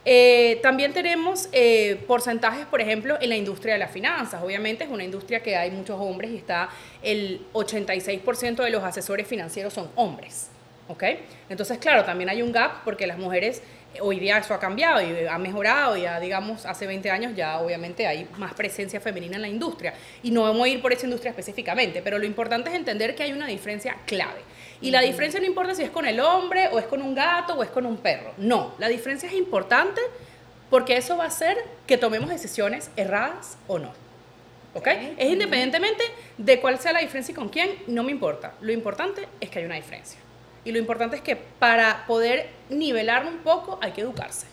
Eh, 0.06 0.60
también 0.62 0.94
tenemos 0.94 1.50
eh, 1.52 2.04
porcentajes, 2.08 2.66
por 2.66 2.82
ejemplo, 2.82 3.18
en 3.22 3.30
la 3.30 3.36
industria 3.36 3.74
de 3.74 3.80
las 3.80 3.92
finanzas. 3.92 4.42
Obviamente 4.44 4.84
es 4.84 4.90
una 4.90 5.04
industria 5.04 5.42
que 5.42 5.56
hay 5.56 5.72
muchos 5.72 6.00
hombres 6.00 6.32
y 6.32 6.38
está 6.38 6.70
el 7.02 7.42
86% 7.54 8.64
de 8.64 8.70
los 8.70 8.84
asesores 8.84 9.28
financieros 9.28 9.74
son 9.74 9.90
hombres. 9.96 10.50
¿ok? 10.90 11.04
Entonces, 11.50 11.78
claro, 11.78 12.04
también 12.04 12.30
hay 12.30 12.42
un 12.42 12.52
gap 12.52 12.84
porque 12.84 13.08
las 13.08 13.18
mujeres, 13.18 13.62
hoy 14.02 14.20
día 14.20 14.40
eso 14.40 14.54
ha 14.54 14.60
cambiado 14.60 15.02
y 15.02 15.28
ha 15.28 15.38
mejorado, 15.38 15.96
ya 15.96 16.20
digamos, 16.20 16.66
hace 16.66 16.88
20 16.88 17.10
años 17.12 17.34
ya 17.36 17.60
obviamente 17.60 18.08
hay 18.08 18.28
más 18.38 18.54
presencia 18.56 19.00
femenina 19.00 19.36
en 19.36 19.44
la 19.44 19.48
industria. 19.48 19.94
Y 20.24 20.32
no 20.32 20.42
vamos 20.42 20.66
a 20.66 20.68
ir 20.68 20.82
por 20.82 20.92
esa 20.92 21.06
industria 21.06 21.30
específicamente, 21.30 22.02
pero 22.02 22.18
lo 22.18 22.26
importante 22.26 22.70
es 22.70 22.76
entender 22.76 23.16
que 23.16 23.24
hay 23.24 23.32
una 23.32 23.48
diferencia 23.48 23.96
clave. 24.06 24.42
Y 24.82 24.92
la 24.92 25.02
diferencia 25.02 25.40
no 25.40 25.46
importa 25.46 25.76
si 25.76 25.84
es 25.84 25.90
con 25.90 26.06
el 26.06 26.20
hombre 26.20 26.70
o 26.72 26.80
es 26.80 26.86
con 26.86 27.02
un 27.02 27.14
gato 27.14 27.56
o 27.56 27.64
es 27.64 27.70
con 27.70 27.86
un 27.86 27.98
perro. 27.98 28.34
No, 28.38 28.74
la 28.78 28.88
diferencia 28.88 29.28
es 29.28 29.36
importante 29.36 30.02
porque 30.70 30.96
eso 30.98 31.18
va 31.18 31.26
a 31.26 31.28
hacer 31.28 31.58
que 31.86 31.98
tomemos 31.98 32.30
decisiones 32.30 32.90
erradas 32.96 33.58
o 33.68 33.80
no. 33.80 33.92
¿Ok? 34.74 34.88
Es 35.18 35.32
independientemente 35.32 36.04
de 36.38 36.60
cuál 36.62 36.80
sea 36.80 36.94
la 36.94 37.00
diferencia 37.00 37.32
y 37.32 37.36
con 37.36 37.50
quién, 37.50 37.72
no 37.88 38.04
me 38.04 38.12
importa. 38.12 38.54
Lo 38.62 38.72
importante 38.72 39.28
es 39.42 39.50
que 39.50 39.60
hay 39.60 39.66
una 39.66 39.76
diferencia. 39.76 40.20
Y 40.64 40.72
lo 40.72 40.78
importante 40.78 41.16
es 41.16 41.22
que 41.22 41.36
para 41.36 42.06
poder 42.06 42.50
nivelar 42.70 43.26
un 43.26 43.40
poco 43.40 43.80
hay 43.82 43.92
que 43.92 44.02
educarse. 44.02 44.46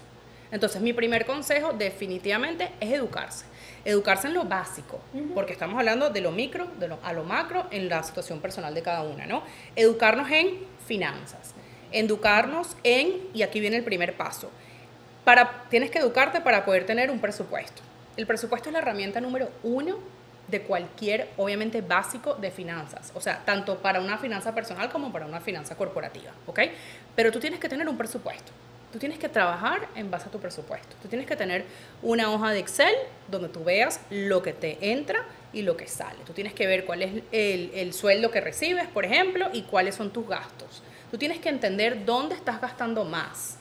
Entonces, 0.51 0.81
mi 0.81 0.93
primer 0.93 1.27
consejo 1.27 1.73
definitivamente 1.73 2.71
es 2.81 2.93
educarse. 2.93 3.45
Educarse 3.87 4.27
en 4.27 4.35
lo 4.35 4.45
básico, 4.45 5.01
porque 5.33 5.53
estamos 5.53 5.79
hablando 5.79 6.11
de 6.11 6.21
lo 6.21 6.33
micro 6.33 6.67
de 6.79 6.89
lo, 6.89 6.99
a 7.05 7.13
lo 7.13 7.23
macro 7.23 7.67
en 7.71 7.89
la 7.89 8.03
situación 8.03 8.41
personal 8.41 8.75
de 8.75 8.83
cada 8.83 9.03
una, 9.03 9.27
¿no? 9.27 9.45
Educarnos 9.77 10.29
en 10.31 10.59
finanzas, 10.87 11.55
educarnos 11.93 12.77
en, 12.83 13.29
y 13.33 13.43
aquí 13.43 13.61
viene 13.61 13.77
el 13.77 13.85
primer 13.85 14.17
paso, 14.17 14.51
para, 15.25 15.65
tienes 15.71 15.91
que 15.93 16.01
educarte 16.01 16.41
para 16.41 16.65
poder 16.65 16.85
tener 16.85 17.13
un 17.13 17.21
presupuesto. 17.21 17.81
El 18.17 18.27
presupuesto 18.27 18.69
es 18.69 18.73
la 18.73 18.81
herramienta 18.81 19.21
número 19.21 19.51
uno 19.63 19.99
de 20.49 20.63
cualquier, 20.63 21.29
obviamente, 21.37 21.81
básico 21.81 22.35
de 22.35 22.51
finanzas. 22.51 23.13
O 23.15 23.21
sea, 23.21 23.45
tanto 23.45 23.79
para 23.79 24.01
una 24.01 24.19
finanza 24.19 24.55
personal 24.55 24.91
como 24.91 25.13
para 25.13 25.27
una 25.27 25.41
finanza 25.41 25.77
corporativa, 25.77 26.33
¿ok? 26.47 26.61
Pero 27.15 27.33
tú 27.33 27.41
tienes 27.41 27.61
que 27.61 27.69
tener 27.69 27.89
un 27.89 27.97
presupuesto. 27.97 28.53
Tú 28.97 29.01
tienes 29.01 29.19
que 29.19 29.29
trabajar 29.29 29.91
en 29.95 30.11
base 30.11 30.27
a 30.27 30.31
tu 30.31 30.41
presupuesto. 30.41 30.97
Tú 31.03 31.09
tienes 31.09 31.27
que 31.27 31.37
tener 31.37 31.67
una 32.01 32.33
hoja 32.33 32.53
de 32.53 32.61
Excel 32.61 32.95
donde 33.29 33.51
tú 33.51 33.63
veas 33.63 34.01
lo 34.09 34.41
que 34.41 34.55
te 34.55 34.79
entra 34.91 35.23
y 35.53 35.61
lo 35.61 35.77
que 35.77 35.87
sale. 35.87 36.17
Tú 36.25 36.33
tienes 36.33 36.55
que 36.55 36.67
ver 36.67 36.87
cuál 36.87 37.03
es 37.03 37.23
el, 37.31 37.73
el 37.75 37.93
sueldo 37.93 38.31
que 38.31 38.41
recibes, 38.41 38.89
por 38.89 39.05
ejemplo, 39.05 39.51
y 39.53 39.65
cuáles 39.65 39.97
son 39.97 40.15
tus 40.15 40.27
gastos. 40.27 40.83
Tú 41.11 41.19
tienes 41.19 41.41
que 41.41 41.51
entender 41.51 42.07
dónde 42.07 42.37
estás 42.37 42.59
gastando 42.59 43.05
más. 43.05 43.59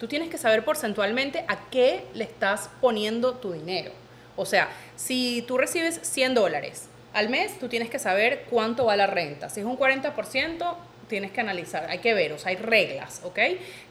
Tú 0.00 0.08
tienes 0.08 0.30
que 0.30 0.38
saber 0.38 0.64
porcentualmente 0.64 1.44
a 1.48 1.68
qué 1.68 2.06
le 2.14 2.24
estás 2.24 2.70
poniendo 2.80 3.34
tu 3.34 3.52
dinero. 3.52 3.92
O 4.36 4.46
sea, 4.46 4.70
si 4.96 5.44
tú 5.46 5.58
recibes 5.58 6.00
100 6.02 6.32
dólares 6.32 6.88
al 7.12 7.28
mes, 7.28 7.58
tú 7.58 7.68
tienes 7.68 7.90
que 7.90 7.98
saber 7.98 8.46
cuánto 8.48 8.86
va 8.86 8.96
la 8.96 9.06
renta. 9.06 9.50
Si 9.50 9.60
es 9.60 9.66
un 9.66 9.76
40%, 9.76 10.76
tienes 11.12 11.30
que 11.30 11.42
analizar, 11.42 11.90
hay 11.90 11.98
que 11.98 12.14
ver, 12.14 12.32
o 12.32 12.38
sea, 12.38 12.50
hay 12.50 12.56
reglas, 12.56 13.20
¿ok? 13.22 13.38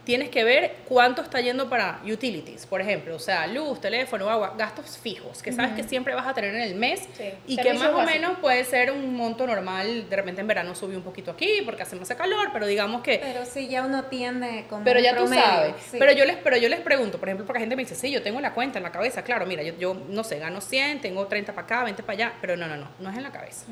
Tienes 0.03 0.29
que 0.29 0.43
ver 0.43 0.77
cuánto 0.87 1.21
está 1.21 1.39
yendo 1.41 1.69
para 1.69 2.01
utilities, 2.03 2.65
por 2.65 2.81
ejemplo, 2.81 3.15
o 3.15 3.19
sea, 3.19 3.45
luz, 3.47 3.79
teléfono, 3.79 4.29
agua, 4.29 4.55
gastos 4.57 4.97
fijos, 4.97 5.41
que 5.43 5.51
sabes 5.51 5.73
que 5.73 5.83
siempre 5.83 6.15
vas 6.15 6.25
a 6.27 6.33
tener 6.33 6.55
en 6.55 6.61
el 6.61 6.75
mes 6.75 7.01
Sí. 7.17 7.25
y 7.47 7.55
que 7.57 7.73
más 7.73 7.89
o 7.89 7.93
básicos. 7.97 8.05
menos 8.13 8.37
puede 8.39 8.63
ser 8.65 8.91
un 8.91 9.15
monto 9.15 9.45
normal, 9.45 10.09
de 10.09 10.15
repente 10.15 10.41
en 10.41 10.47
verano 10.47 10.73
subió 10.75 10.97
un 10.97 11.03
poquito 11.03 11.31
aquí 11.31 11.61
porque 11.65 11.83
hace 11.83 11.95
más 11.95 12.09
calor, 12.09 12.49
pero 12.51 12.65
digamos 12.65 13.01
que 13.03 13.19
Pero 13.23 13.45
sí, 13.45 13.67
ya 13.67 13.83
uno 13.83 14.03
tiende 14.05 14.65
como 14.69 14.83
pero 14.83 14.99
un 14.99 15.05
ya 15.05 15.15
tú 15.15 15.27
sabes. 15.27 15.75
sí. 15.91 15.97
Pero 15.99 16.11
yo 16.13 16.25
les 16.25 16.37
pero 16.37 16.57
yo 16.57 16.67
les 16.67 16.79
pregunto, 16.79 17.17
por 17.19 17.29
ejemplo, 17.29 17.45
porque 17.45 17.59
la 17.59 17.61
gente 17.61 17.75
me 17.75 17.83
dice, 17.83 17.95
"Sí, 17.95 18.11
yo 18.11 18.21
tengo 18.21 18.41
la 18.41 18.53
cuenta 18.53 18.79
en 18.79 18.83
la 18.83 18.91
cabeza." 18.91 19.23
Claro, 19.23 19.45
mira, 19.45 19.61
yo, 19.63 19.73
yo 19.77 19.93
no 20.09 20.23
sé, 20.23 20.39
gano 20.39 20.61
100, 20.61 20.99
tengo 21.01 21.25
30 21.27 21.53
para 21.53 21.65
acá, 21.65 21.83
20 21.83 22.03
para 22.03 22.13
allá, 22.13 22.33
pero 22.41 22.57
no, 22.57 22.67
no, 22.67 22.75
no, 22.77 22.87
no 22.99 23.09
es 23.09 23.17
en 23.17 23.23
la 23.23 23.31
cabeza. 23.31 23.65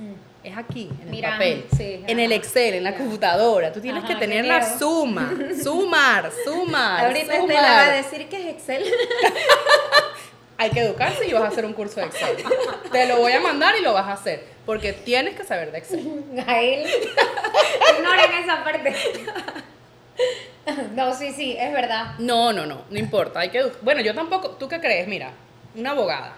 Es 0.44 0.56
aquí, 0.58 0.89
en 1.02 1.08
el 1.08 1.10
Mira, 1.10 1.32
papel, 1.32 1.65
sí, 1.76 2.04
en 2.08 2.20
el 2.20 2.32
Excel, 2.32 2.76
en 2.76 2.84
la 2.84 2.96
computadora. 2.96 3.74
Tú 3.74 3.82
tienes 3.82 4.04
Ajá, 4.04 4.13
que 4.13 4.20
tener 4.20 4.46
la 4.46 4.78
suma, 4.78 5.34
sumar, 5.63 6.18
sumar. 6.43 7.05
Ahorita 7.05 7.36
sumar. 7.36 7.41
Estela 7.41 7.62
va 7.62 7.84
a 7.84 7.91
decir 7.91 8.29
que 8.29 8.41
es 8.41 8.55
Excel. 8.55 8.86
Hay 10.58 10.71
que 10.71 10.82
educarse 10.82 11.25
y 11.25 11.32
vas 11.32 11.43
a 11.43 11.47
hacer 11.47 11.65
un 11.65 11.73
curso 11.73 12.01
de 12.01 12.08
Excel. 12.08 12.36
Te 12.91 13.05
lo 13.08 13.17
voy 13.17 13.32
a 13.32 13.39
mandar 13.39 13.75
y 13.77 13.82
lo 13.82 13.93
vas 13.93 14.08
a 14.08 14.13
hacer, 14.13 14.43
porque 14.65 14.91
tienes 14.91 15.36
que 15.36 15.45
saber 15.45 15.71
de 15.71 15.77
Excel. 15.77 16.23
Gael, 16.34 16.86
ignoren 17.97 18.43
esa 18.43 18.63
parte. 18.63 18.93
No, 20.95 21.15
sí, 21.15 21.32
sí, 21.32 21.55
es 21.58 21.71
verdad. 21.71 22.15
No, 22.19 22.51
no, 22.51 22.65
no, 22.65 22.84
no 22.89 22.99
importa. 22.99 23.39
Hay 23.39 23.49
que 23.49 23.71
Bueno, 23.82 24.01
yo 24.01 24.13
tampoco. 24.13 24.51
¿Tú 24.51 24.67
qué 24.67 24.79
crees? 24.79 25.08
Mira, 25.08 25.32
una 25.75 25.91
abogada 25.91 26.36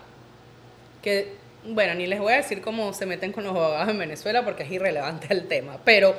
que, 1.01 1.35
bueno, 1.65 1.95
ni 1.95 2.07
les 2.07 2.19
voy 2.19 2.33
a 2.33 2.37
decir 2.37 2.61
cómo 2.61 2.93
se 2.93 3.05
meten 3.05 3.31
con 3.31 3.43
los 3.43 3.55
abogados 3.55 3.89
en 3.89 3.97
Venezuela 3.97 4.45
porque 4.45 4.63
es 4.63 4.71
irrelevante 4.71 5.27
el 5.31 5.47
tema, 5.47 5.77
pero 5.83 6.15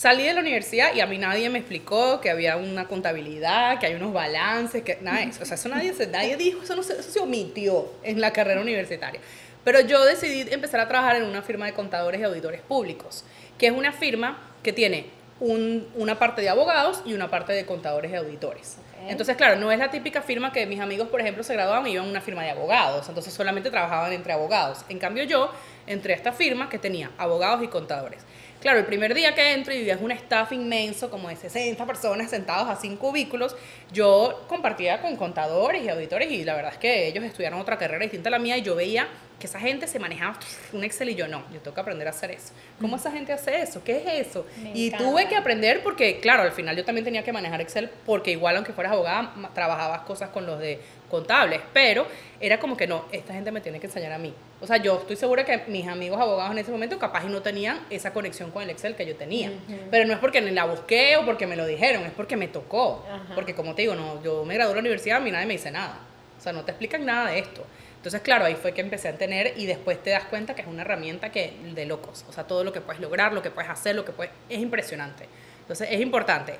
salí 0.00 0.22
de 0.24 0.32
la 0.32 0.40
universidad 0.40 0.94
y 0.94 1.00
a 1.00 1.06
mí 1.06 1.18
nadie 1.18 1.50
me 1.50 1.58
explicó 1.58 2.22
que 2.22 2.30
había 2.30 2.56
una 2.56 2.86
contabilidad, 2.88 3.78
que 3.78 3.84
hay 3.86 3.94
unos 3.94 4.14
balances, 4.14 4.82
que 4.82 4.96
nada 5.02 5.18
de 5.18 5.24
eso. 5.24 5.42
O 5.42 5.44
sea, 5.46 5.56
eso 5.56 5.68
nadie, 5.68 5.92
se- 5.92 6.06
nadie 6.06 6.38
dijo, 6.38 6.62
eso, 6.62 6.74
no 6.74 6.82
se, 6.82 6.94
eso 6.94 7.10
se 7.10 7.20
omitió 7.20 7.92
en 8.02 8.18
la 8.18 8.32
carrera 8.32 8.62
universitaria. 8.62 9.20
Pero 9.62 9.80
yo 9.80 10.02
decidí 10.06 10.50
empezar 10.52 10.80
a 10.80 10.88
trabajar 10.88 11.16
en 11.16 11.24
una 11.24 11.42
firma 11.42 11.66
de 11.66 11.74
contadores 11.74 12.18
y 12.18 12.24
auditores 12.24 12.62
públicos, 12.62 13.24
que 13.58 13.66
es 13.66 13.72
una 13.72 13.92
firma 13.92 14.38
que 14.62 14.72
tiene 14.72 15.04
un- 15.38 15.86
una 15.94 16.18
parte 16.18 16.40
de 16.40 16.48
abogados 16.48 17.02
y 17.04 17.12
una 17.12 17.28
parte 17.28 17.52
de 17.52 17.66
contadores 17.66 18.10
y 18.10 18.14
auditores. 18.14 18.78
Entonces, 19.08 19.36
claro, 19.36 19.56
no 19.56 19.70
es 19.72 19.78
la 19.78 19.90
típica 19.90 20.22
firma 20.22 20.50
que 20.52 20.64
mis 20.66 20.80
amigos, 20.80 21.08
por 21.08 21.20
ejemplo, 21.20 21.42
se 21.42 21.52
graduaban 21.54 21.86
y 21.86 21.92
iban 21.92 22.06
a 22.06 22.10
una 22.10 22.20
firma 22.22 22.42
de 22.42 22.50
abogados. 22.50 23.06
Entonces, 23.08 23.32
solamente 23.34 23.70
trabajaban 23.70 24.12
entre 24.12 24.32
abogados. 24.32 24.84
En 24.90 24.98
cambio, 24.98 25.24
yo 25.24 25.50
entré 25.86 26.12
a 26.14 26.16
esta 26.16 26.32
firma 26.32 26.68
que 26.70 26.78
tenía 26.78 27.10
abogados 27.18 27.62
y 27.62 27.68
contadores. 27.68 28.20
Claro, 28.60 28.78
el 28.78 28.84
primer 28.84 29.14
día 29.14 29.34
que 29.34 29.54
entro 29.54 29.72
y 29.72 29.88
es 29.88 29.98
un 30.02 30.10
staff 30.10 30.52
inmenso, 30.52 31.08
como 31.08 31.30
de 31.30 31.36
60 31.36 31.86
personas 31.86 32.28
sentados 32.28 32.68
a 32.68 32.76
cinco 32.76 33.08
cubículos, 33.08 33.56
yo 33.90 34.44
compartía 34.48 35.00
con 35.00 35.16
contadores 35.16 35.82
y 35.82 35.88
auditores 35.88 36.30
y 36.30 36.44
la 36.44 36.54
verdad 36.54 36.72
es 36.74 36.78
que 36.78 37.06
ellos 37.08 37.24
estudiaron 37.24 37.58
otra 37.58 37.78
carrera 37.78 38.02
distinta 38.02 38.28
a 38.28 38.32
la 38.32 38.38
mía 38.38 38.58
y 38.58 38.62
yo 38.62 38.76
veía 38.76 39.08
que 39.40 39.48
esa 39.48 39.58
gente 39.58 39.88
se 39.88 39.98
manejaba 39.98 40.38
un 40.72 40.84
Excel 40.84 41.08
y 41.08 41.16
yo 41.16 41.26
no, 41.26 41.42
yo 41.52 41.58
tengo 41.60 41.74
que 41.74 41.80
aprender 41.80 42.06
a 42.06 42.10
hacer 42.10 42.30
eso. 42.30 42.52
¿Cómo 42.80 42.96
esa 42.96 43.10
gente 43.10 43.32
hace 43.32 43.60
eso? 43.60 43.82
¿Qué 43.82 43.96
es 43.96 44.28
eso? 44.28 44.46
Me 44.62 44.70
y 44.72 44.86
encanta. 44.88 45.04
tuve 45.04 45.26
que 45.26 45.34
aprender 45.34 45.82
porque, 45.82 46.20
claro, 46.20 46.44
al 46.44 46.52
final 46.52 46.76
yo 46.76 46.84
también 46.84 47.04
tenía 47.04 47.24
que 47.24 47.32
manejar 47.32 47.60
Excel 47.60 47.90
porque 48.06 48.30
igual 48.30 48.54
aunque 48.56 48.72
fueras 48.72 48.92
abogada, 48.92 49.34
trabajabas 49.54 50.02
cosas 50.02 50.30
con 50.30 50.46
los 50.46 50.60
de 50.60 50.78
contables, 51.10 51.60
pero 51.72 52.06
era 52.40 52.60
como 52.60 52.76
que 52.76 52.86
no, 52.86 53.04
esta 53.10 53.34
gente 53.34 53.50
me 53.50 53.60
tiene 53.60 53.80
que 53.80 53.86
enseñar 53.88 54.12
a 54.12 54.18
mí. 54.18 54.32
O 54.60 54.66
sea, 54.66 54.76
yo 54.76 54.98
estoy 55.00 55.16
segura 55.16 55.44
que 55.44 55.64
mis 55.66 55.88
amigos 55.88 56.20
abogados 56.20 56.52
en 56.52 56.58
ese 56.58 56.70
momento 56.70 56.98
capaz 56.98 57.24
y 57.24 57.28
no 57.28 57.42
tenían 57.42 57.80
esa 57.90 58.12
conexión 58.12 58.50
con 58.50 58.62
el 58.62 58.70
Excel 58.70 58.94
que 58.94 59.04
yo 59.06 59.16
tenía. 59.16 59.50
Pero 59.90 60.06
no 60.06 60.12
es 60.12 60.18
porque 60.20 60.40
ni 60.40 60.50
la 60.52 60.64
busqué 60.66 61.16
o 61.16 61.24
porque 61.24 61.46
me 61.46 61.56
lo 61.56 61.66
dijeron, 61.66 62.04
es 62.04 62.12
porque 62.12 62.36
me 62.36 62.46
tocó. 62.48 63.04
Porque 63.34 63.54
como 63.54 63.74
te 63.74 63.82
digo, 63.82 63.94
no, 63.94 64.22
yo 64.22 64.44
me 64.44 64.54
gradué 64.54 64.70
de 64.70 64.74
la 64.76 64.80
universidad, 64.80 65.20
mí 65.20 65.30
nadie 65.30 65.46
me 65.46 65.54
dice 65.54 65.70
nada. 65.70 65.98
O 66.38 66.42
sea, 66.42 66.52
no 66.52 66.62
te 66.64 66.70
explican 66.70 67.04
nada 67.04 67.30
de 67.30 67.40
esto. 67.40 67.66
Entonces, 68.00 68.22
claro, 68.22 68.46
ahí 68.46 68.54
fue 68.54 68.72
que 68.72 68.80
empecé 68.80 69.08
a 69.08 69.18
tener 69.18 69.52
y 69.58 69.66
después 69.66 70.02
te 70.02 70.08
das 70.08 70.24
cuenta 70.24 70.54
que 70.54 70.62
es 70.62 70.66
una 70.66 70.80
herramienta 70.80 71.30
que 71.30 71.52
de 71.74 71.84
locos. 71.84 72.24
O 72.30 72.32
sea, 72.32 72.44
todo 72.44 72.64
lo 72.64 72.72
que 72.72 72.80
puedes 72.80 72.98
lograr, 72.98 73.34
lo 73.34 73.42
que 73.42 73.50
puedes 73.50 73.70
hacer, 73.70 73.94
lo 73.94 74.06
que 74.06 74.12
puedes... 74.12 74.32
Es 74.48 74.58
impresionante. 74.58 75.28
Entonces, 75.60 75.88
es 75.90 76.00
importante. 76.00 76.56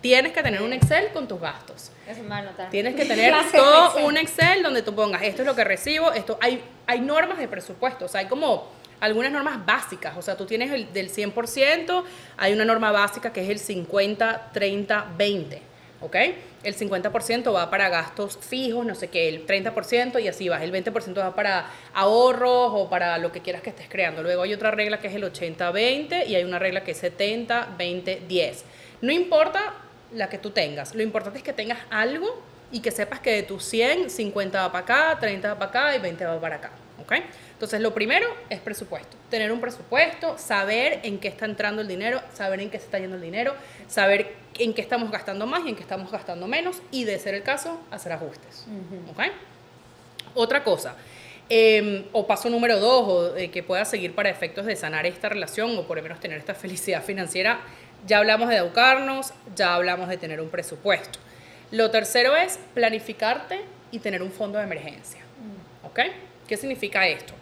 Tienes 0.00 0.32
que 0.32 0.42
tener 0.42 0.60
un 0.60 0.72
Excel 0.72 1.10
con 1.12 1.28
tus 1.28 1.40
gastos. 1.40 1.92
Anotar. 2.28 2.68
Tienes 2.70 2.96
que 2.96 3.04
tener 3.06 3.32
todo 3.52 3.86
Excel. 3.90 4.04
un 4.04 4.16
Excel 4.16 4.62
donde 4.64 4.82
tú 4.82 4.92
pongas, 4.92 5.22
esto 5.22 5.42
es 5.42 5.46
lo 5.46 5.54
que 5.54 5.62
recibo, 5.62 6.12
esto 6.12 6.36
hay, 6.40 6.60
hay 6.88 7.00
normas 7.00 7.38
de 7.38 7.46
presupuesto, 7.46 8.06
o 8.06 8.08
sea, 8.08 8.22
hay 8.22 8.26
como 8.26 8.68
algunas 8.98 9.30
normas 9.30 9.64
básicas, 9.64 10.16
o 10.16 10.22
sea, 10.22 10.36
tú 10.36 10.46
tienes 10.46 10.72
el 10.72 10.92
del 10.92 11.12
100%, 11.12 12.04
hay 12.36 12.52
una 12.52 12.64
norma 12.64 12.90
básica 12.90 13.32
que 13.32 13.42
es 13.42 13.48
el 13.48 13.60
50, 13.60 14.50
30, 14.52 15.06
20, 15.16 15.62
¿ok? 16.02 16.16
El 16.62 16.76
50% 16.76 17.54
va 17.54 17.70
para 17.70 17.88
gastos 17.88 18.38
fijos, 18.38 18.84
no 18.84 18.94
sé 18.94 19.08
qué, 19.08 19.28
el 19.28 19.46
30% 19.46 20.22
y 20.22 20.28
así 20.28 20.48
vas, 20.48 20.62
el 20.62 20.72
20% 20.72 21.18
va 21.18 21.34
para 21.34 21.70
ahorros 21.94 22.72
o 22.74 22.90
para 22.90 23.18
lo 23.18 23.32
que 23.32 23.40
quieras 23.40 23.62
que 23.62 23.70
estés 23.70 23.88
creando. 23.88 24.22
Luego 24.22 24.42
hay 24.42 24.52
otra 24.52 24.70
regla 24.70 25.00
que 25.00 25.08
es 25.08 25.14
el 25.14 25.24
80-20 25.24 26.26
y 26.26 26.34
hay 26.34 26.44
una 26.44 26.58
regla 26.58 26.84
que 26.84 26.90
es 26.90 27.02
70-20-10. 27.02 28.62
No 29.00 29.12
importa 29.12 29.74
la 30.12 30.28
que 30.28 30.38
tú 30.38 30.50
tengas. 30.50 30.94
Lo 30.94 31.02
importante 31.02 31.38
es 31.38 31.44
que 31.44 31.52
tengas 31.52 31.78
algo 31.90 32.42
y 32.70 32.80
que 32.80 32.90
sepas 32.90 33.20
que 33.20 33.30
de 33.32 33.42
tus 33.42 33.64
100, 33.64 34.10
50 34.10 34.60
va 34.60 34.72
para 34.72 34.84
acá, 34.84 35.20
30 35.20 35.54
va 35.54 35.58
para 35.58 35.70
acá 35.70 35.96
y 35.96 36.00
20 36.00 36.24
va 36.24 36.40
para 36.40 36.56
acá. 36.56 36.70
¿Ok? 37.12 37.24
Entonces, 37.52 37.80
lo 37.80 37.94
primero 37.94 38.26
es 38.50 38.60
presupuesto. 38.60 39.16
Tener 39.30 39.52
un 39.52 39.60
presupuesto, 39.60 40.36
saber 40.38 41.00
en 41.02 41.18
qué 41.18 41.28
está 41.28 41.44
entrando 41.44 41.82
el 41.82 41.88
dinero, 41.88 42.20
saber 42.34 42.60
en 42.60 42.70
qué 42.70 42.78
se 42.78 42.86
está 42.86 42.98
yendo 42.98 43.16
el 43.16 43.22
dinero, 43.22 43.54
saber 43.88 44.34
en 44.58 44.74
qué 44.74 44.82
estamos 44.82 45.10
gastando 45.10 45.46
más 45.46 45.64
y 45.64 45.70
en 45.70 45.76
qué 45.76 45.82
estamos 45.82 46.10
gastando 46.10 46.46
menos 46.46 46.82
y, 46.90 47.04
de 47.04 47.18
ser 47.18 47.34
el 47.34 47.42
caso, 47.42 47.80
hacer 47.90 48.12
ajustes. 48.12 48.66
¿ok? 49.10 49.22
Otra 50.34 50.64
cosa, 50.64 50.96
eh, 51.48 52.08
o 52.12 52.26
paso 52.26 52.48
número 52.48 52.78
dos, 52.80 53.08
o 53.08 53.36
eh, 53.36 53.50
que 53.50 53.62
pueda 53.62 53.84
seguir 53.84 54.14
para 54.14 54.30
efectos 54.30 54.64
de 54.64 54.74
sanar 54.74 55.04
esta 55.06 55.28
relación 55.28 55.76
o 55.76 55.82
por 55.82 55.98
lo 55.98 56.02
menos 56.02 56.18
tener 56.20 56.38
esta 56.38 56.54
felicidad 56.56 57.02
financiera, 57.02 57.60
ya 58.06 58.18
hablamos 58.18 58.48
de 58.48 58.56
educarnos, 58.56 59.32
ya 59.54 59.74
hablamos 59.74 60.08
de 60.08 60.16
tener 60.16 60.40
un 60.40 60.48
presupuesto. 60.48 61.18
Lo 61.70 61.90
tercero 61.90 62.36
es 62.36 62.58
planificarte 62.74 63.60
y 63.90 63.98
tener 63.98 64.22
un 64.22 64.30
fondo 64.30 64.58
de 64.58 64.64
emergencia. 64.64 65.20
¿Ok? 65.84 66.00
¿Qué 66.52 66.58
significa 66.58 67.08
esto? 67.08 67.32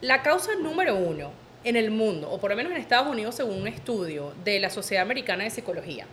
La 0.00 0.22
causa 0.22 0.54
número 0.54 0.94
uno 0.94 1.32
en 1.64 1.74
el 1.74 1.90
mundo, 1.90 2.30
o 2.30 2.38
por 2.38 2.50
lo 2.50 2.56
menos 2.56 2.70
en 2.70 2.78
Estados 2.78 3.08
Unidos 3.08 3.34
según 3.34 3.62
un 3.62 3.66
estudio 3.66 4.32
de 4.44 4.60
la 4.60 4.70
Sociedad 4.70 5.02
Americana 5.02 5.42
de 5.42 5.50
Psicología, 5.50 6.06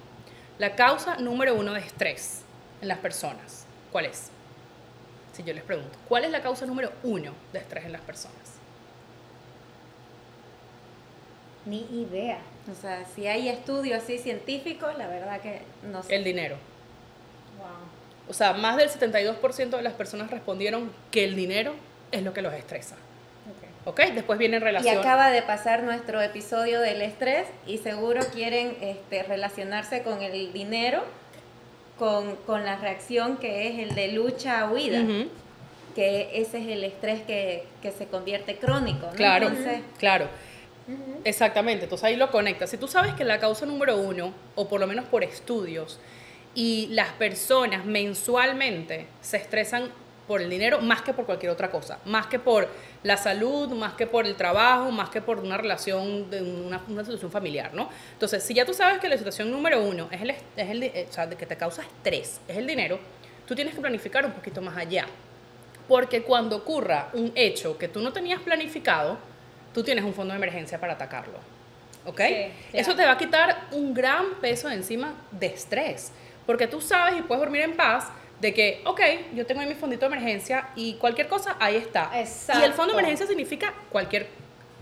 la 0.58 0.76
causa 0.76 1.18
número 1.18 1.54
uno 1.54 1.72
de 1.76 1.82
estrés 1.82 2.42
en 2.82 2.88
las 2.88 2.98
personas, 2.98 3.68
¿cuál 3.92 4.08
es? 4.08 4.32
Si 5.34 5.44
yo 5.44 5.54
les 5.54 5.62
pregunto, 5.62 6.00
¿cuál 6.08 6.26
es 6.26 6.32
la 6.32 6.42
causa 6.42 6.66
número 6.66 6.92
uno 7.04 7.32
de 7.54 7.60
estrés 7.60 7.86
en 7.86 7.92
las 7.92 8.02
personas? 8.02 8.56
Ni 11.68 11.86
idea. 11.92 12.40
O 12.72 12.74
sea, 12.74 13.06
si 13.06 13.28
hay 13.28 13.50
estudios 13.50 14.02
así 14.02 14.18
científicos, 14.18 14.98
la 14.98 15.06
verdad 15.06 15.42
que 15.42 15.62
no 15.84 16.02
sé. 16.02 16.16
El 16.16 16.24
dinero. 16.24 16.56
Wow. 17.60 17.68
O 18.32 18.34
sea, 18.34 18.54
más 18.54 18.78
del 18.78 18.90
72% 18.90 19.70
de 19.70 19.82
las 19.84 19.94
personas 19.94 20.32
respondieron 20.32 20.92
que 21.12 21.24
el 21.24 21.36
dinero 21.36 21.76
es 22.12 22.24
lo 22.24 22.34
que 22.34 22.42
los 22.42 22.54
estresa. 22.54 22.96
¿Ok? 23.86 24.02
Después 24.14 24.38
viene 24.38 24.58
en 24.58 24.84
Y 24.84 24.90
acaba 24.90 25.32
de 25.32 25.42
pasar 25.42 25.84
nuestro 25.84 26.22
episodio 26.22 26.82
del 26.82 27.02
estrés 27.02 27.48
y 27.66 27.78
seguro 27.78 28.22
quieren 28.34 28.76
este, 28.82 29.24
relacionarse 29.24 30.04
con 30.04 30.22
el 30.22 30.54
dinero, 30.54 31.04
con, 31.98 32.36
con 32.46 32.66
la 32.66 32.76
reacción 32.76 33.38
que 33.38 33.68
es 33.68 33.80
el 33.80 33.96
de 33.96 34.10
lucha-huida, 34.10 35.02
Ujú, 35.02 35.30
que 35.96 36.30
ese 36.34 36.60
es 36.60 36.68
el 36.68 36.84
estrés 36.84 37.22
que, 37.22 37.66
que 37.82 37.92
se 37.92 38.06
convierte 38.06 38.58
crónico. 38.58 39.08
¿no? 39.08 39.14
Claro, 39.14 39.48
Entonces, 39.48 39.82
claro. 39.98 40.28
Exactamente, 41.24 41.84
entonces 41.84 42.06
ahí 42.06 42.16
lo 42.16 42.32
conectas. 42.32 42.70
Si 42.70 42.78
tú 42.78 42.88
sabes 42.88 43.14
que 43.14 43.24
la 43.24 43.40
causa 43.40 43.66
número 43.66 43.98
uno, 43.98 44.34
o 44.56 44.68
por 44.68 44.80
lo 44.80 44.88
menos 44.88 45.06
por 45.06 45.24
estudios, 45.24 46.00
y 46.56 46.88
las 46.92 47.10
personas 47.14 47.86
mensualmente 47.86 49.06
se 49.22 49.38
estresan 49.38 49.92
por 50.30 50.44
el 50.44 50.50
dinero 50.52 50.80
más 50.80 51.02
que 51.02 51.12
por 51.12 51.26
cualquier 51.26 51.52
otra 51.52 51.72
cosa, 51.72 51.98
más 52.06 52.28
que 52.28 52.38
por 52.38 52.68
la 53.02 53.18
salud, 53.18 53.68
más 53.70 53.94
que 53.94 54.06
por 54.06 54.28
el 54.28 54.36
trabajo, 54.36 54.92
más 54.92 55.10
que 55.10 55.22
por 55.22 55.40
una 55.40 55.58
relación 55.58 56.30
de 56.30 56.44
una, 56.44 56.80
una 56.88 57.04
situación 57.04 57.32
familiar, 57.32 57.74
¿no? 57.74 57.90
Entonces, 58.14 58.44
si 58.44 58.54
ya 58.54 58.64
tú 58.64 58.76
sabes 58.76 59.00
que 59.00 59.10
la 59.10 59.18
situación 59.18 59.50
número 59.50 59.82
uno 59.84 60.08
es 60.12 60.22
el, 60.22 60.30
es 60.30 60.40
el 60.56 60.84
eh, 60.84 61.08
o 61.10 61.12
sea, 61.12 61.28
que 61.28 61.48
te 61.48 61.58
causa 61.58 61.82
estrés, 61.82 62.40
es 62.48 62.58
el 62.58 62.68
dinero, 62.68 63.00
tú 63.48 63.56
tienes 63.56 63.74
que 63.74 63.82
planificar 63.82 64.24
un 64.24 64.34
poquito 64.34 64.62
más 64.62 64.78
allá. 64.78 65.08
Porque 65.88 66.22
cuando 66.22 66.58
ocurra 66.58 67.10
un 67.14 67.32
hecho 67.34 67.76
que 67.80 67.88
tú 67.88 68.00
no 68.00 68.14
tenías 68.14 68.40
planificado, 68.40 69.18
tú 69.74 69.84
tienes 69.84 70.06
un 70.06 70.14
fondo 70.14 70.34
de 70.34 70.38
emergencia 70.38 70.80
para 70.80 70.94
atacarlo. 70.94 71.40
¿Ok? 72.06 72.22
Sí, 72.28 72.52
Eso 72.74 72.96
te 72.96 73.04
va 73.04 73.14
a 73.14 73.18
quitar 73.18 73.64
un 73.72 73.96
gran 73.96 74.36
peso 74.40 74.70
de 74.70 74.76
encima 74.76 75.16
de 75.32 75.48
estrés. 75.48 76.12
Porque 76.46 76.68
tú 76.68 76.82
sabes 76.82 77.18
y 77.18 77.24
puedes 77.24 77.42
dormir 77.42 77.64
en 77.64 77.76
paz 77.76 78.10
de 78.40 78.54
que, 78.54 78.82
ok, 78.86 79.02
yo 79.36 79.46
tengo 79.46 79.62
ahí 79.62 79.68
mi 79.68 79.76
fondito 79.76 80.08
de 80.08 80.16
emergencia 80.16 80.70
y 80.76 80.94
cualquier 80.96 81.28
cosa, 81.28 81.58
ahí 81.60 81.76
está. 81.76 82.10
Y 82.14 82.20
el 82.20 82.26
fondo 82.28 82.54
Exacto. 82.54 82.86
de 82.86 82.92
emergencia 82.94 83.28
significa 83.28 83.74
cualquier 83.90 84.28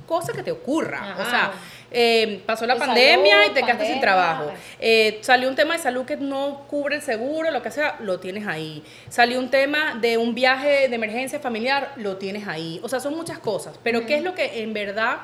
cosa 0.05 0.31
que 0.33 0.43
te 0.43 0.51
ocurra. 0.51 0.99
Ajá. 0.99 1.21
O 1.21 1.29
sea, 1.29 1.51
eh, 1.91 2.41
pasó 2.45 2.65
la 2.65 2.75
De 2.75 2.79
pandemia 2.79 3.37
salud, 3.37 3.51
y 3.51 3.53
te 3.53 3.61
quedaste 3.61 3.87
sin 3.87 3.99
trabajo. 3.99 4.51
Eh, 4.79 5.19
salió 5.21 5.49
un 5.49 5.55
tema 5.55 5.75
de 5.75 5.79
salud 5.79 6.05
que 6.05 6.17
no 6.17 6.65
cubre 6.69 6.95
el 6.95 7.01
seguro, 7.01 7.51
lo 7.51 7.61
que 7.61 7.71
sea, 7.71 7.97
lo 7.99 8.19
tienes 8.19 8.47
ahí. 8.47 8.83
Salió 9.09 9.39
un 9.39 9.49
tema 9.49 9.95
de 9.99 10.17
un 10.17 10.33
viaje 10.33 10.87
de 10.87 10.95
emergencia 10.95 11.39
familiar, 11.39 11.93
lo 11.97 12.17
tienes 12.17 12.47
ahí. 12.47 12.79
O 12.83 12.89
sea, 12.89 12.99
son 12.99 13.15
muchas 13.15 13.39
cosas. 13.39 13.79
Pero 13.83 14.05
¿qué 14.05 14.15
es 14.15 14.23
lo 14.23 14.33
que 14.33 14.61
en 14.61 14.73
verdad 14.73 15.17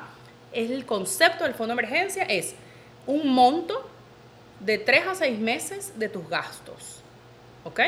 es 0.51 0.69
el 0.69 0.85
concepto 0.85 1.43
del 1.43 1.53
fondo 1.53 1.75
de 1.75 1.81
emergencia? 1.81 2.23
Es 2.23 2.55
un 3.07 3.27
monto 3.27 3.89
de 4.59 4.77
tres 4.77 5.05
a 5.07 5.15
seis 5.15 5.37
meses 5.39 5.97
de 5.97 6.09
tus 6.09 6.27
gastos. 6.29 7.01
¿Ok? 7.65 7.79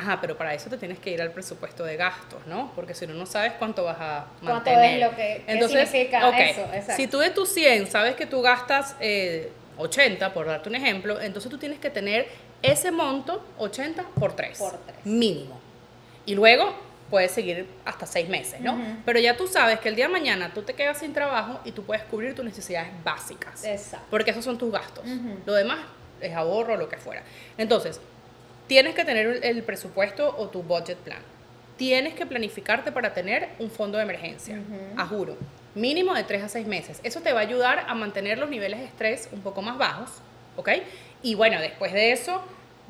Ajá, 0.00 0.18
pero 0.20 0.34
para 0.38 0.54
eso 0.54 0.70
te 0.70 0.78
tienes 0.78 0.98
que 0.98 1.10
ir 1.10 1.20
al 1.20 1.30
presupuesto 1.30 1.84
de 1.84 1.96
gastos, 1.96 2.46
¿no? 2.46 2.72
Porque 2.74 2.94
si 2.94 3.06
no, 3.06 3.12
no 3.12 3.26
sabes 3.26 3.52
cuánto 3.58 3.84
vas 3.84 3.98
a 4.00 4.26
¿Cuánto 4.40 4.70
mantener. 4.70 4.94
es 5.02 5.10
lo 5.10 5.14
que- 5.14 5.44
qué 5.46 5.68
significa 5.68 6.30
eso? 6.38 6.60
Exacto. 6.72 6.92
Si 6.96 7.06
tú 7.06 7.18
de 7.18 7.28
tus 7.30 7.50
100 7.50 7.86
sabes 7.90 8.14
que 8.16 8.24
tú 8.24 8.40
gastas 8.40 8.96
eh, 9.00 9.52
80, 9.76 10.32
por 10.32 10.46
darte 10.46 10.70
un 10.70 10.74
ejemplo, 10.76 11.20
entonces 11.20 11.50
tú 11.50 11.58
tienes 11.58 11.78
que 11.78 11.90
tener 11.90 12.28
ese 12.62 12.90
monto 12.90 13.44
80 13.58 14.04
por 14.18 14.34
3. 14.34 14.58
Por 14.58 14.72
tres. 14.78 14.96
Mínimo. 15.04 15.60
Y 16.24 16.34
luego 16.34 16.74
puedes 17.10 17.32
seguir 17.32 17.66
hasta 17.84 18.06
6 18.06 18.28
meses, 18.28 18.60
¿no? 18.60 18.78
Pero 19.04 19.18
ya 19.18 19.36
tú 19.36 19.46
sabes 19.48 19.80
que 19.80 19.88
el 19.90 19.96
día 19.96 20.06
de 20.06 20.12
mañana 20.12 20.52
tú 20.54 20.62
te 20.62 20.74
quedas 20.74 20.98
sin 20.98 21.12
trabajo 21.12 21.60
y 21.64 21.72
tú 21.72 21.82
puedes 21.84 22.04
cubrir 22.04 22.34
tus 22.34 22.44
necesidades 22.44 22.88
básicas. 23.04 23.64
Exacto. 23.64 24.06
Porque 24.10 24.30
esos 24.30 24.44
son 24.44 24.56
tus 24.56 24.70
gastos. 24.72 25.04
Lo 25.44 25.52
demás 25.52 25.78
es 26.22 26.34
ahorro, 26.34 26.76
lo 26.76 26.88
que 26.88 26.96
fuera. 26.98 27.22
Entonces, 27.58 28.00
tienes 28.70 28.94
que 28.94 29.04
tener 29.04 29.40
el- 29.42 29.64
presupuesto 29.64 30.32
o 30.38 30.48
tu 30.48 30.62
budget 30.62 30.96
plan. 30.98 31.18
Tienes 31.76 32.14
que 32.14 32.24
planificarte 32.24 32.92
para 32.92 33.12
tener 33.12 33.48
un 33.58 33.68
fondo 33.68 33.98
de 33.98 34.04
emergencia. 34.04 34.60
A 34.96 35.04
juro. 35.08 35.36
Mínimo 35.74 36.14
de 36.14 36.22
3 36.22 36.44
a 36.44 36.48
6 36.48 36.68
meses. 36.68 37.00
Eso 37.02 37.20
te 37.20 37.32
va 37.32 37.40
a 37.40 37.42
ayudar 37.42 37.84
a 37.88 37.94
mantener 37.96 38.38
los 38.38 38.48
niveles 38.48 38.78
de 38.78 38.84
estrés 38.86 39.28
un 39.32 39.40
poco 39.40 39.60
más 39.60 39.76
bajos. 39.76 40.10
¿Ok? 40.56 40.68
Y 41.20 41.34
bueno, 41.34 41.60
después 41.60 41.92
de 41.92 42.12
eso, 42.12 42.42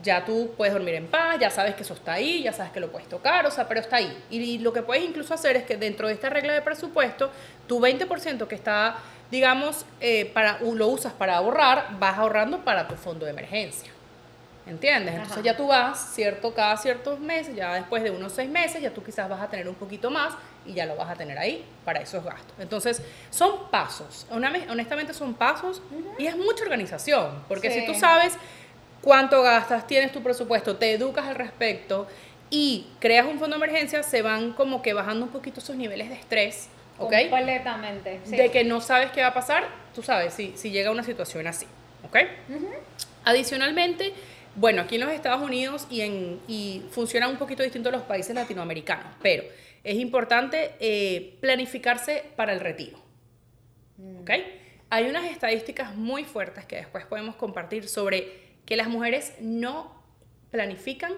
ya 0.02 0.26
tú 0.26 0.52
puedes 0.54 0.74
dormir 0.74 0.96
en 0.96 1.06
paz, 1.06 1.38
ya 1.40 1.48
sabes 1.50 1.74
que 1.76 1.82
eso 1.82 1.94
está 1.94 2.12
ahí, 2.12 2.42
ya 2.42 2.52
sabes 2.52 2.72
que 2.72 2.80
lo 2.80 2.92
puedes 2.92 3.08
tocar, 3.08 3.46
o 3.46 3.50
sea, 3.50 3.66
pero 3.66 3.80
está 3.80 3.96
ahí. 3.96 4.14
Y, 4.28 4.36
y 4.38 4.58
lo 4.58 4.74
que 4.74 4.82
puedes 4.82 5.02
incluso 5.02 5.32
hacer 5.32 5.56
es 5.56 5.62
que 5.64 5.78
dentro 5.78 6.08
de 6.08 6.12
esta 6.12 6.28
regla 6.28 6.52
de 6.52 6.60
presupuesto, 6.60 7.30
tu 7.66 7.80
20% 7.80 8.46
que 8.46 8.54
está, 8.54 8.98
digamos, 9.30 9.86
eh, 10.02 10.26
para, 10.34 10.58
lo 10.60 10.88
usas 10.88 11.14
para 11.14 11.36
ahorrar, 11.38 11.96
vas 11.98 12.18
ahorrando 12.18 12.58
para 12.64 12.86
tu 12.86 12.96
fondo 12.96 13.24
de 13.24 13.30
emergencia. 13.30 13.90
¿Entiendes? 14.70 15.14
Entonces 15.14 15.38
Ajá. 15.38 15.42
ya 15.44 15.56
tú 15.56 15.66
vas, 15.66 16.12
cierto, 16.14 16.54
cada 16.54 16.76
ciertos 16.76 17.18
meses, 17.18 17.56
ya 17.56 17.74
después 17.74 18.04
de 18.04 18.12
unos 18.12 18.30
seis 18.32 18.48
meses, 18.48 18.80
ya 18.80 18.90
tú 18.90 19.02
quizás 19.02 19.28
vas 19.28 19.40
a 19.40 19.48
tener 19.50 19.68
un 19.68 19.74
poquito 19.74 20.10
más 20.12 20.32
y 20.64 20.74
ya 20.74 20.86
lo 20.86 20.94
vas 20.94 21.10
a 21.10 21.16
tener 21.16 21.36
ahí 21.38 21.64
para 21.84 22.00
esos 22.00 22.22
gastos. 22.24 22.54
Entonces, 22.60 23.02
son 23.30 23.68
pasos, 23.70 24.26
honestamente 24.30 25.12
son 25.12 25.34
pasos 25.34 25.82
y 26.18 26.26
es 26.26 26.36
mucha 26.36 26.62
organización, 26.62 27.42
porque 27.48 27.68
Sí. 27.70 27.80
si 27.80 27.86
tú 27.86 27.94
sabes 27.94 28.34
cuánto 29.02 29.42
gastas, 29.42 29.88
tienes 29.88 30.12
tu 30.12 30.22
presupuesto, 30.22 30.76
te 30.76 30.92
educas 30.92 31.26
al 31.26 31.34
respecto 31.34 32.06
y 32.48 32.86
creas 33.00 33.26
un 33.26 33.40
fondo 33.40 33.58
de 33.58 33.64
emergencia, 33.64 34.04
se 34.04 34.22
van 34.22 34.52
como 34.52 34.82
que 34.82 34.92
bajando 34.92 35.26
un 35.26 35.32
poquito 35.32 35.58
esos 35.58 35.74
niveles 35.74 36.10
de 36.10 36.14
estrés, 36.14 36.68
¿ok? 36.98 37.12
Completamente. 37.28 38.20
sí. 38.24 38.36
de 38.36 38.52
que 38.52 38.62
no 38.62 38.80
sabes 38.80 39.10
qué 39.10 39.20
va 39.22 39.28
a 39.28 39.34
pasar, 39.34 39.64
tú 39.96 40.02
sabes, 40.04 40.32
si, 40.32 40.52
si 40.56 40.70
llega 40.70 40.92
una 40.92 41.02
situación 41.02 41.48
así, 41.48 41.66
¿ok? 42.04 42.18
Adicionalmente, 43.24 44.14
bueno, 44.56 44.82
aquí 44.82 44.96
en 44.96 45.02
los 45.02 45.12
Estados 45.12 45.42
Unidos 45.42 45.86
y, 45.90 46.00
en, 46.00 46.40
y 46.48 46.82
funciona 46.90 47.28
un 47.28 47.36
poquito 47.36 47.62
distinto 47.62 47.88
en 47.88 47.94
los 47.94 48.02
países 48.02 48.34
latinoamericanos, 48.34 49.14
pero 49.22 49.44
es 49.84 49.96
importante 49.96 50.72
eh, 50.80 51.38
planificarse 51.40 52.24
para 52.36 52.52
el 52.52 52.60
retiro, 52.60 52.98
¿ok? 54.20 54.30
Hay 54.90 55.08
unas 55.08 55.24
estadísticas 55.30 55.94
muy 55.94 56.24
fuertes 56.24 56.64
que 56.64 56.76
después 56.76 57.06
podemos 57.06 57.36
compartir 57.36 57.88
sobre 57.88 58.50
que 58.66 58.76
las 58.76 58.88
mujeres 58.88 59.34
no 59.40 60.02
planifican 60.50 61.12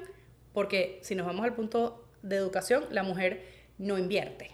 porque 0.53 1.01
si 1.03 1.15
nos 1.15 1.27
vamos 1.27 1.45
al 1.45 1.55
punto 1.55 2.07
de 2.23 2.37
educación, 2.37 2.85
la 2.91 3.03
mujer 3.03 3.47
no 3.79 3.99
invierte, 3.99 4.51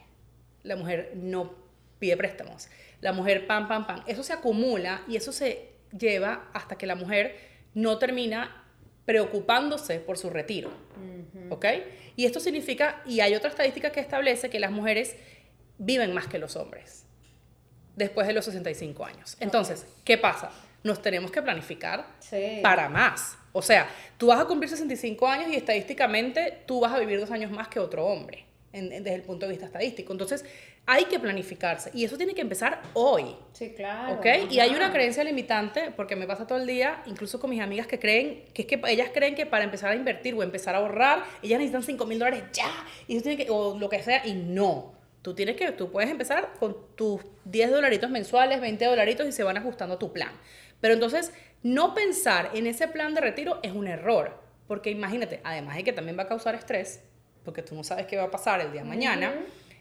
la 0.63 0.77
mujer 0.77 1.13
no 1.15 1.55
pide 1.99 2.17
préstamos, 2.17 2.69
la 3.01 3.13
mujer 3.13 3.47
pam, 3.47 3.69
pam, 3.69 3.87
pam. 3.87 4.03
Eso 4.07 4.23
se 4.23 4.33
acumula 4.33 5.03
y 5.09 5.17
eso 5.17 5.33
se 5.33 5.73
lleva 5.99 6.49
hasta 6.53 6.77
que 6.79 6.87
la 6.87 6.95
mujer 6.95 7.37
no 7.75 7.99
termina 7.99 8.65
preocupándose 9.13 10.01
por 10.01 10.19
su 10.19 10.29
retiro. 10.29 10.71
¿Ok? 11.49 11.65
Y 12.15 12.27
esto 12.27 12.41
significa, 12.41 13.01
y 13.07 13.21
hay 13.21 13.35
otra 13.35 13.49
estadística 13.49 13.91
que 13.91 14.01
establece 14.01 14.51
que 14.51 14.61
las 14.61 14.71
mujeres 14.71 15.17
viven 15.79 16.13
más 16.13 16.27
que 16.27 16.39
los 16.39 16.57
hombres 16.57 17.07
después 17.97 18.27
de 18.27 18.35
los 18.35 18.45
65 18.45 19.07
años. 19.07 19.39
Entonces, 19.41 19.87
¿qué 20.05 20.19
pasa? 20.19 20.51
Nos 20.85 21.01
tenemos 21.01 21.31
que 21.31 21.41
planificar 21.41 22.05
Sí. 22.21 22.59
para 22.63 22.91
más. 22.91 23.39
O 23.53 23.63
sea, 23.63 23.89
tú 24.19 24.27
vas 24.27 24.41
a 24.41 24.45
cumplir 24.45 24.69
65 24.69 25.27
años 25.27 25.49
y 25.51 25.57
estadísticamente 25.57 26.63
tú 26.67 26.81
vas 26.81 26.93
a 26.93 26.99
vivir 26.99 27.19
dos 27.19 27.31
años 27.31 27.51
más 27.51 27.69
que 27.69 27.81
otro 27.81 28.05
hombre, 28.05 28.45
en- 28.75 28.93
en- 28.93 29.03
desde 29.05 29.17
el 29.17 29.23
punto 29.23 29.47
de 29.47 29.53
vista 29.53 29.65
estadístico. 29.65 30.13
Entonces, 30.13 30.45
hay 30.91 31.05
que 31.05 31.21
planificarse 31.21 31.91
y 31.93 32.03
eso 32.03 32.17
tiene 32.17 32.35
que 32.35 32.41
empezar 32.41 32.81
hoy. 32.95 33.37
Sí, 33.53 33.75
claro. 33.77 34.15
¿Ok? 34.15 34.27
Y 34.51 34.59
hay 34.59 34.71
una 34.71 34.91
creencia 34.91 35.23
limitante, 35.23 35.93
porque 35.95 36.17
me 36.17 36.27
pasa 36.27 36.47
todo 36.47 36.57
el 36.57 36.67
día, 36.67 37.03
incluso 37.05 37.39
con 37.39 37.51
mis 37.51 37.61
amigas 37.61 37.87
que 37.87 37.99
creen, 37.99 38.47
que 38.55 38.63
es 38.63 38.69
que 38.69 38.81
ellas 38.87 39.11
creen 39.13 39.35
que 39.35 39.45
para 39.45 39.65
empezar 39.65 39.91
a 39.91 39.95
invertir 39.95 40.33
o 40.33 40.43
empezar 40.43 40.75
a 40.75 40.79
ahorrar, 40.79 41.25
ellas 41.43 41.59
necesitan 41.59 41.83
5 41.83 42.07
mil 42.07 42.19
dólares 42.19 42.43
ya, 42.55 42.71
y 43.07 43.17
tú 43.19 43.23
tienes 43.23 43.45
que, 43.45 43.53
o 43.53 43.79
lo 43.79 43.91
que 43.91 44.03
sea, 44.03 44.27
y 44.27 44.33
no. 44.33 44.95
Tú 45.21 45.35
tienes 45.35 45.57
que, 45.57 45.73
tú 45.73 45.93
puedes 45.93 46.11
empezar 46.11 46.55
con 46.59 46.75
tus 46.97 47.21
10 47.45 47.71
dolaritos 47.71 48.09
mensuales, 48.09 48.59
20 48.59 48.87
dolaritos 48.87 49.29
y 49.29 49.33
se 49.33 49.43
van 49.43 49.59
ajustando 49.59 49.97
a 49.97 49.99
tu 49.99 50.11
plan. 50.11 50.33
Pero 50.81 50.95
entonces, 50.95 51.35
no 51.63 51.93
pensar 51.93 52.53
en 52.55 52.67
ese 52.67 52.89
plan 52.89 53.15
de 53.15 53.21
retiro 53.21 53.61
es 53.63 53.73
un 53.73 53.89
error, 53.89 54.41
porque 54.67 54.89
imagínate, 54.89 55.43
además 55.45 55.77
de 55.77 55.85
que 55.85 55.93
también 55.93 56.17
va 56.19 56.23
a 56.23 56.29
causar 56.29 56.55
estrés, 56.55 57.03
porque 57.45 57.61
tú 57.61 57.75
no 57.75 57.85
sabes 57.85 58.07
qué 58.07 58.17
va 58.17 58.25
a 58.25 58.31
pasar 58.31 58.63
el 58.63 58.73
día 58.73 58.83
de 58.83 58.89
mañana, 58.89 59.35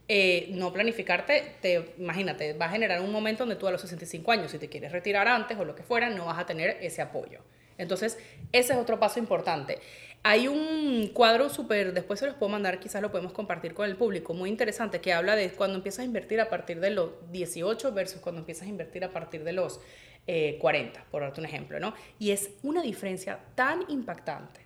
eh, 0.10 0.48
no 0.52 0.72
planificarte, 0.72 1.56
te, 1.62 1.94
imagínate, 1.98 2.54
va 2.54 2.68
a 2.68 2.70
generar 2.70 3.02
un 3.02 3.12
momento 3.12 3.44
donde 3.44 3.58
tú 3.58 3.68
a 3.68 3.72
los 3.72 3.82
65 3.82 4.32
años, 4.32 4.52
si 4.52 4.58
te 4.58 4.70
quieres 4.70 4.92
retirar 4.92 5.28
antes 5.28 5.58
o 5.58 5.66
lo 5.66 5.76
que 5.76 5.84
fuera, 5.84 6.10
no 6.10 6.26
vas 6.26 6.40
a 6.40 6.46
tener 6.46 6.78
ese 6.82 7.02
apoyo. 7.02 7.42
Entonces, 7.78 8.18
ese 8.52 8.74
es 8.74 8.80
otro 8.80 9.00
paso 9.00 9.20
importante. 9.20 9.80
Hay 10.24 10.48
un 10.48 11.10
cuadro 11.14 11.50
súper, 11.50 11.94
después 11.94 12.20
se 12.20 12.26
los 12.26 12.36
puedo 12.36 12.50
mandar, 12.50 12.80
quizás 12.80 13.02
lo 13.02 13.12
podemos 13.12 13.34
compartir 13.34 13.74
con 13.74 13.88
el 13.88 13.96
público, 13.96 14.34
muy 14.34 14.50
interesante, 14.50 15.00
que 15.02 15.14
habla 15.14 15.36
de 15.36 15.52
cuando 15.52 15.76
empiezas 15.78 16.00
a 16.00 16.04
invertir 16.06 16.42
a 16.42 16.50
partir 16.50 16.80
de 16.80 16.90
los 16.90 17.12
18 17.32 17.92
versus 17.92 18.22
cuando 18.22 18.40
empiezas 18.40 18.68
a 18.68 18.70
invertir 18.70 19.04
a 19.04 19.10
partir 19.10 19.44
de 19.44 19.54
los 19.54 19.80
eh, 20.26 20.58
40, 20.60 21.06
por 21.12 21.22
darte 21.22 21.40
un 21.40 21.46
ejemplo, 21.46 21.80
¿no? 21.80 21.94
Y 22.18 22.32
es 22.32 22.50
una 22.64 22.82
diferencia 22.82 23.40
tan 23.56 23.84
impactante 23.90 24.62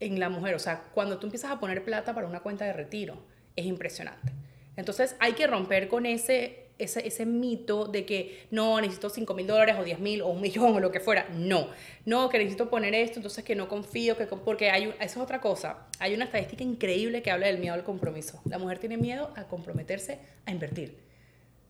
en 0.00 0.18
la 0.20 0.28
mujer, 0.28 0.54
o 0.54 0.58
sea, 0.58 0.84
cuando 0.94 1.18
tú 1.18 1.26
empiezas 1.26 1.50
a 1.50 1.60
poner 1.60 1.84
plata 1.84 2.14
para 2.14 2.26
una 2.26 2.40
cuenta 2.40 2.64
de 2.64 2.72
retiro, 2.72 3.22
es 3.56 3.66
impresionante. 3.66 4.32
Entonces 4.82 5.14
hay 5.20 5.34
que 5.34 5.46
romper 5.46 5.86
con 5.86 6.04
ese, 6.06 6.64
ese, 6.78 7.06
ese 7.06 7.24
mito 7.24 7.84
de 7.86 8.04
que 8.04 8.46
no, 8.50 8.80
necesito 8.80 9.08
5 9.08 9.32
mil 9.34 9.46
dólares 9.46 9.76
o 9.78 9.84
10 9.84 10.00
mil 10.00 10.22
o 10.22 10.26
un 10.26 10.40
millón 10.40 10.74
o 10.74 10.80
lo 10.80 10.90
que 10.90 10.98
fuera. 10.98 11.28
No, 11.32 11.68
no, 12.04 12.28
que 12.28 12.38
necesito 12.38 12.68
poner 12.68 12.94
esto, 12.94 13.20
entonces 13.20 13.44
que 13.44 13.54
no 13.54 13.68
confío, 13.68 14.16
que 14.16 14.26
porque 14.26 14.70
hay, 14.70 14.86
un- 14.88 14.94
eso 14.94 15.02
es 15.04 15.16
otra 15.18 15.40
cosa. 15.40 15.86
Hay 16.00 16.14
una 16.14 16.24
estadística 16.24 16.64
increíble 16.64 17.22
que 17.22 17.30
habla 17.30 17.46
del 17.46 17.58
miedo 17.58 17.74
al 17.74 17.84
compromiso. 17.84 18.40
La 18.44 18.58
mujer 18.58 18.78
tiene 18.78 18.96
miedo 18.96 19.30
a 19.36 19.44
comprometerse 19.44 20.18
a 20.46 20.50
invertir. 20.50 20.96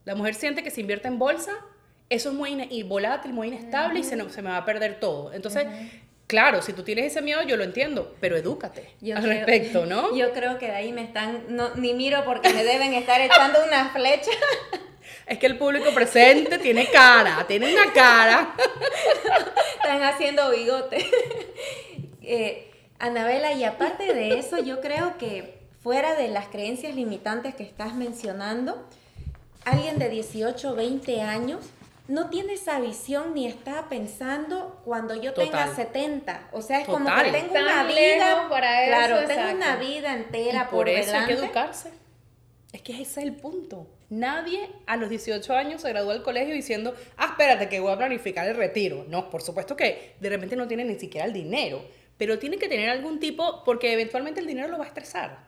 La 0.07 0.15
mujer 0.15 0.35
siente 0.35 0.63
que 0.63 0.71
si 0.71 0.81
invierte 0.81 1.09
en 1.09 1.19
bolsa, 1.19 1.53
eso 2.09 2.31
es 2.31 2.35
muy 2.35 2.83
volátil, 2.85 3.33
muy 3.35 3.49
inestable 3.49 4.01
y 4.01 4.05
se, 4.05 4.17
no- 4.17 4.31
se 4.31 4.41
me 4.43 4.49
va 4.49 4.57
a 4.57 4.65
perder 4.65 4.99
todo. 5.01 5.33
Entonces, 5.35 5.67
claro, 6.33 6.63
si 6.63 6.73
tú 6.73 6.83
tienes 6.83 7.05
ese 7.13 7.21
miedo, 7.21 7.43
yo 7.43 7.59
lo 7.59 7.63
entiendo, 7.63 8.17
pero 8.19 8.39
edúcate 8.39 8.89
Yo 9.03 9.17
al 9.17 9.23
creo- 9.23 9.35
respecto, 9.47 9.85
¿no? 9.85 10.17
Yo 10.17 10.33
creo 10.33 10.57
que 10.59 10.65
de 10.67 10.73
ahí 10.73 10.91
me 10.91 11.05
están, 11.05 11.45
no, 11.51 11.75
ni 11.75 11.93
miro 11.93 12.25
porque 12.25 12.49
me 12.55 12.65
deben 12.65 12.95
estar 12.95 13.21
echando 13.21 13.59
una 13.67 13.91
flecha. 13.91 14.31
Es 15.27 15.39
que 15.39 15.47
el 15.47 15.59
público 15.59 15.93
presente 15.95 16.59
tiene 16.59 16.87
cara, 16.91 17.45
tiene 17.47 17.73
una 17.73 17.93
cara. 17.93 18.55
Están 19.83 20.03
haciendo 20.03 20.51
bigote. 20.51 21.07
Eh, 22.23 22.71
Anabela, 22.99 23.53
y 23.53 23.65
aparte 23.65 24.15
de 24.15 24.39
eso, 24.39 24.59
yo 24.59 24.81
creo 24.81 25.19
que 25.19 25.59
fuera 25.83 26.15
de 26.15 26.29
las 26.29 26.47
creencias 26.49 26.95
limitantes 26.95 27.55
que 27.55 27.63
estás 27.63 27.95
mencionando, 27.95 28.85
alguien 29.65 29.99
de 29.99 30.09
18, 30.09 30.75
20 30.75 31.21
años 31.21 31.61
no 32.09 32.29
tiene 32.31 32.55
esa 32.55 32.81
visión 32.81 33.35
ni 33.35 33.47
está 33.47 33.89
pensando 33.89 34.81
cuando 34.85 35.15
yo 35.15 35.33
tenga 35.35 35.67
Total. 35.67 35.77
70. 35.77 36.49
O 36.53 36.61
sea, 36.63 36.81
es 36.81 36.87
como 36.87 37.09
Total. 37.09 37.27
que 37.27 37.33
tengo 37.33 37.53
Tan 37.55 37.63
una 37.65 37.85
vida. 37.85 38.47
para 38.51 38.83
eso, 38.85 38.91
claro, 38.97 39.17
tengo 39.27 39.33
exacto. 39.41 39.57
una 39.57 39.77
vida 39.77 40.15
entera 40.15 40.67
Y 40.69 40.75
por, 40.75 40.89
eso 40.89 41.17
hay 41.17 41.27
que 41.27 41.33
educarse. 41.35 41.91
Es 42.73 42.83
que 42.83 42.93
ese 42.93 43.03
es 43.03 43.17
el 43.19 43.35
punto. 43.35 43.87
Nadie 44.11 44.69
a 44.87 44.97
los 44.97 45.09
18 45.11 45.55
años 45.55 45.83
se 45.83 45.89
gradúa 45.91 46.15
del 46.15 46.23
colegio 46.23 46.55
diciendo, 46.55 46.95
ah, 47.17 47.27
espérate 47.31 47.69
que 47.69 47.81
voy 47.81 47.93
a 47.93 47.97
planificar 47.97 48.47
el 48.49 48.57
retiro. 48.57 49.05
No, 49.09 49.31
por 49.31 49.43
supuesto 49.43 49.77
que 49.77 50.15
de 50.21 50.29
repente 50.29 50.57
no 50.57 50.67
tiene 50.69 50.85
ni 50.85 50.99
siquiera 50.99 51.27
el 51.27 51.33
dinero, 51.33 51.83
pero 52.19 52.39
tiene 52.39 52.59
que 52.59 52.69
tener 52.69 52.91
algún 52.91 53.21
tipo, 53.21 53.63
porque 53.65 53.93
eventualmente 53.93 54.41
el 54.41 54.47
dinero 54.47 54.69
lo 54.69 54.79
va 54.79 54.85
a 54.85 54.89
estresar 54.89 55.39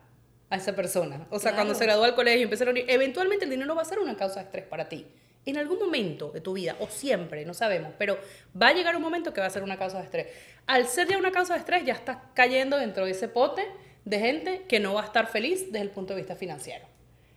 a 0.51 0.57
esa 0.57 0.75
persona. 0.75 1.27
O 1.31 1.39
sea, 1.39 1.51
Claro. 1.51 1.57
cuando 1.57 1.75
se 1.75 1.85
gradúa 1.85 2.07
del 2.07 2.15
colegio 2.15 2.41
y 2.41 2.43
empieza 2.45 2.65
a 2.65 2.67
reunir, 2.67 2.85
eventualmente 2.89 3.45
el 3.45 3.51
dinero 3.51 3.75
va 3.75 3.83
a 3.83 3.87
ser 3.87 3.99
una 3.99 4.17
causa 4.17 4.41
de 4.41 4.47
estrés 4.47 4.65
para 4.65 4.89
ti. 4.89 5.07
En 5.47 5.59
algún 5.59 5.79
momento 5.79 6.31
de 6.31 6.41
tu 6.41 6.55
vida, 6.55 6.77
o 6.81 6.89
siempre, 6.89 7.45
no 7.45 7.55
sabemos, 7.55 7.93
pero 7.99 8.19
va 8.61 8.69
a 8.69 8.73
llegar 8.73 8.97
un 8.97 9.03
momento 9.03 9.33
que 9.33 9.41
va 9.41 9.47
a 9.47 9.51
ser 9.51 9.63
una 9.63 9.77
causa 9.77 9.99
de 9.99 10.05
estrés. 10.05 10.27
Al 10.67 10.87
ser 10.87 11.09
ya 11.09 11.19
una 11.19 11.33
causa 11.33 11.55
de 11.55 11.61
estrés, 11.61 11.85
ya 11.85 11.95
estás 11.95 12.19
cayendo 12.35 12.79
dentro 12.79 13.05
de 13.05 13.11
ese 13.11 13.29
pote 13.29 13.67
de 14.05 14.19
gente 14.19 14.63
que 14.69 14.81
no 14.81 14.95
va 14.95 15.03
a 15.03 15.07
estar 15.07 15.27
feliz 15.27 15.67
desde 15.67 15.83
el 15.83 15.91
punto 15.91 16.15
de 16.15 16.21
vista 16.21 16.37
financiero. 16.37 16.87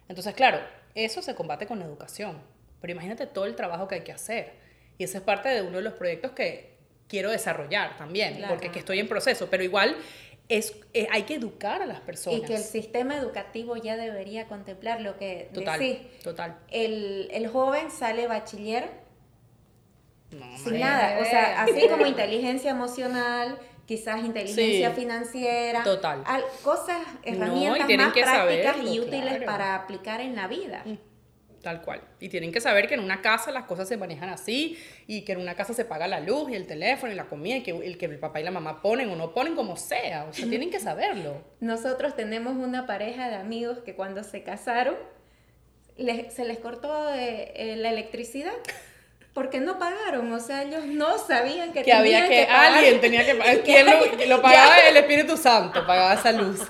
Entonces, 0.08 0.34
claro, 0.34 0.60
eso 0.96 1.22
se 1.22 1.36
combate 1.36 1.68
con 1.68 1.82
educación, 1.82 2.42
pero 2.82 2.94
imagínate 2.94 3.28
todo 3.28 3.46
el 3.46 3.56
trabajo 3.56 3.88
que 3.88 3.96
hay 3.96 4.02
que 4.02 4.14
hacer. 4.14 4.54
Y 4.98 5.04
ese 5.04 5.18
es 5.18 5.24
parte 5.24 5.50
de 5.50 5.62
uno 5.62 5.78
de 5.78 5.84
los 5.84 5.94
proyectos 5.94 6.32
que 6.32 6.78
quiero 7.08 7.30
desarrollar 7.32 7.98
también, 7.98 8.44
porque 8.48 8.72
que 8.72 8.80
estoy 8.80 9.00
en 9.00 9.08
proceso, 9.08 9.48
pero 9.50 9.64
igual 9.64 9.96
es, 10.50 10.76
eh, 10.94 11.08
hay 11.12 11.24
que 11.24 11.36
educar 11.36 11.82
a 11.82 11.86
las 11.86 12.00
personas. 12.00 12.40
Y 12.40 12.44
que 12.44 12.56
el 12.56 12.64
sistema 12.64 13.18
educativo 13.18 13.76
ya 13.76 13.98
debería 13.98 14.48
contemplar 14.48 15.02
lo 15.02 15.18
que 15.18 15.50
total, 15.54 15.80
decís. 15.80 16.22
Total. 16.24 16.58
El, 16.70 17.30
el 17.32 17.48
joven 17.48 17.92
sale 17.92 18.28
bachiller 18.28 18.90
sin 20.58 20.80
nada. 20.80 21.20
O 21.22 21.26
sea, 21.26 21.64
así 21.64 21.88
como 21.88 22.06
inteligencia 22.06 22.72
emocional, 22.72 23.58
quizás 23.86 24.24
inteligencia 24.24 24.92
financiera. 24.92 25.84
Total. 25.84 26.24
cosas, 26.64 27.02
herramientas 27.24 27.90
más 27.98 28.14
prácticas 28.14 28.78
y 28.84 29.00
útiles 29.00 29.44
para 29.44 29.76
aplicar 29.76 30.22
en 30.22 30.36
la 30.36 30.48
vida. 30.48 30.84
Mm. 30.86 31.07
Tal 31.68 31.82
cual. 31.82 32.00
Y 32.22 32.30
tienen 32.30 32.54
que 32.54 32.62
saber 32.62 32.88
que 32.88 32.94
en 32.94 33.02
una 33.02 33.22
casa 33.22 33.52
las 33.52 33.66
cosas 33.66 33.90
se 33.90 33.98
manejan 33.98 34.30
así 34.30 34.82
y 35.06 35.24
que 35.24 35.34
en 35.34 35.42
una 35.42 35.54
casa 35.56 35.74
se 35.74 35.84
paga 35.84 36.08
la 36.08 36.22
luz 36.22 36.50
y 36.50 36.56
el 36.56 36.66
teléfono 36.66 37.12
y 37.12 37.16
la 37.18 37.26
comida 37.26 37.58
y 37.58 37.62
que 37.62 37.72
el, 37.72 37.98
que 37.98 38.06
el 38.06 38.20
papá 38.20 38.40
y 38.40 38.44
la 38.44 38.52
mamá 38.52 38.82
ponen 38.82 39.10
o 39.10 39.18
no 39.18 39.34
ponen 39.34 39.54
como 39.54 39.76
sea. 39.76 40.24
O 40.30 40.34
sea, 40.34 40.48
tienen 40.50 40.70
que 40.70 40.80
saberlo. 40.80 41.42
Nosotros 41.60 42.16
tenemos 42.16 42.56
una 42.56 42.88
pareja 42.88 43.28
de 43.28 43.36
amigos 43.36 43.80
que 43.80 43.96
cuando 43.96 44.24
se 44.24 44.44
casaron 44.44 44.96
se 45.98 46.46
les 46.46 46.60
cortó 46.60 47.14
eh, 47.14 47.76
la 47.76 47.90
electricidad 47.90 48.54
porque 49.34 49.60
no 49.60 49.78
pagaron, 49.78 50.32
o 50.32 50.40
sea, 50.40 50.64
ellos 50.64 50.86
no 50.86 51.18
sabían 51.18 51.74
que, 51.74 51.84
que 51.84 51.92
había 51.92 52.30
que, 52.30 52.46
alguien 52.46 53.02
tenía 53.02 53.26
que 53.26 53.36
pagar, 53.36 53.60
¿quién 53.66 53.86
lo, 53.86 54.36
lo 54.38 54.42
pagaba 54.42 54.80
el 54.88 54.96
Espíritu 54.96 55.36
Santo, 55.36 55.86
pagaba 55.86 56.14
esa 56.14 56.32
luz. 56.32 56.62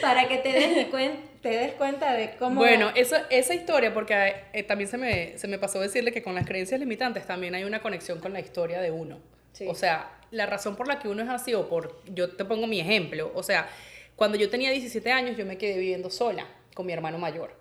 Para 0.00 0.26
que 0.28 0.38
te 0.38 0.48
des 0.48 0.86
cuenta 0.86 1.27
te 1.48 1.56
des 1.56 1.72
cuenta 1.72 2.12
de 2.14 2.36
cómo... 2.36 2.56
Bueno, 2.56 2.90
eso, 2.94 3.16
esa 3.30 3.54
historia, 3.54 3.94
porque 3.94 4.34
eh, 4.52 4.62
también 4.62 4.88
se 4.88 4.98
me, 4.98 5.38
se 5.38 5.48
me 5.48 5.58
pasó 5.58 5.80
decirle 5.80 6.12
que 6.12 6.22
con 6.22 6.34
las 6.34 6.46
creencias 6.46 6.78
limitantes 6.78 7.26
también 7.26 7.54
hay 7.54 7.64
una 7.64 7.80
conexión 7.80 8.20
con 8.20 8.32
la 8.32 8.40
historia 8.40 8.80
de 8.80 8.90
uno. 8.90 9.18
O 9.66 9.74
sea, 9.74 10.10
la 10.30 10.46
razón 10.46 10.76
por 10.76 10.86
la 10.86 10.98
que 10.98 11.08
uno 11.08 11.22
es 11.22 11.28
así, 11.28 11.54
o 11.54 11.68
por, 11.68 12.00
yo 12.12 12.36
te 12.36 12.44
pongo 12.44 12.66
mi 12.66 12.80
ejemplo, 12.80 13.32
o 13.34 13.42
sea, 13.42 13.68
cuando 14.14 14.36
yo 14.36 14.50
tenía 14.50 14.70
17 14.70 15.10
años 15.10 15.36
yo 15.36 15.46
me 15.46 15.58
quedé 15.58 15.78
viviendo 15.78 16.10
sola 16.10 16.46
con 16.74 16.86
mi 16.86 16.92
hermano 16.92 17.18
mayor 17.18 17.56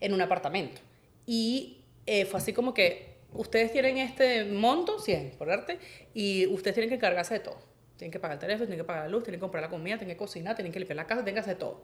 en 0.00 0.12
un 0.12 0.20
apartamento. 0.20 0.80
Y 1.26 1.78
eh, 2.06 2.26
fue 2.26 2.38
así 2.38 2.52
como 2.52 2.74
que 2.74 3.16
ustedes 3.32 3.72
tienen 3.72 3.98
este 3.98 4.44
monto, 4.44 4.98
100 4.98 5.32
por 5.38 5.50
arte, 5.50 5.78
y 6.14 6.46
ustedes 6.46 6.74
tienen 6.74 6.90
que 6.90 6.98
cargarse 6.98 7.34
de 7.34 7.40
todo. 7.40 7.58
Tienen 7.96 8.12
que 8.12 8.20
pagar 8.20 8.36
el 8.36 8.40
teléfono, 8.40 8.66
tienen 8.66 8.84
que 8.84 8.86
pagar 8.86 9.04
la 9.04 9.08
luz, 9.08 9.24
tienen 9.24 9.38
que 9.38 9.42
comprar 9.42 9.62
la 9.62 9.70
comida, 9.70 9.98
tienen 9.98 10.14
que 10.14 10.18
cocinar, 10.18 10.54
tienen 10.54 10.72
que 10.72 10.78
limpiar 10.78 10.96
la 10.96 11.06
casa, 11.06 11.22
tienen 11.22 11.34
que 11.34 11.40
hacer 11.40 11.58
todo. 11.58 11.82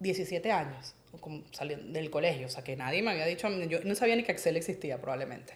17 0.00 0.52
años, 0.52 0.94
como 1.20 1.42
saliendo 1.52 1.92
del 1.92 2.10
colegio, 2.10 2.46
o 2.46 2.50
sea, 2.50 2.62
que 2.62 2.76
nadie 2.76 3.02
me 3.02 3.10
había 3.10 3.26
dicho, 3.26 3.48
yo 3.48 3.80
no 3.84 3.94
sabía 3.94 4.16
ni 4.16 4.22
que 4.22 4.32
Excel 4.32 4.56
existía 4.56 5.00
probablemente. 5.00 5.54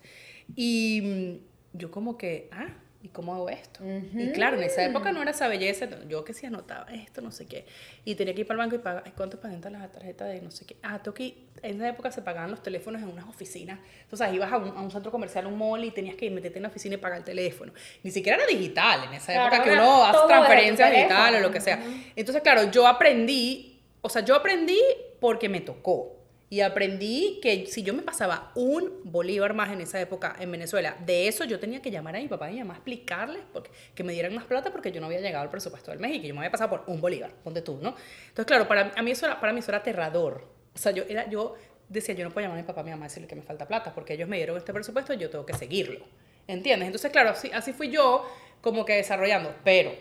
Y 0.56 1.40
yo 1.72 1.90
como 1.90 2.16
que, 2.16 2.48
ah, 2.52 2.68
¿y 3.02 3.08
cómo 3.08 3.34
hago 3.34 3.48
esto? 3.48 3.80
Y 4.14 4.32
claro, 4.32 4.56
en 4.58 4.64
esa 4.64 4.84
época 4.84 5.12
no 5.12 5.22
era 5.22 5.30
esa 5.30 5.48
belleza, 5.48 5.88
yo 6.08 6.24
que 6.24 6.34
sí 6.34 6.46
anotaba 6.46 6.86
esto, 6.92 7.20
no 7.22 7.32
sé 7.32 7.46
qué, 7.46 7.64
y 8.04 8.14
tenía 8.14 8.34
que 8.34 8.42
ir 8.42 8.46
para 8.46 8.62
el 8.62 8.66
banco 8.66 8.76
y 8.76 8.78
pagar, 8.78 9.12
¿cuánto 9.16 9.40
pagan 9.40 9.60
la 9.72 9.88
tarjeta 9.88 10.26
de 10.26 10.40
no 10.40 10.50
sé 10.50 10.66
qué? 10.66 10.76
Ah, 10.82 11.00
tengo 11.02 11.14
que 11.14 11.50
en 11.62 11.76
esa 11.76 11.88
época 11.88 12.10
se 12.10 12.22
pagaban 12.22 12.50
los 12.50 12.62
teléfonos 12.62 13.02
en 13.02 13.08
unas 13.08 13.26
oficinas, 13.26 13.78
entonces 14.02 14.32
ibas 14.34 14.52
a 14.52 14.58
un, 14.58 14.68
a 14.76 14.80
un, 14.80 14.90
centro 14.90 15.10
comercial, 15.10 15.46
un 15.46 15.56
mall, 15.56 15.84
y 15.84 15.90
tenías 15.90 16.16
que 16.16 16.30
meterte 16.30 16.58
en 16.58 16.64
la 16.64 16.68
oficina 16.68 16.94
y 16.94 16.98
pagar 16.98 17.18
el 17.18 17.24
teléfono. 17.24 17.72
Ni 18.02 18.10
siquiera 18.10 18.38
era 18.38 18.46
digital, 18.46 19.04
en 19.04 19.14
esa 19.14 19.34
época 19.34 19.62
que 19.62 19.72
uno 19.72 20.04
hace 20.04 20.26
transferencias 20.26 20.90
digitales 20.90 21.40
o 21.40 21.42
lo 21.42 21.50
que 21.50 21.60
sea. 21.60 21.82
Entonces, 22.16 22.42
claro, 22.42 22.70
yo 22.70 22.86
aprendí 22.86 23.69
o 24.02 24.08
sea, 24.08 24.24
yo 24.24 24.34
aprendí 24.34 24.80
porque 25.20 25.48
me 25.48 25.60
tocó. 25.60 26.16
Y 26.52 26.62
aprendí 26.62 27.38
que 27.40 27.66
si 27.66 27.84
yo 27.84 27.94
me 27.94 28.02
pasaba 28.02 28.50
un 28.56 29.02
bolívar 29.04 29.54
más 29.54 29.70
en 29.70 29.80
esa 29.82 30.00
época 30.00 30.34
en 30.40 30.50
Venezuela, 30.50 30.96
de 31.06 31.28
eso 31.28 31.44
yo 31.44 31.60
tenía 31.60 31.80
que 31.80 31.92
llamar 31.92 32.16
a 32.16 32.18
mi 32.18 32.26
papá 32.26 32.48
y 32.48 32.50
a 32.50 32.52
mi 32.54 32.58
mamá 32.58 32.74
a 32.74 32.76
explicarles 32.78 33.42
porque, 33.52 33.70
que 33.94 34.02
me 34.02 34.12
dieran 34.12 34.34
más 34.34 34.46
plata 34.46 34.72
porque 34.72 34.90
yo 34.90 35.00
no 35.00 35.06
había 35.06 35.20
llegado 35.20 35.44
al 35.44 35.48
presupuesto 35.48 35.92
del 35.92 36.00
que 36.00 36.26
yo 36.26 36.34
me 36.34 36.40
había 36.40 36.50
pasado 36.50 36.70
por 36.70 36.82
un 36.88 37.00
bolívar, 37.00 37.30
ponte 37.44 37.62
tú, 37.62 37.78
¿no? 37.80 37.94
Entonces, 38.30 38.46
claro, 38.46 38.66
para, 38.66 38.92
a 38.96 39.02
mí 39.02 39.12
eso 39.12 39.26
era, 39.26 39.38
para 39.38 39.52
mí 39.52 39.60
eso 39.60 39.70
era 39.70 39.78
aterrador. 39.78 40.44
O 40.74 40.78
sea, 40.78 40.90
yo, 40.90 41.04
era, 41.08 41.30
yo 41.30 41.54
decía, 41.88 42.16
yo 42.16 42.24
no 42.24 42.32
puedo 42.32 42.44
llamar 42.44 42.58
a 42.58 42.62
mi 42.62 42.66
papá 42.66 42.80
y 42.80 42.82
a 42.82 42.84
mi 42.86 42.90
mamá 42.90 43.06
y 43.06 43.08
decirle 43.10 43.28
que 43.28 43.36
me 43.36 43.42
falta 43.42 43.68
plata 43.68 43.94
porque 43.94 44.14
ellos 44.14 44.28
me 44.28 44.36
dieron 44.36 44.56
este 44.56 44.72
presupuesto 44.72 45.12
y 45.14 45.18
yo 45.18 45.30
tengo 45.30 45.46
que 45.46 45.54
seguirlo. 45.54 46.04
¿Entiendes? 46.48 46.86
Entonces, 46.86 47.12
claro, 47.12 47.30
así, 47.30 47.48
así 47.54 47.72
fui 47.72 47.90
yo 47.90 48.28
como 48.60 48.84
que 48.84 48.94
desarrollando. 48.94 49.54
Pero 49.62 49.92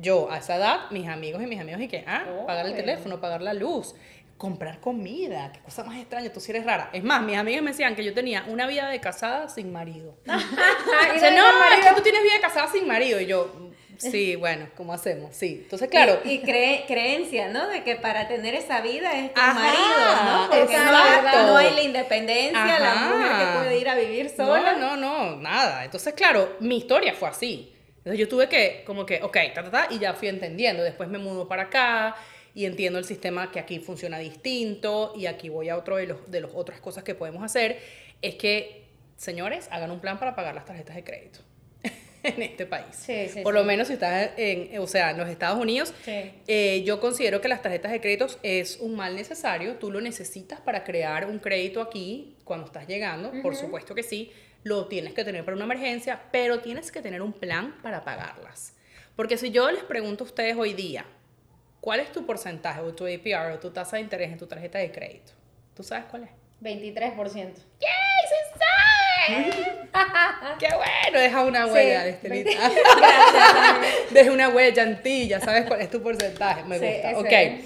yo 0.00 0.30
a 0.30 0.38
esa 0.38 0.56
edad, 0.56 0.90
mis 0.90 1.08
amigos 1.08 1.42
y 1.42 1.46
mis 1.46 1.60
amigos, 1.60 1.80
y 1.80 1.88
que, 1.88 2.04
ah, 2.06 2.24
pagar 2.46 2.66
el 2.66 2.74
teléfono, 2.74 3.20
pagar 3.20 3.42
la 3.42 3.54
luz, 3.54 3.94
comprar 4.38 4.78
comida, 4.80 5.50
qué 5.52 5.60
cosa 5.60 5.82
más 5.84 5.98
extraña, 5.98 6.32
tú 6.32 6.40
sí 6.40 6.52
eres 6.52 6.64
rara. 6.64 6.90
Es 6.92 7.02
más, 7.02 7.22
mis 7.22 7.36
amigas 7.36 7.62
me 7.62 7.72
decían 7.72 7.96
que 7.96 8.04
yo 8.04 8.14
tenía 8.14 8.44
una 8.48 8.66
vida 8.66 8.88
de 8.88 9.00
casada 9.00 9.48
sin 9.48 9.72
marido. 9.72 10.14
o 10.26 11.18
sea, 11.18 11.30
no, 11.32 11.46
es 11.74 11.86
que 11.86 11.94
tú 11.94 12.02
tienes 12.02 12.22
vida 12.22 12.34
de 12.34 12.40
casada 12.40 12.68
sin 12.68 12.86
marido. 12.86 13.20
Y 13.20 13.26
yo, 13.26 13.52
sí, 13.96 14.36
bueno, 14.36 14.68
¿cómo 14.76 14.92
hacemos? 14.92 15.34
Sí, 15.34 15.62
entonces 15.64 15.88
claro. 15.88 16.20
Y, 16.24 16.38
creencia, 16.38 17.48
¿no? 17.48 17.66
De 17.66 17.82
que 17.82 17.96
para 17.96 18.28
tener 18.28 18.54
esa 18.54 18.80
vida 18.80 19.10
es 19.12 19.32
con 19.32 19.54
marido, 19.54 20.24
¿no? 20.24 20.50
Porque 20.50 20.76
no, 20.76 21.46
no, 21.46 21.56
hay 21.56 21.74
la 21.74 21.82
independencia, 21.82 22.78
la 22.78 22.94
mujer 22.94 23.38
que 23.38 23.58
puede 23.58 23.78
ir 23.78 23.88
a 23.88 23.96
vivir 23.96 24.30
sola. 24.30 24.74
No, 24.74 24.96
no, 24.96 25.30
no, 25.30 25.36
nada. 25.36 25.84
Entonces, 25.84 26.14
claro, 26.14 26.56
mi 26.60 26.78
historia 26.78 27.12
fue 27.12 27.28
así. 27.28 27.74
Entonces 27.98 28.18
yo 28.18 28.28
tuve 28.28 28.48
que, 28.48 28.82
como 28.86 29.04
que, 29.04 29.22
ok, 29.22 29.36
ta, 29.54 29.62
ta, 29.64 29.70
ta, 29.70 29.88
y 29.90 29.98
ya 29.98 30.14
fui 30.14 30.28
entendiendo. 30.28 30.82
Después 30.82 31.08
me 31.08 31.18
mudo 31.18 31.46
para 31.46 31.64
acá 31.64 32.16
y 32.54 32.64
entiendo 32.64 32.98
el 32.98 33.04
sistema 33.04 33.50
que 33.50 33.60
aquí 33.60 33.78
funciona 33.78 34.18
distinto 34.18 35.12
y 35.16 35.26
aquí 35.26 35.48
voy 35.48 35.68
a 35.68 35.76
otro 35.76 35.96
de 35.96 36.06
los, 36.06 36.30
de 36.30 36.40
los 36.40 36.52
otras 36.54 36.80
cosas 36.80 37.04
que 37.04 37.14
podemos 37.14 37.42
hacer. 37.42 37.78
Es 38.22 38.36
que, 38.36 38.84
señores, 39.16 39.68
hagan 39.70 39.90
un 39.90 40.00
plan 40.00 40.18
para 40.18 40.34
pagar 40.34 40.54
las 40.54 40.64
tarjetas 40.64 40.96
de 40.96 41.04
crédito 41.04 41.40
en 42.22 42.42
este 42.42 42.66
país. 42.66 42.86
Sí, 42.92 43.28
sí, 43.28 43.42
Por 43.42 43.54
lo 43.54 43.62
menos 43.64 43.88
si 43.88 43.94
estás 43.94 44.30
en, 44.36 44.78
o 44.78 44.86
sea, 44.86 45.10
en 45.10 45.18
los 45.18 45.28
Estados 45.28 45.60
Unidos, 45.60 45.92
eh, 46.06 46.82
yo 46.84 47.00
considero 47.00 47.40
que 47.40 47.48
las 47.48 47.62
tarjetas 47.62 47.92
de 47.92 48.00
crédito 48.00 48.26
es 48.42 48.78
un 48.78 48.96
mal 48.96 49.14
necesario. 49.14 49.74
Tú 49.76 49.90
lo 49.90 50.00
necesitas 50.00 50.60
para 50.60 50.82
crear 50.82 51.26
un 51.26 51.38
crédito 51.40 51.80
aquí 51.80 52.36
cuando 52.44 52.66
estás 52.66 52.88
llegando, 52.88 53.32
por 53.42 53.54
supuesto 53.54 53.94
que 53.94 54.02
sí 54.02 54.32
lo 54.64 54.86
tienes 54.86 55.14
que 55.14 55.24
tener 55.24 55.44
para 55.44 55.56
una 55.56 55.64
emergencia, 55.64 56.20
pero 56.30 56.60
tienes 56.60 56.92
que 56.92 57.00
tener 57.00 57.22
un 57.22 57.32
plan 57.32 57.74
para 57.82 58.04
pagarlas. 58.04 58.74
Porque 59.16 59.36
si 59.36 59.50
yo 59.50 59.70
les 59.70 59.82
pregunto 59.84 60.24
a 60.24 60.26
ustedes 60.26 60.56
hoy 60.56 60.74
día, 60.74 61.04
¿cuál 61.80 62.00
es 62.00 62.12
tu 62.12 62.24
porcentaje 62.26 62.80
o 62.80 62.94
tu 62.94 63.04
APR 63.06 63.52
o 63.52 63.58
tu 63.58 63.70
tasa 63.70 63.96
de 63.96 64.02
interés 64.02 64.30
en 64.30 64.38
tu 64.38 64.46
tarjeta 64.46 64.78
de 64.78 64.92
crédito? 64.92 65.32
¿Tú 65.74 65.82
sabes 65.82 66.04
cuál 66.10 66.24
es? 66.24 66.30
23%. 66.60 67.14
¡Yay! 67.80 67.90
¡Se 68.28 68.58
sabe! 68.58 69.78
¡Qué 70.58 70.68
bueno! 70.74 71.18
Deja 71.18 71.44
una 71.44 71.66
huella, 71.66 72.02
sí, 72.02 72.08
este 72.10 72.28
Deja 74.10 74.32
una 74.32 74.48
huella 74.48 74.82
antilla, 74.82 75.40
¿sabes 75.40 75.66
cuál 75.66 75.80
es 75.80 75.90
tu 75.90 76.02
porcentaje? 76.02 76.64
Me 76.64 76.78
gusta. 76.78 77.18
ok. 77.18 77.64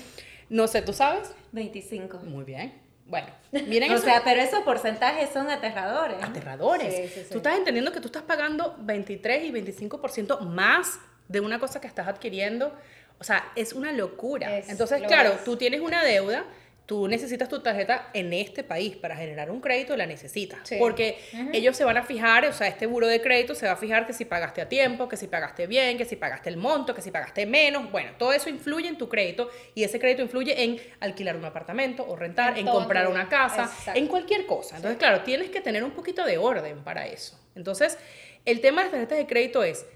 No 0.50 0.68
sé, 0.68 0.82
¿tú 0.82 0.92
sabes? 0.92 1.34
25. 1.52 2.18
Muy 2.24 2.44
bien. 2.44 2.81
Bueno, 3.12 3.28
miren 3.66 3.92
O 3.92 3.98
sea, 3.98 4.22
pero 4.24 4.40
esos 4.40 4.60
porcentajes 4.60 5.28
son 5.28 5.50
aterradores. 5.50 6.16
Aterradores. 6.22 7.28
Tú 7.28 7.36
estás 7.36 7.58
entendiendo 7.58 7.92
que 7.92 8.00
tú 8.00 8.06
estás 8.06 8.22
pagando 8.22 8.74
23 8.78 9.44
y 9.44 9.52
25% 9.52 10.40
más 10.40 10.98
de 11.28 11.40
una 11.40 11.58
cosa 11.58 11.78
que 11.78 11.86
estás 11.86 12.08
adquiriendo. 12.08 12.74
O 13.18 13.24
sea, 13.24 13.52
es 13.54 13.74
una 13.74 13.92
locura. 13.92 14.56
Entonces, 14.66 15.02
claro, 15.02 15.38
tú 15.44 15.58
tienes 15.58 15.82
una 15.82 16.02
deuda 16.02 16.46
tú 16.86 17.08
necesitas 17.08 17.48
tu 17.48 17.60
tarjeta 17.60 18.10
en 18.12 18.32
este 18.32 18.64
país 18.64 18.96
para 18.96 19.16
generar 19.16 19.50
un 19.50 19.60
crédito, 19.60 19.96
la 19.96 20.06
necesitas. 20.06 20.68
Porque 20.78 21.18
ellos 21.52 21.76
se 21.76 21.84
van 21.84 21.96
a 21.96 22.02
fijar, 22.02 22.44
o 22.44 22.52
sea, 22.52 22.66
este 22.66 22.86
buro 22.86 23.06
de 23.06 23.20
crédito 23.20 23.54
se 23.54 23.66
va 23.66 23.72
a 23.72 23.76
fijar 23.76 24.06
que 24.06 24.12
si 24.12 24.24
pagaste 24.24 24.60
a 24.60 24.68
tiempo, 24.68 25.08
que 25.08 25.16
si 25.16 25.28
pagaste 25.28 25.66
bien, 25.66 25.96
que 25.96 26.04
si 26.04 26.16
pagaste 26.16 26.50
el 26.50 26.56
monto, 26.56 26.94
que 26.94 27.02
si 27.02 27.10
pagaste 27.10 27.46
menos. 27.46 27.90
Bueno, 27.90 28.12
todo 28.18 28.32
eso 28.32 28.48
influye 28.48 28.88
en 28.88 28.98
tu 28.98 29.08
crédito 29.08 29.50
y 29.74 29.84
ese 29.84 29.98
crédito 29.98 30.22
influye 30.22 30.64
en 30.64 30.80
alquilar 31.00 31.36
un 31.36 31.44
apartamento 31.44 32.04
o 32.06 32.16
rentar, 32.16 32.58
en 32.58 32.66
comprar 32.66 33.08
una 33.08 33.28
casa, 33.28 33.70
en 33.94 34.06
cualquier 34.06 34.46
cosa. 34.46 34.76
Entonces, 34.76 34.98
claro, 34.98 35.22
tienes 35.22 35.50
que 35.50 35.60
tener 35.60 35.84
un 35.84 35.92
poquito 35.92 36.24
de 36.24 36.38
orden 36.38 36.82
para 36.82 37.06
eso. 37.06 37.38
Entonces, 37.54 37.98
el 38.44 38.60
tema 38.60 38.82
de 38.82 38.84
las 38.86 38.92
tarjetas 38.92 39.18
de 39.18 39.26
crédito 39.26 39.62
es 39.62 39.86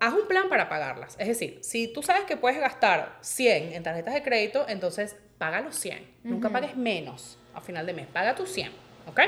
haz 0.00 0.14
un 0.14 0.26
plan 0.26 0.48
para 0.48 0.68
pagarlas. 0.68 1.14
Es 1.18 1.28
decir, 1.28 1.58
si 1.62 1.86
tú 1.86 2.02
sabes 2.02 2.24
que 2.24 2.36
puedes 2.36 2.58
gastar 2.58 3.16
100 3.20 3.74
en 3.74 3.82
tarjetas 3.82 4.14
de 4.14 4.22
crédito, 4.22 4.64
entonces 4.68 5.14
paga 5.38 5.60
los 5.60 5.76
100. 5.76 6.10
Nunca 6.24 6.48
pagues 6.48 6.76
menos 6.76 7.38
a 7.54 7.60
final 7.60 7.86
de 7.86 7.92
mes. 7.92 8.06
Paga 8.06 8.34
tus 8.34 8.50
100. 8.50 8.72
¿Ok? 9.06 9.20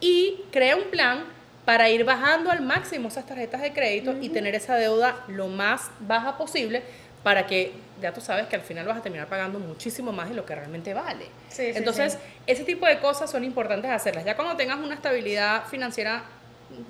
Y 0.00 0.42
crea 0.50 0.76
un 0.76 0.84
plan 0.90 1.24
para 1.64 1.90
ir 1.90 2.04
bajando 2.04 2.50
al 2.50 2.62
máximo 2.62 3.08
esas 3.08 3.26
tarjetas 3.26 3.60
de 3.60 3.72
crédito 3.72 4.16
y 4.20 4.28
tener 4.30 4.54
esa 4.54 4.76
deuda 4.76 5.24
lo 5.28 5.48
más 5.48 5.90
baja 6.00 6.38
posible 6.38 6.82
para 7.22 7.46
que 7.46 7.72
ya 8.00 8.12
tú 8.12 8.20
sabes 8.20 8.46
que 8.46 8.54
al 8.54 8.62
final 8.62 8.86
vas 8.86 8.98
a 8.98 9.02
terminar 9.02 9.26
pagando 9.26 9.58
muchísimo 9.58 10.12
más 10.12 10.28
de 10.28 10.36
lo 10.36 10.46
que 10.46 10.54
realmente 10.54 10.94
vale. 10.94 11.24
Sí, 11.48 11.72
sí, 11.72 11.78
Entonces, 11.78 12.12
sí. 12.12 12.18
ese 12.46 12.62
tipo 12.62 12.86
de 12.86 13.00
cosas 13.00 13.28
son 13.30 13.42
importantes 13.42 13.90
hacerlas. 13.90 14.24
Ya 14.24 14.36
cuando 14.36 14.56
tengas 14.56 14.78
una 14.78 14.94
estabilidad 14.94 15.64
financiera, 15.66 16.22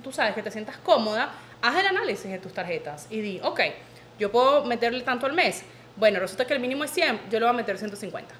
tú 0.04 0.12
sabes 0.12 0.34
que 0.34 0.42
te 0.42 0.50
sientas 0.50 0.76
cómoda, 0.78 1.30
haz 1.62 1.78
el 1.80 1.86
análisis 1.86 2.30
de 2.30 2.38
tus 2.38 2.52
tarjetas 2.52 3.07
y 3.11 3.20
di, 3.20 3.40
ok, 3.42 3.61
yo 4.18 4.30
puedo 4.30 4.64
meterle 4.64 5.02
tanto 5.02 5.26
al 5.26 5.32
mes. 5.32 5.62
Bueno, 5.96 6.20
resulta 6.20 6.46
que 6.46 6.54
el 6.54 6.61
mínimo 6.61 6.84
es 6.84 6.90
100, 6.90 7.20
yo 7.30 7.38
le 7.40 7.46
voy 7.46 7.50
a 7.54 7.57
meter 7.57 7.78
150. 7.78 8.34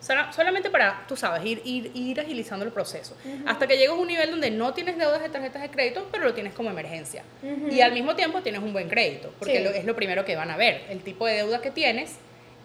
Sola- 0.00 0.32
Solamente 0.32 0.70
para, 0.70 1.04
tú 1.08 1.16
sabes, 1.16 1.44
ir, 1.44 1.60
ir, 1.64 1.90
ir 1.94 2.20
agilizando 2.20 2.64
el 2.64 2.70
proceso. 2.72 3.16
Hasta 3.46 3.66
que 3.66 3.74
llegues 3.76 3.90
a 3.90 3.94
un 3.94 4.06
nivel 4.06 4.30
donde 4.30 4.50
no 4.50 4.72
tienes 4.72 4.96
deudas 4.96 5.20
de 5.20 5.28
tarjetas 5.28 5.60
de 5.62 5.70
crédito, 5.70 6.08
pero 6.12 6.24
lo 6.24 6.34
tienes 6.34 6.54
como 6.54 6.70
emergencia. 6.70 7.24
Y 7.70 7.80
al 7.80 7.92
mismo 7.92 8.14
tiempo 8.14 8.40
tienes 8.42 8.62
un 8.62 8.72
buen 8.72 8.88
crédito, 8.88 9.32
porque 9.38 9.58
Sí. 9.58 9.64
lo- 9.64 9.70
es 9.70 9.84
lo 9.84 9.96
primero 9.96 10.24
que 10.24 10.36
van 10.36 10.50
a 10.50 10.56
ver. 10.56 10.84
El 10.88 11.00
tipo 11.02 11.26
de 11.26 11.34
deuda 11.34 11.60
que 11.60 11.70
tienes, 11.72 12.16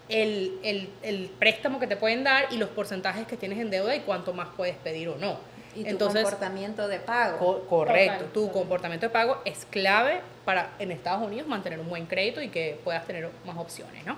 el, 0.10 0.60
el, 0.64 0.89
el 1.01 1.30
préstamo 1.39 1.80
que 1.80 1.88
te 1.88 1.95
pueden 1.97 2.24
dar 2.24 2.45
y 2.51 2.58
los 2.58 2.70
porcentajes 2.70 3.26
que 3.26 3.36
tienes 3.38 3.58
en 3.60 3.72
deuda 3.72 3.95
y 3.95 4.01
cuánto 4.01 4.34
más 4.34 4.49
puedes 4.56 4.76
pedir 4.76 5.10
o 5.10 5.16
no. 5.18 5.39
Y 5.76 5.84
tu 5.84 5.89
Entonces, 5.89 6.21
comportamiento 6.24 6.88
de 6.88 6.99
pago. 6.99 7.38
Co- 7.38 7.65
correcto, 7.67 8.13
Total, 8.13 8.32
tu 8.34 8.39
total. 8.41 8.53
comportamiento 8.53 9.05
de 9.07 9.09
pago 9.11 9.41
es 9.45 9.65
clave 9.69 10.21
para 10.45 10.71
en 10.80 10.91
Estados 10.91 11.26
Unidos 11.26 11.47
mantener 11.47 11.80
un 11.80 11.89
buen 11.89 12.05
crédito 12.05 12.41
y 12.41 12.49
que 12.49 12.80
puedas 12.84 13.05
tener 13.05 13.30
más 13.45 13.57
opciones, 13.57 14.05
¿no? 14.05 14.17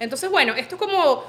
Entonces, 0.00 0.30
bueno, 0.30 0.54
esto 0.54 0.76
es 0.76 0.80
como 0.80 1.24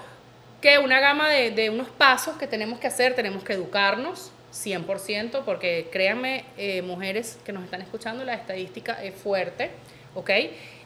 que 0.62 0.78
una 0.80 1.00
gama 1.00 1.30
de, 1.30 1.52
de 1.52 1.70
unos 1.70 1.88
pasos 1.90 2.38
que 2.38 2.48
tenemos 2.48 2.80
que 2.80 2.88
hacer, 2.88 3.14
tenemos 3.16 3.44
que 3.44 3.54
educarnos 3.54 4.32
100%, 4.54 5.44
porque 5.44 5.90
créanme, 5.92 6.46
eh, 6.58 6.82
mujeres 6.82 7.38
que 7.44 7.52
nos 7.52 7.64
están 7.64 7.82
escuchando, 7.82 8.24
la 8.24 8.34
estadística 8.34 9.04
es 9.04 9.14
fuerte, 9.14 9.72
¿ok? 10.16 10.30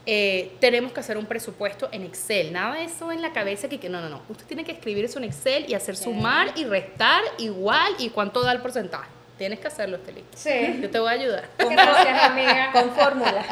Eh, 0.06 0.54
tenemos 0.60 0.92
que 0.94 1.00
hacer 1.00 1.18
un 1.18 1.26
presupuesto 1.28 1.88
en 1.92 2.04
Excel, 2.04 2.52
nada 2.52 2.76
de 2.76 2.86
eso 2.86 3.12
en 3.12 3.22
la 3.22 3.32
cabeza 3.34 3.70
que, 3.70 3.80
que 3.80 3.88
no, 3.88 4.02
no, 4.02 4.10
no, 4.10 4.22
usted 4.30 4.46
tiene 4.48 4.64
que 4.64 4.72
escribir 4.72 5.06
eso 5.06 5.20
en 5.20 5.26
Excel 5.26 5.66
y 5.68 5.76
hacer 5.76 5.96
sumar 5.96 6.54
y 6.56 6.66
restar 6.66 7.22
igual 7.38 7.94
y 8.00 8.10
cuánto 8.10 8.42
da 8.42 8.52
el 8.52 8.62
porcentaje. 8.62 9.10
Tienes 9.38 9.60
que 9.60 9.68
hacerlo, 9.70 9.98
Estelita. 9.98 10.38
Sí. 10.38 10.80
Yo 10.84 10.90
te 10.92 11.00
voy 11.00 11.10
a 11.10 11.12
ayudar. 11.14 11.50
Gracias, 11.58 12.24
amiga. 12.26 12.70
Con 12.74 12.92
fórmula. 12.92 13.44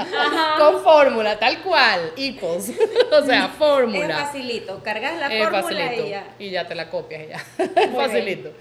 Con 0.60 0.84
fórmula, 0.84 1.39
tal 1.39 1.64
cual, 1.64 2.12
equals. 2.16 2.72
o 3.12 3.26
sea, 3.26 3.45
Es 3.45 3.52
fórmula. 3.54 4.26
facilito. 4.26 4.84
Cargas 4.84 5.18
la 5.20 5.34
Es 5.34 5.41
fórmula 5.43 5.64
facilito. 5.64 6.06
y 6.06 6.10
ya. 6.12 6.28
Y 6.38 6.50
ya 6.52 6.68
te 6.68 6.76
la 6.76 6.91
copias 6.91 7.24
y 7.24 7.28
ya. 7.30 7.43
Es 7.82 7.89
facilito. 7.95 8.52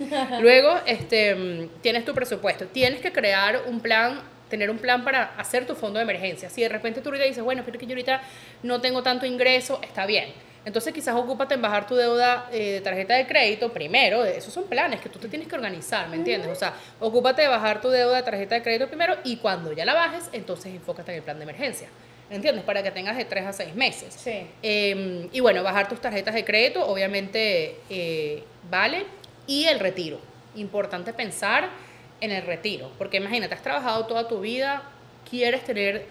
Luego, 0.41 0.81
este, 0.87 1.35
mm, 1.35 1.69
tienes 1.83 2.07
tu 2.07 2.15
presupuesto. 2.15 2.67
Tienes 2.67 3.01
que 3.03 3.13
crear 3.13 3.61
un 3.67 3.81
plan, 3.81 4.23
tener 4.49 4.71
un 4.71 4.79
plan 4.79 5.05
para 5.05 5.35
hacer 5.37 5.67
tu 5.67 5.75
fondo 5.75 5.99
de 5.99 6.05
emergencia. 6.05 6.51
Si 6.51 6.63
de 6.63 6.69
repente 6.69 7.01
tú 7.01 7.09
ahorita 7.09 7.25
dices, 7.25 7.43
bueno, 7.43 7.63
pero 7.65 7.79
que 7.79 7.87
yo 7.87 7.93
ahorita 7.93 8.23
no 8.63 8.81
tengo 8.81 9.03
tanto 9.03 9.27
ingreso, 9.27 9.81
está 9.83 10.07
bien. 10.07 10.33
Entonces 10.65 10.93
quizás 10.93 11.15
ocúpate 11.15 11.55
en 11.55 11.63
bajar 11.63 11.87
tu 11.87 11.95
deuda 11.95 12.49
eh, 12.53 12.73
de 12.73 12.81
tarjeta 12.81 13.15
de 13.15 13.27
crédito 13.27 13.73
primero. 13.73 14.25
Esos 14.25 14.53
son 14.53 14.65
planes 14.65 15.01
que 15.01 15.09
tú 15.09 15.19
te 15.19 15.29
tienes 15.29 15.49
que 15.49 15.55
organizar, 15.55 16.09
¿me 16.09 16.17
entiendes? 16.17 16.51
O 16.51 16.55
sea, 16.55 16.75
ocúpate 17.01 17.43
de 17.43 17.49
bajar 17.49 17.81
tu 17.81 17.89
deuda 17.89 18.17
de 18.17 18.23
tarjeta 18.23 18.55
de 18.57 18.63
crédito 18.63 18.87
primero 18.89 19.17
y 19.25 19.37
cuando 19.37 19.73
ya 19.73 19.85
la 19.85 19.95
bajes, 19.95 20.29
entonces 20.33 20.75
enfócate 20.75 21.13
en 21.13 21.19
el 21.19 21.23
plan 21.23 21.39
de 21.39 21.45
emergencia. 21.45 21.89
¿Entiendes? 22.31 22.65
Para 22.65 22.83
que 22.83 22.91
tengas 22.91 23.17
de 23.17 23.25
3 23.25 23.47
a 23.47 23.53
6 23.55 23.75
meses. 23.75 24.13
Sí. 24.13 24.47
Eh, 24.63 25.29
y 25.33 25.41
bueno, 25.41 25.63
bajar 25.63 25.89
tus 25.89 25.99
tarjetas 25.99 26.35
de 26.35 26.45
crédito, 26.45 26.87
obviamente, 26.87 27.77
eh, 27.89 28.45
vale. 28.69 29.07
Y 29.47 29.65
el 29.65 29.81
retiro. 29.81 30.21
Importante 30.55 31.15
pensar 31.15 31.71
en 32.21 32.31
el 32.31 32.43
retiro. 32.43 32.91
Porque 32.99 33.19
imagínate, 33.19 33.55
has 33.55 33.63
trabajado 33.63 34.07
toda 34.07 34.29
tu 34.29 34.41
vida, 34.41 34.83
quieres 35.29 35.65
tener 35.65 36.07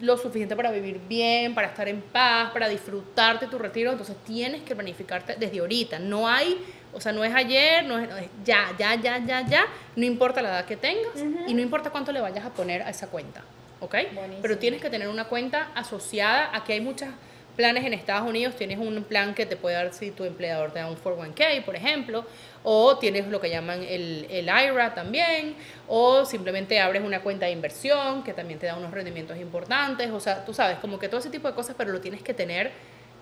lo 0.00 0.16
suficiente 0.18 0.54
para 0.54 0.70
vivir 0.70 1.00
bien, 1.08 1.54
para 1.54 1.68
estar 1.68 1.88
en 1.88 2.02
paz, 2.02 2.50
para 2.52 2.68
disfrutarte 2.68 3.46
tu 3.46 3.58
retiro, 3.58 3.92
entonces 3.92 4.16
tienes 4.26 4.62
que 4.62 4.74
planificarte 4.74 5.36
desde 5.36 5.58
ahorita. 5.60 5.98
No 5.98 6.28
hay, 6.28 6.62
o 6.92 7.00
sea, 7.00 7.12
no 7.12 7.24
es 7.24 7.34
ayer, 7.34 7.84
no 7.84 7.98
es, 7.98 8.08
no 8.08 8.16
es 8.16 8.28
ya, 8.44 8.74
ya, 8.78 8.94
ya, 8.96 9.18
ya, 9.24 9.46
ya, 9.46 9.66
no 9.94 10.04
importa 10.04 10.42
la 10.42 10.50
edad 10.50 10.64
que 10.66 10.76
tengas 10.76 11.16
y 11.46 11.54
no 11.54 11.62
importa 11.62 11.90
cuánto 11.90 12.12
le 12.12 12.20
vayas 12.20 12.44
a 12.44 12.50
poner 12.50 12.82
a 12.82 12.90
esa 12.90 13.06
cuenta, 13.08 13.42
¿ok? 13.80 13.94
Buenísimo. 14.12 14.42
Pero 14.42 14.58
tienes 14.58 14.82
que 14.82 14.90
tener 14.90 15.08
una 15.08 15.24
cuenta 15.24 15.70
asociada. 15.74 16.50
Aquí 16.54 16.72
hay 16.72 16.80
muchos 16.82 17.08
planes 17.56 17.84
en 17.84 17.94
Estados 17.94 18.28
Unidos. 18.28 18.54
Tienes 18.54 18.78
un 18.78 19.02
plan 19.02 19.34
que 19.34 19.46
te 19.46 19.56
puede 19.56 19.74
dar 19.74 19.92
si 19.92 20.10
tu 20.10 20.24
empleador 20.24 20.72
te 20.72 20.78
da 20.78 20.88
un 20.88 20.96
401k, 20.96 21.64
por 21.64 21.74
ejemplo. 21.74 22.24
O 22.62 22.98
tienes 22.98 23.26
lo 23.26 23.40
que 23.40 23.50
llaman 23.50 23.82
el, 23.82 24.26
el 24.30 24.46
IRA 24.46 24.94
también. 24.94 25.56
O 25.88 26.24
simplemente 26.24 26.78
abres 26.78 27.02
una 27.02 27.20
cuenta 27.22 27.46
de 27.46 27.52
inversión 27.52 28.22
que 28.22 28.32
también 28.32 28.60
te 28.60 28.66
da 28.66 28.76
unos 28.76 28.92
rendimientos 28.92 29.38
importantes. 29.38 30.10
O 30.10 30.20
sea, 30.20 30.44
tú 30.44 30.54
sabes, 30.54 30.78
como 30.78 30.98
que 30.98 31.08
todo 31.08 31.18
ese 31.18 31.30
tipo 31.30 31.48
de 31.48 31.54
cosas, 31.54 31.74
pero 31.76 31.90
lo 31.90 32.00
tienes 32.00 32.22
que 32.22 32.34
tener 32.34 32.70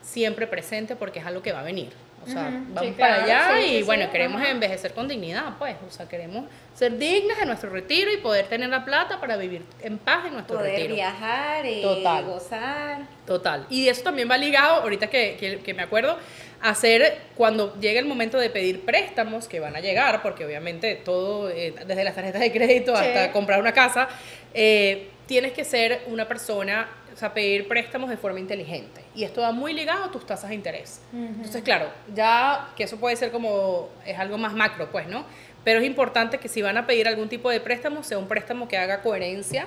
siempre 0.04 0.46
presente 0.46 0.94
porque 0.94 1.18
es 1.18 1.26
algo 1.26 1.42
que 1.42 1.52
va 1.52 1.60
a 1.60 1.64
venir. 1.64 1.90
O 2.22 2.26
sea, 2.26 2.44
vamos 2.44 2.80
sí, 2.80 2.94
para 2.98 3.22
claro, 3.24 3.52
allá 3.52 3.60
sí, 3.60 3.74
y 3.74 3.76
sí, 3.78 3.82
bueno, 3.82 4.10
queremos 4.10 4.42
envejecer 4.42 4.94
con 4.94 5.06
dignidad, 5.06 5.56
pues. 5.58 5.76
O 5.86 5.90
sea, 5.90 6.08
queremos 6.08 6.46
ser 6.74 6.96
dignas 6.96 7.38
de 7.38 7.44
nuestro 7.44 7.68
retiro 7.68 8.10
y 8.10 8.16
poder 8.16 8.46
tener 8.46 8.70
la 8.70 8.82
plata 8.82 9.20
para 9.20 9.36
vivir 9.36 9.62
en 9.82 9.98
paz 9.98 10.24
en 10.26 10.32
nuestro 10.32 10.56
Poder 10.56 10.72
retiro. 10.72 10.94
viajar 10.94 11.66
y 11.66 11.82
Total. 11.82 12.24
gozar. 12.24 12.98
Total. 13.26 13.66
Y 13.68 13.88
eso 13.88 14.02
también 14.02 14.30
va 14.30 14.38
ligado, 14.38 14.80
ahorita 14.82 15.08
que, 15.08 15.36
que, 15.38 15.58
que 15.58 15.74
me 15.74 15.82
acuerdo, 15.82 16.16
a 16.62 16.70
hacer 16.70 17.18
cuando 17.36 17.78
llegue 17.78 17.98
el 17.98 18.06
momento 18.06 18.38
de 18.38 18.48
pedir 18.48 18.86
préstamos, 18.86 19.46
que 19.46 19.60
van 19.60 19.76
a 19.76 19.80
llegar, 19.80 20.22
porque 20.22 20.46
obviamente 20.46 20.94
todo, 20.94 21.50
eh, 21.50 21.74
desde 21.86 22.04
las 22.04 22.14
tarjetas 22.14 22.40
de 22.40 22.50
crédito 22.50 22.94
hasta 22.94 23.32
comprar 23.32 23.60
una 23.60 23.72
casa, 23.72 24.08
eh, 24.54 25.10
tienes 25.26 25.52
que 25.52 25.64
ser 25.64 26.02
una 26.06 26.26
persona, 26.26 26.88
o 27.14 27.16
sea, 27.16 27.32
pedir 27.32 27.68
préstamos 27.68 28.10
de 28.10 28.16
forma 28.16 28.40
inteligente. 28.40 29.00
Y 29.14 29.22
esto 29.24 29.40
va 29.40 29.52
muy 29.52 29.72
ligado 29.72 30.04
a 30.04 30.10
tus 30.10 30.26
tasas 30.26 30.50
de 30.50 30.56
interés. 30.56 31.00
Entonces, 31.12 31.62
claro, 31.62 31.86
ya 32.14 32.68
que 32.76 32.82
eso 32.84 32.96
puede 32.98 33.14
ser 33.16 33.30
como, 33.30 33.88
es 34.04 34.18
algo 34.18 34.36
más 34.36 34.52
macro, 34.52 34.88
pues, 34.90 35.06
¿no? 35.06 35.24
Pero 35.62 35.80
es 35.80 35.86
importante 35.86 36.38
que 36.38 36.48
si 36.48 36.60
van 36.60 36.76
a 36.76 36.86
pedir 36.86 37.06
algún 37.08 37.28
tipo 37.28 37.48
de 37.50 37.60
préstamo, 37.60 38.02
sea 38.02 38.18
un 38.18 38.26
préstamo 38.28 38.66
que 38.68 38.76
haga 38.76 39.00
coherencia 39.00 39.66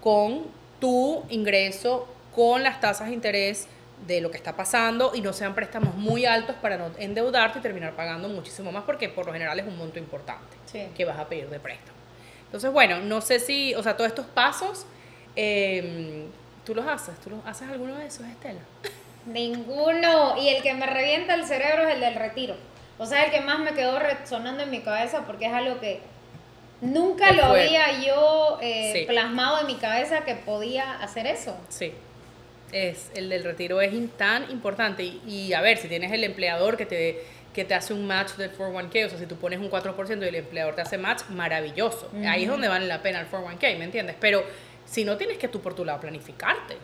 con 0.00 0.46
tu 0.80 1.22
ingreso, 1.30 2.06
con 2.34 2.62
las 2.62 2.80
tasas 2.80 3.08
de 3.08 3.14
interés 3.14 3.68
de 4.06 4.20
lo 4.20 4.30
que 4.30 4.36
está 4.36 4.54
pasando 4.56 5.12
y 5.14 5.20
no 5.20 5.32
sean 5.32 5.54
préstamos 5.54 5.94
muy 5.96 6.24
altos 6.24 6.54
para 6.62 6.76
no 6.76 6.90
endeudarte 6.98 7.58
y 7.58 7.62
terminar 7.62 7.94
pagando 7.94 8.28
muchísimo 8.28 8.70
más 8.70 8.84
porque 8.84 9.08
por 9.08 9.26
lo 9.26 9.32
general 9.32 9.58
es 9.58 9.66
un 9.66 9.76
monto 9.76 9.98
importante 9.98 10.56
Sí. 10.66 10.86
que 10.96 11.04
vas 11.04 11.18
a 11.18 11.26
pedir 11.28 11.48
de 11.48 11.58
préstamo. 11.58 11.96
Entonces, 12.44 12.70
bueno, 12.72 13.00
no 13.00 13.20
sé 13.20 13.40
si, 13.40 13.74
o 13.74 13.82
sea, 13.82 13.96
todos 13.96 14.08
estos 14.08 14.26
pasos, 14.26 14.86
eh, 15.34 16.26
¿tú 16.68 16.74
los 16.74 16.86
haces? 16.86 17.18
¿Tú 17.20 17.30
los 17.30 17.40
haces 17.46 17.66
alguno 17.70 17.94
de 17.96 18.04
esos, 18.06 18.26
Estela? 18.26 18.60
Ninguno. 19.24 20.36
Y 20.36 20.48
el 20.50 20.62
que 20.62 20.74
me 20.74 20.84
revienta 20.86 21.32
el 21.34 21.44
cerebro 21.46 21.88
es 21.88 21.94
el 21.94 22.00
del 22.00 22.14
retiro. 22.14 22.56
O 22.98 23.06
sea, 23.06 23.24
el 23.24 23.30
que 23.30 23.40
más 23.40 23.58
me 23.60 23.72
quedó 23.72 23.98
resonando 23.98 24.62
en 24.64 24.70
mi 24.70 24.80
cabeza 24.80 25.24
porque 25.26 25.46
es 25.46 25.52
algo 25.54 25.80
que 25.80 26.00
nunca 26.82 27.32
lo 27.32 27.44
había 27.44 28.02
yo 28.04 28.58
eh, 28.60 28.92
Sí. 28.92 29.04
plasmado 29.06 29.60
en 29.60 29.66
mi 29.66 29.76
cabeza 29.76 30.26
que 30.26 30.34
podía 30.34 31.00
hacer 31.00 31.26
eso. 31.26 31.56
Sí. 31.70 31.94
Es, 32.70 33.10
el 33.14 33.30
del 33.30 33.44
retiro 33.44 33.80
es 33.80 33.92
tan 34.18 34.50
importante. 34.50 35.04
Y, 35.04 35.22
y, 35.26 35.52
a 35.54 35.62
ver, 35.62 35.78
si 35.78 35.88
tienes 35.88 36.12
el 36.12 36.22
empleador 36.22 36.76
que 36.76 36.84
te, 36.84 37.24
que 37.54 37.64
te 37.64 37.74
hace 37.74 37.94
un 37.94 38.06
match 38.06 38.32
del 38.32 38.54
401k, 38.54 39.06
o 39.06 39.08
sea, 39.08 39.18
si 39.18 39.24
tú 39.24 39.36
pones 39.36 39.58
un 39.58 39.70
4% 39.70 40.22
y 40.22 40.28
el 40.28 40.34
empleador 40.34 40.74
te 40.74 40.82
hace 40.82 40.98
match, 40.98 41.22
maravilloso. 41.30 42.10
Ahí 42.26 42.42
es 42.44 42.50
donde 42.50 42.68
vale 42.68 42.86
la 42.86 43.00
pena 43.00 43.20
el 43.20 43.30
401k, 43.30 43.78
¿me 43.78 43.84
entiendes? 43.84 44.16
Pero 44.20 44.44
si 44.90 45.04
no 45.04 45.16
tienes 45.18 45.36
que 45.38 45.48
tú 45.48 45.60
por 45.60 45.74
tu 45.74 45.84
lado 45.84 46.00
planificarte. 46.00 46.78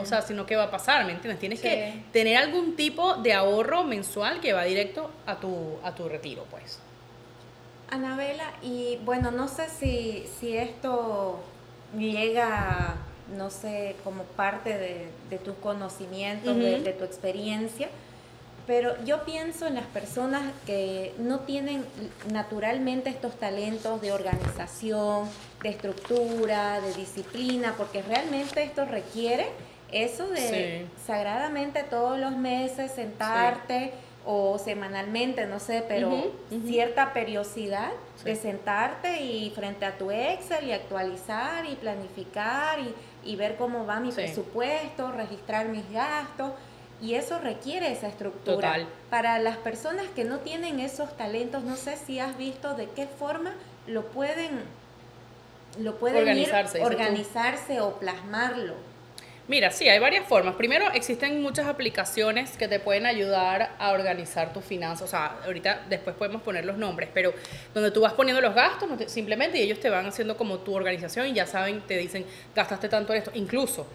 O 0.00 0.06
sea, 0.06 0.22
si 0.22 0.32
no, 0.32 0.46
¿qué 0.46 0.56
va 0.56 0.64
a 0.64 0.70
pasar? 0.70 1.04
¿Me 1.04 1.12
entiendes? 1.12 1.38
Tienes 1.40 1.60
Sí. 1.60 1.68
que 1.68 2.02
tener 2.12 2.38
algún 2.38 2.74
tipo 2.74 3.14
de 3.16 3.34
ahorro 3.34 3.84
mensual 3.84 4.40
que 4.40 4.52
va 4.54 4.64
directo 4.64 5.10
a 5.26 5.36
tu, 5.38 5.76
a 5.84 5.94
tu 5.94 6.08
retiro, 6.08 6.46
pues. 6.50 6.78
Anabela, 7.90 8.44
y 8.62 8.98
bueno, 9.04 9.30
no 9.30 9.48
sé 9.48 9.68
si, 9.68 10.24
si 10.38 10.56
esto 10.56 11.40
llega, 11.98 12.94
no 13.36 13.50
sé, 13.50 13.96
como 14.04 14.22
parte 14.22 14.70
de, 14.78 15.08
de 15.28 15.38
tus 15.38 15.54
conocimientos, 15.56 16.56
de, 16.56 16.74
Ujú. 16.76 16.84
de 16.84 16.92
tu 16.92 17.04
experiencia, 17.04 17.88
pero 18.66 18.94
yo 19.04 19.24
pienso 19.24 19.66
en 19.66 19.74
las 19.74 19.86
personas 19.86 20.42
que 20.66 21.14
no 21.18 21.40
tienen 21.40 21.84
naturalmente 22.32 23.10
estos 23.10 23.34
talentos 23.38 24.00
de 24.00 24.12
organización, 24.12 25.28
de 25.62 25.70
estructura, 25.70 26.80
de 26.80 26.94
disciplina, 26.94 27.74
porque 27.76 28.02
realmente 28.02 28.62
esto 28.62 28.84
requiere 28.84 29.48
eso 29.92 30.28
de 30.28 30.38
Sí. 30.86 31.02
sagradamente 31.06 31.82
todos 31.82 32.18
los 32.18 32.36
meses 32.36 32.92
sentarte 32.92 33.92
o 34.24 34.58
semanalmente, 34.58 35.46
no 35.46 35.58
sé, 35.58 35.82
pero 35.88 36.30
cierta 36.66 37.12
periodicidad 37.12 37.90
Sí. 38.16 38.24
de 38.26 38.36
sentarte 38.36 39.22
y 39.22 39.50
frente 39.50 39.86
a 39.86 39.96
tu 39.96 40.10
Excel 40.10 40.68
y 40.68 40.72
actualizar 40.72 41.64
y 41.66 41.74
planificar 41.74 42.78
y, 42.78 42.94
y 43.24 43.36
ver 43.36 43.56
cómo 43.56 43.86
va 43.86 43.98
mi 43.98 44.12
presupuesto, 44.12 45.10
registrar 45.10 45.68
mis 45.68 45.90
gastos. 45.90 46.52
Y 47.02 47.14
eso 47.14 47.38
requiere 47.38 47.90
esa 47.92 48.08
estructura. 48.08 48.54
Total. 48.56 48.86
Para 49.08 49.38
las 49.38 49.56
personas 49.56 50.04
que 50.14 50.24
no 50.24 50.38
tienen 50.40 50.80
esos 50.80 51.16
talentos, 51.16 51.64
no 51.64 51.76
sé 51.76 51.96
si 51.96 52.18
has 52.20 52.36
visto 52.36 52.74
de 52.74 52.88
qué 52.90 53.06
forma 53.06 53.54
lo 53.86 54.04
pueden, 54.06 54.60
lo 55.78 55.96
pueden 55.96 56.16
ir- 56.18 56.22
Organizarse, 56.22 56.78
tú. 56.78 56.84
organizarse 56.84 57.80
o 57.80 57.94
plasmarlo. 57.94 58.74
Mira, 59.48 59.72
sí, 59.72 59.88
hay 59.88 59.98
varias 59.98 60.28
formas. 60.28 60.54
Primero, 60.54 60.92
existen 60.92 61.42
muchas 61.42 61.66
aplicaciones 61.66 62.56
que 62.56 62.68
te 62.68 62.78
pueden 62.78 63.04
ayudar 63.04 63.70
a 63.80 63.90
organizar 63.90 64.52
tus 64.52 64.64
finanzas. 64.64 65.08
O 65.08 65.10
sea, 65.10 65.38
ahorita 65.44 65.86
después 65.88 66.14
podemos 66.14 66.42
poner 66.42 66.64
los 66.64 66.76
nombres, 66.76 67.08
pero 67.12 67.32
donde 67.74 67.90
tú 67.90 68.00
vas 68.02 68.12
poniendo 68.12 68.40
los 68.40 68.54
gastos, 68.54 68.88
simplemente 69.10 69.58
y 69.58 69.62
ellos 69.62 69.80
te 69.80 69.90
van 69.90 70.06
haciendo 70.06 70.36
como 70.36 70.58
tu 70.58 70.72
organización 70.76 71.26
y 71.26 71.32
ya 71.32 71.46
saben, 71.46 71.80
te 71.80 71.96
dicen, 71.96 72.24
gastaste 72.54 72.88
tanto 72.88 73.12
en 73.12 73.18
esto. 73.18 73.32
Incluso 73.34 73.88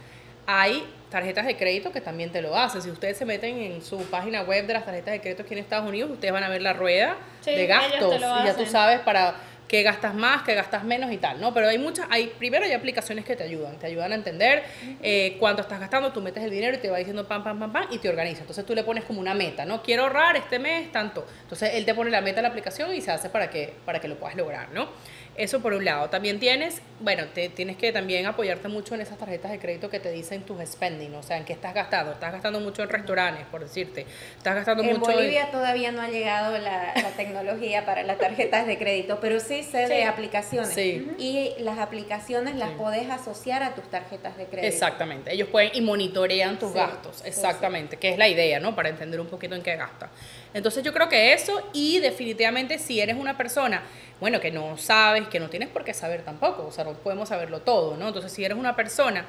hay 0.45 0.85
tarjetas 1.09 1.45
de 1.45 1.55
crédito 1.55 1.91
que 1.91 2.01
también 2.01 2.31
te 2.31 2.41
lo 2.41 2.57
hacen. 2.57 2.81
Si 2.81 2.89
ustedes 2.89 3.17
se 3.17 3.25
meten 3.25 3.57
en 3.57 3.81
su 3.81 3.97
página 4.05 4.41
web 4.41 4.67
de 4.67 4.73
las 4.73 4.85
tarjetas 4.85 5.13
de 5.13 5.21
crédito 5.21 5.43
aquí 5.43 5.53
en 5.53 5.59
Estados 5.59 5.87
Unidos, 5.87 6.11
ustedes 6.11 6.33
van 6.33 6.43
a 6.43 6.49
ver 6.49 6.61
la 6.61 6.73
rueda 6.73 7.17
de 7.45 7.67
gastos 7.67 8.15
y 8.17 8.19
ya 8.19 8.55
tú 8.55 8.65
sabes 8.65 8.99
para 8.99 9.35
qué 9.67 9.83
gastas 9.83 10.13
más, 10.13 10.43
qué 10.43 10.53
gastas 10.53 10.83
menos 10.83 11.11
y 11.11 11.17
tal, 11.17 11.39
¿no? 11.39 11.53
Pero 11.53 11.67
hay 11.67 11.77
muchas, 11.77 12.07
hay, 12.09 12.27
primero 12.27 12.65
hay 12.65 12.73
aplicaciones 12.73 13.25
que 13.25 13.35
te 13.35 13.43
ayudan, 13.43 13.77
te 13.79 13.87
ayudan 13.87 14.11
a 14.11 14.15
entender 14.15 14.63
eh, 15.01 15.37
cuánto 15.39 15.61
estás 15.61 15.79
gastando, 15.79 16.11
tú 16.11 16.21
metes 16.21 16.43
el 16.43 16.51
dinero 16.51 16.75
y 16.75 16.79
te 16.79 16.89
va 16.89 16.97
diciendo 16.97 17.27
pam, 17.27 17.43
pam, 17.43 17.59
pam, 17.59 17.71
pam, 17.71 17.87
y 17.89 17.97
te 17.97 18.09
organiza. 18.09 18.41
Entonces 18.41 18.65
tú 18.65 18.75
le 18.75 18.83
pones 18.83 19.03
como 19.05 19.19
una 19.19 19.33
meta, 19.33 19.65
¿no? 19.65 19.81
Quiero 19.81 20.03
ahorrar 20.03 20.35
este 20.37 20.59
mes 20.59 20.91
tanto. 20.91 21.25
Entonces 21.41 21.71
él 21.73 21.85
te 21.85 21.95
pone 21.95 22.11
la 22.11 22.21
meta 22.21 22.39
en 22.39 22.43
la 22.43 22.49
aplicación 22.49 22.93
y 22.93 23.01
se 23.01 23.11
hace 23.11 23.29
para 23.29 23.49
que, 23.49 23.73
para 23.85 23.99
que 23.99 24.07
lo 24.07 24.17
puedas 24.17 24.35
lograr, 24.35 24.69
¿no? 24.71 24.89
Eso 25.37 25.61
por 25.61 25.73
un 25.73 25.83
lado. 25.83 26.09
También 26.09 26.39
tienes, 26.39 26.81
bueno, 27.01 27.25
te, 27.33 27.49
tienes 27.49 27.75
que 27.75 27.91
también 27.91 28.25
apoyarte 28.25 28.69
mucho 28.69 28.95
en 28.95 29.01
esas 29.01 29.17
tarjetas 29.17 29.51
de 29.51 29.59
crédito 29.59 29.89
que 29.89 29.99
te 29.99 30.11
dicen 30.11 30.43
tus 30.43 30.65
spending, 30.65 31.13
o 31.13 31.23
sea, 31.23 31.37
en 31.37 31.45
qué 31.45 31.53
estás 31.53 31.73
gastando. 31.73 32.13
Estás 32.13 32.31
gastando 32.31 32.59
mucho 32.61 32.83
en 32.83 32.89
restaurantes, 32.89 33.45
por 33.47 33.61
decirte. 33.61 34.05
Estás 34.37 34.55
gastando 34.55 34.83
en 34.83 34.97
mucho 34.97 35.11
Bolivia 35.11 35.51
todavía 35.51 35.91
no 35.91 36.01
ha 36.01 36.09
llegado 36.09 36.57
la, 36.57 36.93
tecnología 37.17 37.85
para 37.85 38.03
las 38.03 38.17
tarjetas 38.17 38.67
de 38.67 38.77
crédito, 38.77 39.19
pero 39.21 39.39
sí 39.39 39.63
sé 39.63 39.87
de 39.87 40.05
aplicaciones. 40.05 40.73
Sí. 40.73 41.09
Y 41.17 41.53
las 41.59 41.79
aplicaciones 41.79 42.55
las 42.55 42.71
podés 42.71 43.09
asociar 43.09 43.63
a 43.63 43.75
tus 43.75 43.89
tarjetas 43.89 44.37
de 44.37 44.45
crédito. 44.45 44.67
Exactamente. 44.67 45.33
Ellos 45.33 45.49
pueden 45.49 45.71
y 45.73 45.81
monitorean 45.81 46.57
tus 46.59 46.73
gastos. 46.73 47.23
Exactamente. 47.25 47.97
Que 47.97 48.09
es 48.09 48.17
la 48.17 48.27
idea, 48.27 48.59
¿no? 48.59 48.75
Para 48.75 48.89
entender 48.89 49.19
un 49.19 49.27
poquito 49.27 49.55
en 49.55 49.61
qué 49.61 49.75
gasta. 49.75 50.09
Entonces 50.55 50.83
yo 50.83 50.91
creo 50.91 51.07
que 51.07 51.33
eso 51.33 51.61
y 51.71 51.99
definitivamente 51.99 52.79
si 52.79 52.99
eres 52.99 53.15
una 53.15 53.37
persona 53.37 53.83
bueno, 54.19 54.39
que 54.39 54.49
no 54.49 54.77
sabes, 54.77 55.27
que 55.27 55.39
no 55.39 55.49
tienes 55.49 55.67
por 55.69 55.83
qué 55.83 55.93
saber 55.93 56.21
tampoco, 56.23 56.65
o 56.65 56.71
sea, 56.71 56.85
no 56.85 56.93
podemos 56.93 57.29
saberlo 57.29 57.61
todo, 57.61 57.97
¿no? 57.97 58.07
Entonces, 58.07 58.31
si 58.31 58.45
eres 58.45 58.57
una 58.57 58.75
persona 58.75 59.25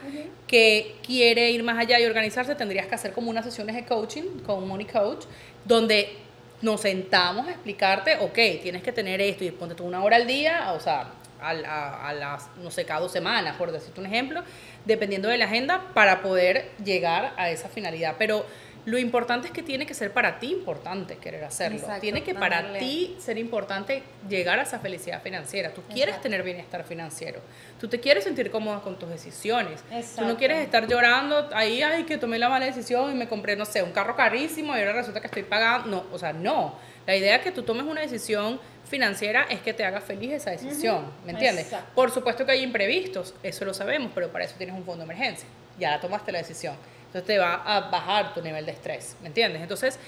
que 0.47 0.97
quiere 1.05 1.51
ir 1.51 1.63
más 1.65 1.79
allá 1.79 1.99
y 1.99 2.07
organizarse, 2.07 2.55
tendrías 2.55 2.87
que 2.87 2.95
hacer 2.95 3.13
como 3.13 3.31
unas 3.31 3.45
sesiones 3.45 3.75
de 3.75 3.85
coaching 3.85 4.41
con 4.45 4.67
money 4.67 4.87
coach, 4.87 5.25
donde 5.65 6.17
nos 6.63 6.83
sentamos 6.83 7.49
a 7.49 7.51
explicarte, 7.51 8.19
ok, 8.21 8.63
tienes 8.63 8.83
que 8.83 8.93
tener 8.93 9.21
esto 9.21 9.45
y 9.45 9.51
ponte 9.51 9.75
tú 9.75 9.85
una 9.85 10.05
hora 10.05 10.17
al 10.17 10.27
día, 10.27 10.73
o 10.73 10.81
sea, 10.81 11.11
a, 11.41 11.51
a, 11.51 12.09
a, 12.09 12.15
las, 12.15 12.49
no 12.63 12.71
sé, 12.71 12.85
cada 12.85 13.01
dos 13.01 13.13
semanas, 13.13 13.57
por 13.57 13.73
decirte 13.73 13.99
un 14.01 14.07
ejemplo, 14.07 14.43
dependiendo 14.85 15.29
de 15.29 15.37
la 15.37 15.47
agenda, 15.47 15.83
para 15.95 16.23
poder 16.23 16.71
llegar 16.85 17.35
a 17.37 17.51
esa 17.51 17.69
finalidad. 17.69 18.15
Pero 18.19 18.47
lo 18.87 18.99
importante 18.99 19.49
es 19.49 19.53
que 19.53 19.65
tiene 19.65 19.85
que 19.85 19.95
ser 19.95 20.13
para 20.13 20.39
ti 20.39 20.53
importante 20.53 21.17
querer 21.17 21.43
hacerlo. 21.43 21.81
tiene 22.01 22.23
que 22.23 22.35
para 22.35 22.79
ti 22.79 23.17
ser 23.19 23.37
importante 23.37 24.05
llegar 24.29 24.61
a 24.61 24.63
esa 24.63 24.79
felicidad 24.79 25.21
financiera. 25.21 25.75
Tú 25.75 25.83
quieres 25.93 26.21
tener 26.21 26.45
bienestar 26.45 26.85
financiero. 26.85 27.41
Tú 27.81 27.89
te 27.89 27.99
quieres 27.99 28.23
sentir 28.23 28.49
cómoda 28.49 28.81
con 28.81 28.97
tus 28.97 29.09
decisiones. 29.09 29.83
Tú 30.17 30.25
no 30.25 30.37
quieres 30.37 30.63
estar 30.63 30.87
llorando 30.87 31.49
ahí, 31.53 31.83
ay, 31.83 32.05
que 32.05 32.17
tomé 32.17 32.39
la 32.39 32.49
mala 32.49 32.67
decisión 32.67 33.11
y 33.11 33.17
me 33.17 33.27
compré, 33.27 33.57
no 33.57 33.65
sé, 33.65 33.83
un 33.83 33.91
carro 33.91 34.15
carísimo 34.15 34.77
y 34.77 34.79
ahora 34.79 34.93
resulta 34.93 35.21
que 35.21 35.27
estoy 35.27 35.43
pagando. 35.43 35.89
No, 35.89 36.05
o 36.13 36.19
sea, 36.19 36.33
no. 36.33 36.77
La 37.09 37.17
idea 37.17 37.37
es 37.37 37.43
que 37.43 37.51
tú 37.51 37.65
tomes 37.65 37.85
una 37.85 38.03
decisión 38.03 38.61
financiera 38.89 39.47
es 39.51 39.61
que 39.63 39.75
te 39.75 39.85
haga 39.85 40.01
feliz 40.01 40.31
esa 40.31 40.53
decisión, 40.53 41.07
¿me 41.25 41.33
entiendes? 41.33 41.75
Por 41.93 42.13
supuesto 42.13 42.47
que 42.47 42.53
hay 42.53 42.63
imprevistos, 42.63 43.35
eso 43.43 43.65
lo 43.65 43.75
sabemos, 43.75 44.13
pero 44.15 44.31
para 44.31 44.45
eso 44.45 44.55
tienes 44.57 44.77
un 44.77 44.85
fondo 44.85 45.05
de 45.05 45.13
emergencia. 45.13 45.49
Ya 45.77 45.91
la 45.91 46.01
tomaste 46.01 46.31
la 46.31 46.39
decisión 46.39 46.77
entonces 47.07 47.25
te 47.25 47.39
va 47.39 47.63
a 47.65 47.91
bajar 47.91 48.35
tu 48.35 48.43
nivel 48.43 48.67
de 48.67 48.73
estrés, 48.73 49.17
¿me 49.21 49.29
entiendes? 49.29 49.63
Entonces, 49.63 49.99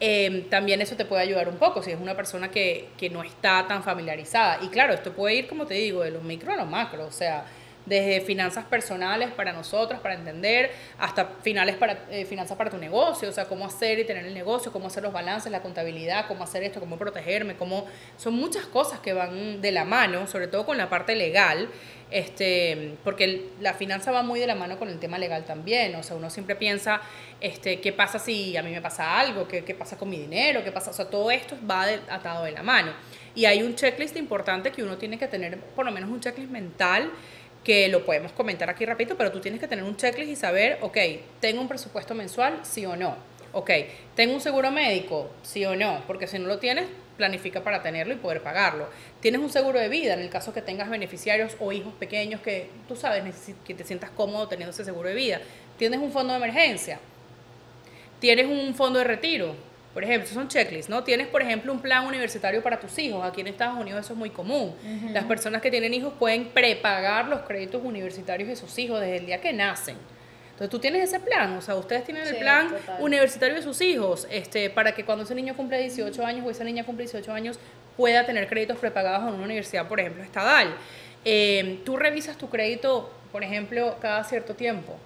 em, 0.00 0.48
también 0.48 0.80
eso 0.80 0.96
te 0.96 1.04
puede 1.04 1.22
ayudar 1.22 1.48
un 1.48 1.56
poco 1.56 1.82
si 1.82 1.90
es 1.90 2.00
una 2.00 2.14
persona 2.14 2.50
que, 2.50 2.88
que, 2.96 3.10
no 3.10 3.22
está 3.22 3.66
tan 3.66 3.82
familiarizada. 3.82 4.58
Y 4.62 4.68
claro, 4.68 4.94
esto 4.94 5.12
puede 5.12 5.34
ir, 5.34 5.48
como 5.48 5.66
te 5.66 5.74
digo, 5.74 6.02
de 6.02 6.10
los 6.10 6.22
micro 6.22 6.52
a 6.52 6.56
los 6.56 6.68
macro, 6.68 7.06
o 7.06 7.12
sea, 7.12 7.44
desde 7.86 8.20
finanzas 8.22 8.64
personales 8.64 9.30
para 9.32 9.52
nosotros, 9.52 10.00
para 10.00 10.14
entender, 10.14 10.70
hasta 10.98 11.26
finales 11.42 11.76
para, 11.76 12.04
eh, 12.10 12.24
finanzas 12.24 12.56
para 12.56 12.70
tu 12.70 12.78
negocio, 12.78 13.28
o 13.28 13.32
sea, 13.32 13.44
cómo 13.44 13.66
hacer 13.66 13.98
y 13.98 14.04
tener 14.04 14.24
el 14.24 14.34
negocio, 14.34 14.72
cómo 14.72 14.86
hacer 14.86 15.02
los 15.02 15.12
balances, 15.12 15.52
la 15.52 15.60
contabilidad, 15.60 16.26
cómo 16.26 16.44
hacer 16.44 16.62
esto, 16.62 16.80
cómo 16.80 16.96
protegerme, 16.96 17.56
cómo... 17.56 17.86
Son 18.16 18.34
muchas 18.34 18.64
cosas 18.66 19.00
que 19.00 19.12
van 19.12 19.60
de 19.60 19.72
la 19.72 19.84
mano, 19.84 20.26
sobre 20.26 20.46
todo 20.46 20.64
con 20.64 20.78
la 20.78 20.88
parte 20.88 21.14
legal, 21.14 21.68
este, 22.14 22.94
porque 23.02 23.48
la 23.60 23.74
finanza 23.74 24.12
va 24.12 24.22
muy 24.22 24.38
de 24.38 24.46
la 24.46 24.54
mano 24.54 24.78
con 24.78 24.88
el 24.88 25.00
tema 25.00 25.18
legal 25.18 25.44
también, 25.44 25.96
o 25.96 26.02
sea, 26.04 26.14
uno 26.14 26.30
siempre 26.30 26.54
piensa, 26.54 27.00
este, 27.40 27.80
¿qué 27.80 27.92
pasa 27.92 28.20
si 28.20 28.56
a 28.56 28.62
mí 28.62 28.70
me 28.70 28.80
pasa 28.80 29.18
algo? 29.18 29.48
¿Qué, 29.48 29.64
qué 29.64 29.74
pasa 29.74 29.98
con 29.98 30.08
mi 30.08 30.20
dinero? 30.20 30.62
¿Qué 30.62 30.70
pasa? 30.70 30.92
O 30.92 30.94
sea, 30.94 31.06
todo 31.06 31.32
esto 31.32 31.56
va 31.68 31.82
atado 32.08 32.44
de 32.44 32.52
la 32.52 32.62
mano. 32.62 32.92
Y 33.34 33.46
hay 33.46 33.64
un 33.64 33.74
checklist 33.74 34.16
importante 34.16 34.70
que 34.70 34.84
uno 34.84 34.96
tiene 34.96 35.18
que 35.18 35.26
tener, 35.26 35.58
por 35.58 35.84
lo 35.84 35.90
menos 35.90 36.08
un 36.08 36.20
checklist 36.20 36.52
mental, 36.52 37.10
que 37.64 37.88
lo 37.88 38.04
podemos 38.04 38.30
comentar 38.30 38.70
aquí 38.70 38.86
rapidito, 38.86 39.16
pero 39.16 39.32
tú 39.32 39.40
tienes 39.40 39.60
que 39.60 39.66
tener 39.66 39.84
un 39.84 39.96
checklist 39.96 40.30
y 40.30 40.36
saber, 40.36 40.78
ok, 40.82 40.98
¿tengo 41.40 41.60
un 41.60 41.66
presupuesto 41.66 42.14
mensual? 42.14 42.60
Sí 42.62 42.86
o 42.86 42.94
no. 42.94 43.16
Ok, 43.50 43.70
¿tengo 44.14 44.34
un 44.34 44.40
seguro 44.40 44.70
médico? 44.70 45.32
Sí 45.42 45.64
o 45.64 45.74
no, 45.74 46.04
porque 46.06 46.28
si 46.28 46.38
no 46.38 46.46
lo 46.46 46.60
tienes, 46.60 46.86
planifica 47.16 47.62
para 47.62 47.82
tenerlo 47.82 48.14
y 48.14 48.16
poder 48.16 48.42
pagarlo. 48.42 48.88
¿Tienes 49.20 49.40
un 49.40 49.50
seguro 49.50 49.78
de 49.78 49.88
vida 49.88 50.14
en 50.14 50.20
el 50.20 50.30
caso 50.30 50.52
que 50.52 50.62
tengas 50.62 50.90
beneficiarios 50.90 51.56
o 51.60 51.72
hijos 51.72 51.94
pequeños 51.94 52.40
que 52.40 52.70
tú 52.88 52.96
sabes 52.96 53.24
que 53.64 53.74
te 53.74 53.84
sientas 53.84 54.10
cómodo 54.10 54.48
teniendo 54.48 54.70
ese 54.70 54.84
seguro 54.84 55.08
de 55.08 55.14
vida? 55.14 55.40
¿Tienes 55.78 56.00
un 56.00 56.12
fondo 56.12 56.32
de 56.32 56.38
emergencia? 56.38 56.98
¿Tienes 58.20 58.46
un 58.46 58.74
fondo 58.74 58.98
de 58.98 59.04
retiro? 59.04 59.54
Por 59.92 60.02
ejemplo, 60.02 60.28
son 60.28 60.48
checklists, 60.48 60.90
¿no? 60.90 61.04
Tienes, 61.04 61.28
por 61.28 61.40
ejemplo, 61.40 61.72
un 61.72 61.80
plan 61.80 62.04
universitario 62.04 62.60
para 62.62 62.80
tus 62.80 62.98
hijos. 62.98 63.24
Aquí 63.24 63.42
en 63.42 63.46
Estados 63.46 63.78
Unidos 63.78 64.04
eso 64.04 64.14
es 64.14 64.18
muy 64.18 64.30
común. 64.30 64.74
Las 65.12 65.24
personas 65.24 65.62
que 65.62 65.70
tienen 65.70 65.94
hijos 65.94 66.12
pueden 66.18 66.46
prepagar 66.46 67.28
los 67.28 67.42
créditos 67.42 67.80
universitarios 67.84 68.48
de 68.48 68.56
sus 68.56 68.76
hijos 68.78 69.00
desde 69.00 69.18
el 69.18 69.26
día 69.26 69.40
que 69.40 69.52
nacen. 69.52 69.96
Entonces 70.54 70.70
tú 70.70 70.78
tienes 70.78 71.02
ese 71.02 71.18
plan, 71.18 71.56
o 71.56 71.60
sea, 71.60 71.74
ustedes 71.74 72.04
tienen 72.04 72.24
el 72.24 72.36
plan 72.36 72.72
universitario 73.00 73.56
de 73.56 73.62
sus 73.62 73.80
hijos, 73.80 74.28
este, 74.30 74.70
para 74.70 74.94
que 74.94 75.04
cuando 75.04 75.24
ese 75.24 75.34
niño 75.34 75.56
cumple 75.56 75.80
18 75.80 76.24
años 76.24 76.46
o 76.46 76.50
esa 76.50 76.62
niña 76.62 76.84
cumple 76.84 77.06
18 77.06 77.32
años 77.32 77.58
pueda 77.96 78.24
tener 78.24 78.48
créditos 78.48 78.78
prepagados 78.78 79.28
en 79.28 79.34
una 79.34 79.44
universidad, 79.44 79.88
por 79.88 79.98
ejemplo, 79.98 80.22
estadal. 80.22 80.76
Eh, 81.24 81.80
tú 81.84 81.96
revisas 81.96 82.38
tu 82.38 82.48
crédito, 82.50 83.10
por 83.32 83.42
ejemplo, 83.42 83.96
cada 84.00 84.22
cierto 84.22 84.54
tiempo. 84.54 84.96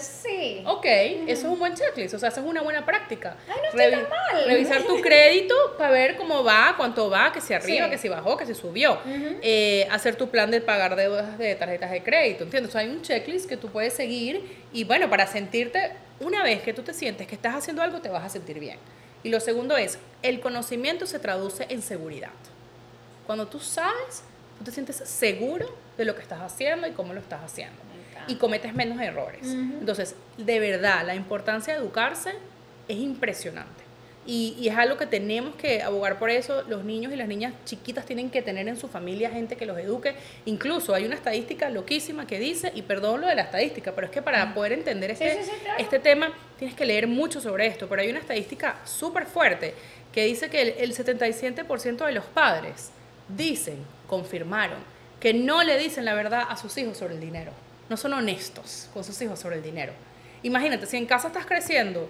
Sí. 0.00 0.62
Ok, 0.66 0.84
eso 0.84 1.26
es 1.26 1.44
un 1.44 1.58
buen 1.58 1.74
checklist, 1.74 2.14
o 2.14 2.18
sea, 2.18 2.30
eso 2.30 2.40
es 2.40 2.46
una 2.46 2.62
buena 2.62 2.84
práctica. 2.84 3.36
Ay, 3.48 3.60
no 3.62 3.80
está 3.80 4.08
mal. 4.08 4.44
Revisar 4.46 4.82
tu 4.82 5.00
crédito 5.02 5.54
para 5.78 5.90
ver 5.90 6.16
cómo 6.16 6.42
va, 6.42 6.74
cuánto 6.76 7.08
va, 7.08 7.32
que 7.32 7.40
si 7.40 7.54
arriba, 7.54 7.88
que 7.88 7.98
si 7.98 8.08
bajó, 8.08 8.36
que 8.36 8.46
si 8.46 8.54
subió. 8.54 8.98
Eh, 9.06 9.86
hacer 9.90 10.16
tu 10.16 10.28
plan 10.28 10.50
de 10.50 10.60
pagar 10.60 10.96
deudas 10.96 11.38
de 11.38 11.54
tarjetas 11.54 11.90
de 11.90 12.02
crédito, 12.02 12.44
¿entiendes? 12.44 12.70
O 12.70 12.72
sea, 12.72 12.80
hay 12.80 12.88
un 12.88 13.02
checklist 13.02 13.48
que 13.48 13.56
tú 13.56 13.68
puedes 13.68 13.94
seguir 13.94 14.64
y 14.72 14.84
bueno, 14.84 15.08
para 15.08 15.26
sentirte, 15.26 15.92
una 16.18 16.42
vez 16.42 16.62
que 16.62 16.72
tú 16.72 16.82
te 16.82 16.92
sientes 16.92 17.26
que 17.26 17.34
estás 17.34 17.54
haciendo 17.54 17.82
algo, 17.82 18.00
te 18.00 18.08
vas 18.08 18.24
a 18.24 18.28
sentir 18.28 18.58
bien. 18.58 18.78
Y 19.22 19.28
lo 19.28 19.38
segundo 19.38 19.76
es, 19.76 19.98
el 20.22 20.40
conocimiento 20.40 21.06
se 21.06 21.18
traduce 21.18 21.66
en 21.68 21.82
seguridad. 21.82 22.30
Cuando 23.26 23.46
tú 23.46 23.60
sabes, 23.60 24.24
tú 24.58 24.64
te 24.64 24.72
sientes 24.72 24.96
seguro 24.96 25.72
de 25.96 26.04
lo 26.04 26.16
que 26.16 26.22
estás 26.22 26.40
haciendo 26.40 26.88
y 26.88 26.92
cómo 26.92 27.12
lo 27.12 27.20
estás 27.20 27.42
haciendo 27.44 27.89
y 28.30 28.36
cometes 28.36 28.74
menos 28.74 29.00
errores. 29.00 29.40
Entonces, 29.44 30.14
de 30.38 30.60
verdad, 30.60 31.04
la 31.04 31.16
importancia 31.16 31.74
de 31.74 31.80
educarse 31.80 32.30
es 32.86 32.96
impresionante. 32.96 33.80
Y, 34.24 34.54
y, 34.60 34.68
es 34.68 34.76
algo 34.76 34.96
que 34.96 35.06
tenemos 35.06 35.56
que 35.56 35.82
abogar 35.82 36.18
por 36.18 36.30
eso. 36.30 36.62
Los 36.68 36.84
niños 36.84 37.12
y 37.12 37.16
las 37.16 37.26
niñas 37.26 37.54
chiquitas 37.64 38.06
tienen 38.06 38.30
que 38.30 38.42
tener 38.42 38.68
en 38.68 38.76
su 38.76 38.86
familia 38.86 39.30
gente 39.30 39.56
que 39.56 39.66
los 39.66 39.76
eduque. 39.78 40.14
Incluso 40.44 40.94
hay 40.94 41.06
una 41.06 41.16
estadística 41.16 41.68
loquísima 41.70 42.26
que 42.26 42.38
dice, 42.38 42.70
y 42.74 42.82
perdón 42.82 43.22
lo 43.22 43.26
de 43.26 43.34
la 43.34 43.42
estadística, 43.42 43.92
pero 43.92 44.06
es 44.06 44.12
que 44.12 44.22
para 44.22 44.54
poder 44.54 44.72
entender 44.72 45.10
este, 45.10 45.40
este 45.78 45.98
tema 45.98 46.32
tienes 46.58 46.76
que 46.76 46.84
leer 46.84 47.08
mucho 47.08 47.40
sobre 47.40 47.66
esto. 47.66 47.88
Pero 47.88 48.02
hay 48.02 48.10
una 48.10 48.20
estadística 48.20 48.78
súper 48.84 49.26
fuerte 49.26 49.74
que 50.12 50.24
dice 50.24 50.48
que 50.50 50.62
el, 50.62 50.68
el 50.78 50.94
77% 50.94 52.06
de 52.06 52.12
los 52.12 52.24
padres 52.26 52.90
dicen, 53.26 53.78
confirmaron, 54.06 54.78
que 55.18 55.34
no 55.34 55.64
le 55.64 55.78
dicen 55.78 56.04
la 56.04 56.14
verdad 56.14 56.44
a 56.48 56.56
sus 56.56 56.76
hijos 56.78 56.98
sobre 56.98 57.14
el 57.14 57.20
dinero 57.20 57.52
no 57.90 57.96
son 57.96 58.14
honestos 58.14 58.88
con 58.94 59.02
sus 59.04 59.20
hijos 59.20 59.38
sobre 59.38 59.56
el 59.56 59.62
dinero. 59.62 59.92
Imagínate, 60.44 60.86
si 60.86 60.96
en 60.96 61.06
casa 61.06 61.26
estás 61.26 61.44
creciendo 61.44 62.08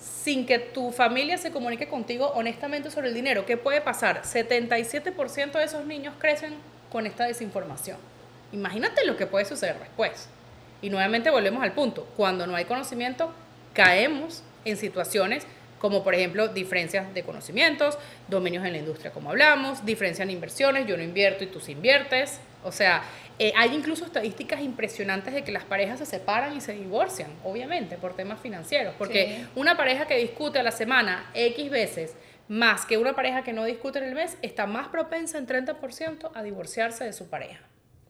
sin 0.00 0.44
que 0.44 0.58
tu 0.58 0.90
familia 0.90 1.38
se 1.38 1.52
comunique 1.52 1.88
contigo 1.88 2.32
honestamente 2.34 2.90
sobre 2.90 3.08
el 3.08 3.14
dinero, 3.14 3.46
¿qué 3.46 3.56
puede 3.56 3.80
pasar? 3.80 4.22
77% 4.22 5.52
de 5.52 5.64
esos 5.64 5.86
niños 5.86 6.14
crecen 6.18 6.54
con 6.90 7.06
esta 7.06 7.24
desinformación. 7.24 7.98
Imagínate 8.50 9.06
lo 9.06 9.16
que 9.16 9.26
puede 9.26 9.44
suceder 9.44 9.78
después. 9.78 10.28
Y 10.82 10.90
nuevamente 10.90 11.30
volvemos 11.30 11.62
al 11.62 11.72
punto, 11.72 12.04
cuando 12.16 12.46
no 12.48 12.56
hay 12.56 12.64
conocimiento, 12.64 13.32
caemos 13.72 14.42
en 14.64 14.76
situaciones 14.76 15.46
como 15.82 16.04
por 16.04 16.14
ejemplo 16.14 16.46
diferencias 16.46 17.12
de 17.12 17.24
conocimientos, 17.24 17.98
dominios 18.28 18.64
en 18.64 18.70
la 18.70 18.78
industria 18.78 19.10
como 19.10 19.30
hablamos, 19.30 19.84
diferencia 19.84 20.22
en 20.22 20.30
inversiones, 20.30 20.86
yo 20.86 20.96
no 20.96 21.02
invierto 21.02 21.42
y 21.42 21.48
tú 21.48 21.58
sí 21.58 21.72
inviertes. 21.72 22.38
O 22.62 22.70
sea, 22.70 23.02
eh, 23.40 23.52
hay 23.56 23.74
incluso 23.74 24.04
estadísticas 24.04 24.60
impresionantes 24.60 25.34
de 25.34 25.42
que 25.42 25.50
las 25.50 25.64
parejas 25.64 25.98
se 25.98 26.06
separan 26.06 26.56
y 26.56 26.60
se 26.60 26.74
divorcian, 26.74 27.32
obviamente, 27.42 27.96
por 27.96 28.14
temas 28.14 28.38
financieros, 28.38 28.94
porque 28.96 29.44
una 29.56 29.76
pareja 29.76 30.06
que 30.06 30.16
discute 30.16 30.60
a 30.60 30.62
la 30.62 30.70
semana 30.70 31.28
X 31.34 31.68
veces, 31.68 32.14
más 32.46 32.86
que 32.86 32.96
una 32.96 33.14
pareja 33.14 33.42
que 33.42 33.52
no 33.52 33.64
discute 33.64 33.98
en 33.98 34.04
el 34.04 34.14
mes, 34.14 34.38
está 34.40 34.66
más 34.66 34.86
propensa 34.86 35.36
en 35.36 35.48
30% 35.48 36.30
a 36.32 36.42
divorciarse 36.44 37.02
de 37.02 37.12
su 37.12 37.28
pareja, 37.28 37.62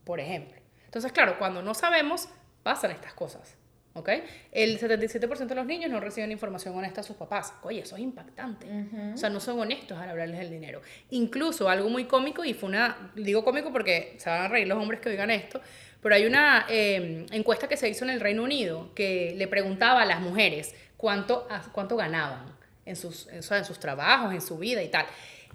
por 0.05 0.21
ejemplo. 0.21 0.61
Entonces, 0.85 1.11
claro, 1.11 1.39
cuando 1.39 1.63
no 1.63 1.73
sabemos, 1.73 2.29
pasan 2.63 2.91
estas 2.91 3.15
cosas. 3.15 3.57
¿Ok? 3.95 4.09
El 4.51 4.79
77% 4.79 5.47
de 5.47 5.55
los 5.55 5.67
niños 5.67 5.91
no 5.91 6.01
reciben 6.01 6.33
información 6.33 6.77
honesta 6.77 7.01
de 7.01 7.07
sus 7.07 7.17
papás. 7.17 7.55
Oye, 7.63 7.81
eso 7.81 7.97
es 7.97 8.03
impactante. 8.03 8.67
O 9.15 9.17
sea, 9.17 9.29
no 9.29 9.41
son 9.41 9.59
honestos 9.61 9.99
al 9.99 10.11
hablarles 10.11 10.39
del 10.39 10.51
dinero. 10.51 10.83
Incluso 11.11 11.69
algo 11.69 11.89
muy 11.89 12.05
cómico, 12.05 12.45
y 12.45 12.55
fue 12.55 12.69
una, 12.69 13.13
digo 13.15 13.45
cómico 13.45 13.73
porque 13.73 14.15
se 14.19 14.31
van 14.31 14.43
a 14.43 14.49
reír 14.49 14.67
los 14.67 14.79
hombres 14.79 15.01
que 15.01 15.09
oigan 15.09 15.31
esto, 15.31 15.61
pero 16.01 16.15
hay 16.15 16.27
una 16.27 16.67
em, 16.69 17.27
encuesta 17.31 17.69
que 17.69 17.77
se 17.77 17.89
hizo 17.89 18.05
en 18.05 18.11
el 18.11 18.21
Reino 18.21 18.43
Unido 18.43 18.93
que 18.95 19.35
le 19.37 19.47
preguntaba 19.47 20.03
a 20.03 20.05
las 20.07 20.21
mujeres 20.21 20.75
cuánto, 20.97 21.47
cuánto 21.73 21.97
ganaban 21.97 22.47
en 22.85 22.97
sus, 22.97 23.29
en 23.29 23.65
sus 23.65 23.79
trabajos, 23.79 24.33
en 24.33 24.41
su 24.41 24.59
vida 24.59 24.83
y 24.83 24.89
tal. 24.89 25.07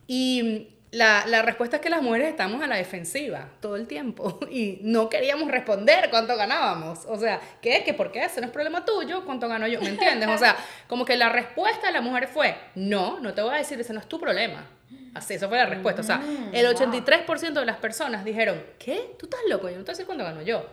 Y 0.07 0.76
la, 0.91 1.25
la, 1.27 1.41
respuesta 1.41 1.77
es 1.77 1.81
que 1.81 1.89
las 1.89 2.01
mujeres 2.01 2.29
estamos 2.29 2.61
a 2.63 2.67
la 2.67 2.77
defensiva 2.77 3.49
todo 3.59 3.75
el 3.75 3.87
tiempo 3.87 4.39
y 4.51 4.79
no 4.83 5.09
queríamos 5.09 5.49
responder 5.51 6.09
cuánto 6.09 6.35
ganábamos. 6.35 7.05
O 7.07 7.17
sea, 7.17 7.39
¿qué? 7.61 7.83
¿Qué 7.83 7.93
por 7.93 8.11
qué? 8.11 8.23
Ese 8.23 8.39
no 8.41 8.47
es 8.47 8.53
problema 8.53 8.85
tuyo, 8.85 9.25
¿cuánto 9.25 9.47
gano 9.47 9.67
yo? 9.67 9.81
¿Me 9.81 9.89
entiendes? 9.89 10.29
O 10.29 10.37
sea, 10.37 10.55
como 10.87 11.05
que 11.05 11.17
la 11.17 11.29
respuesta 11.29 11.87
de 11.87 11.93
la 11.93 12.01
mujer 12.01 12.27
fue, 12.27 12.55
no, 12.75 13.19
no 13.19 13.33
te 13.33 13.41
voy 13.41 13.55
a 13.55 13.57
decir, 13.57 13.79
ese 13.79 13.93
no 13.93 13.99
es 13.99 14.07
tu 14.07 14.19
problema. 14.19 14.65
Así, 15.13 15.33
esa 15.33 15.47
fue 15.47 15.57
la 15.57 15.65
respuesta. 15.65 16.01
O 16.01 16.03
sea, 16.03 16.17
mm, 16.17 16.51
el 16.53 16.65
83% 16.67 17.53
de 17.53 17.65
las 17.65 17.77
personas 17.77 18.23
dijeron, 18.23 18.61
¿qué? 18.77 19.15
¿Tú 19.17 19.25
estás 19.25 19.39
loco? 19.49 19.69
Yo 19.69 19.77
no 19.77 19.83
te 19.83 19.85
voy 19.85 19.89
a 19.89 19.93
decir 19.93 20.05
cuánto 20.05 20.23
gano 20.23 20.41
yo. 20.43 20.65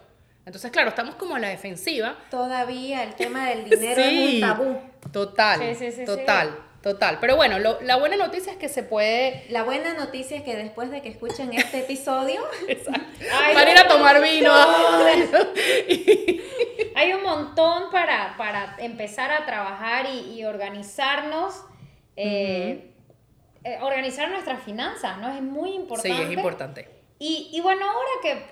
Entonces, 0.47 0.71
claro, 0.71 0.91
estamos 0.91 1.15
como 1.15 1.35
a 1.35 1.39
la 1.39 1.49
defensiva. 1.49 2.17
Todavía 2.31 3.03
el 3.03 3.15
tema 3.15 3.49
del 3.49 3.65
dinero 3.65 4.03
es 4.03 4.35
un 4.35 4.41
tabú. 4.41 4.81
Total, 5.11 5.75
sí, 5.75 5.91
sí, 5.91 6.05
total. 6.05 6.57
Total, 6.85 7.19
pero 7.19 7.37
bueno, 7.37 7.59
la 7.59 7.97
buena 7.97 8.17
noticia 8.17 8.53
es 8.53 8.59
que 8.59 8.69
se 8.69 8.83
puede... 8.83 9.47
La 9.49 9.63
buena 9.63 9.95
noticia 9.95 10.37
es 10.37 10.43
que 10.43 10.55
después 10.55 10.91
de 10.91 11.01
que 11.01 11.09
escuchen 11.09 11.51
este 11.55 11.79
episodio... 11.79 12.43
van 13.55 13.67
a 13.67 13.71
ir 13.71 13.79
a 13.79 13.89
tomar 13.89 14.21
vino. 14.21 14.53
Hay 16.95 17.15
un 17.15 17.23
montón 17.23 17.85
para, 17.91 18.37
para 18.37 18.77
empezar 18.81 19.33
a 19.33 19.47
trabajar 19.47 20.05
y, 20.11 20.45
organizarnos. 20.45 21.55
Eh, 22.17 22.91
eh, 23.65 23.79
organizar 23.81 24.29
nuestras 24.29 24.63
finanzas, 24.63 25.17
¿no? 25.17 25.35
Es 25.35 25.41
muy 25.41 25.71
importante. 25.71 26.15
Sí, 26.15 26.23
es 26.23 26.33
importante. 26.33 26.91
Y, 27.19 27.49
y 27.51 27.63
bueno, 27.63 27.91
ahora 27.91 28.11
que 28.21 28.45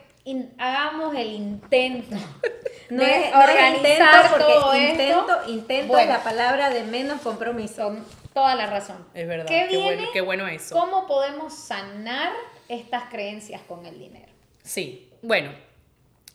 hagamos 0.56 1.14
el 1.16 1.32
intento 1.32 2.16
no 2.90 3.02
es, 3.02 3.34
organizar 3.34 4.38
todo 4.38 4.74
intento, 4.74 5.38
intento 5.48 5.98
es 5.98 6.08
la 6.08 6.22
palabra 6.22 6.70
de 6.70 6.84
menos 6.84 7.20
compromiso 7.20 7.94
toda 8.32 8.54
la 8.54 8.66
razón. 8.66 9.06
Es 9.14 9.26
verdad. 9.26 9.46
¿Qué, 9.46 9.76
bueno, 9.76 10.08
qué 10.12 10.20
bueno 10.20 10.48
eso. 10.48 10.74
¿Cómo 10.74 11.06
podemos 11.06 11.54
sanar 11.54 12.32
estas 12.68 13.04
creencias 13.04 13.60
con 13.62 13.86
el 13.86 13.98
dinero? 13.98 14.32
Sí, 14.62 15.10
bueno, 15.22 15.52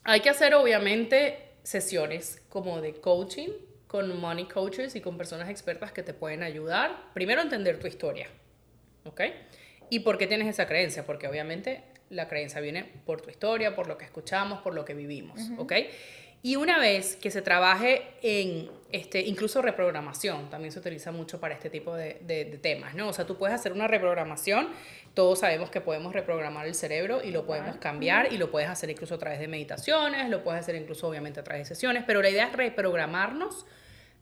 hay 0.04 0.20
que 0.20 0.30
hacer 0.30 0.54
obviamente 0.54 1.50
sesiones 1.62 2.42
como 2.48 2.80
de 2.80 2.94
coaching 2.94 3.50
con 3.88 4.20
money 4.20 4.44
coaches 4.44 4.94
y 4.94 5.00
con 5.00 5.16
personas 5.16 5.48
expertas 5.48 5.92
que 5.92 6.02
te 6.02 6.14
pueden 6.14 6.42
ayudar. 6.42 6.94
Primero, 7.14 7.40
entender 7.40 7.80
tu 7.80 7.86
historia, 7.86 8.28
¿ok? 9.04 9.22
¿Y 9.90 10.00
por 10.00 10.18
qué 10.18 10.26
tienes 10.26 10.46
esa 10.46 10.66
creencia? 10.66 11.06
Porque 11.06 11.26
obviamente 11.26 11.82
la 12.10 12.28
creencia 12.28 12.60
viene 12.60 12.84
por 12.84 13.22
tu 13.22 13.30
historia, 13.30 13.74
por 13.74 13.88
lo 13.88 13.96
que 13.96 14.04
escuchamos, 14.04 14.60
por 14.60 14.74
lo 14.74 14.84
que 14.84 14.94
vivimos, 14.94 15.40
¿ok? 15.56 15.72
Y 16.42 16.56
una 16.56 16.78
vez 16.78 17.16
que 17.16 17.30
se 17.30 17.42
trabaje 17.42 18.02
en 18.22 18.70
este, 18.90 19.20
incluso 19.20 19.60
reprogramación, 19.60 20.48
también 20.48 20.72
se 20.72 20.78
utiliza 20.78 21.12
mucho 21.12 21.40
para 21.40 21.54
este 21.54 21.68
tipo 21.68 21.94
de, 21.94 22.20
de, 22.22 22.44
temas, 22.58 22.94
¿no? 22.94 23.08
O 23.08 23.12
sea, 23.12 23.26
tú 23.26 23.36
puedes 23.36 23.54
hacer 23.54 23.72
una 23.72 23.86
reprogramación, 23.86 24.68
todos 25.12 25.40
sabemos 25.40 25.68
que 25.70 25.80
podemos 25.80 26.12
reprogramar 26.14 26.66
el 26.66 26.74
cerebro 26.74 27.22
y 27.22 27.30
lo 27.30 27.44
podemos 27.44 27.76
cambiar 27.76 28.32
y 28.32 28.38
lo 28.38 28.50
puedes 28.50 28.70
hacer 28.70 28.88
incluso 28.88 29.16
a 29.16 29.18
través 29.18 29.40
de 29.40 29.48
meditaciones, 29.48 30.30
lo 30.30 30.42
puedes 30.42 30.60
hacer 30.60 30.74
incluso 30.76 31.06
obviamente 31.06 31.40
a 31.40 31.44
través 31.44 31.68
de 31.68 31.74
sesiones, 31.74 32.04
pero 32.06 32.22
la 32.22 32.30
idea 32.30 32.46
es 32.46 32.52
reprogramarnos 32.52 33.66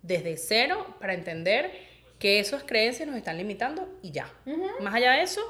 desde 0.03 0.37
cero 0.37 0.97
para 0.99 1.14
entender 1.14 1.71
que 2.19 2.41
esas 2.41 2.64
creencias 2.64 3.07
nos 3.07 3.17
están 3.17 3.37
limitando 3.37 3.89
y 4.03 4.11
ya. 4.11 4.33
Más 4.81 4.95
allá 4.95 5.12
de 5.12 5.23
eso, 5.23 5.43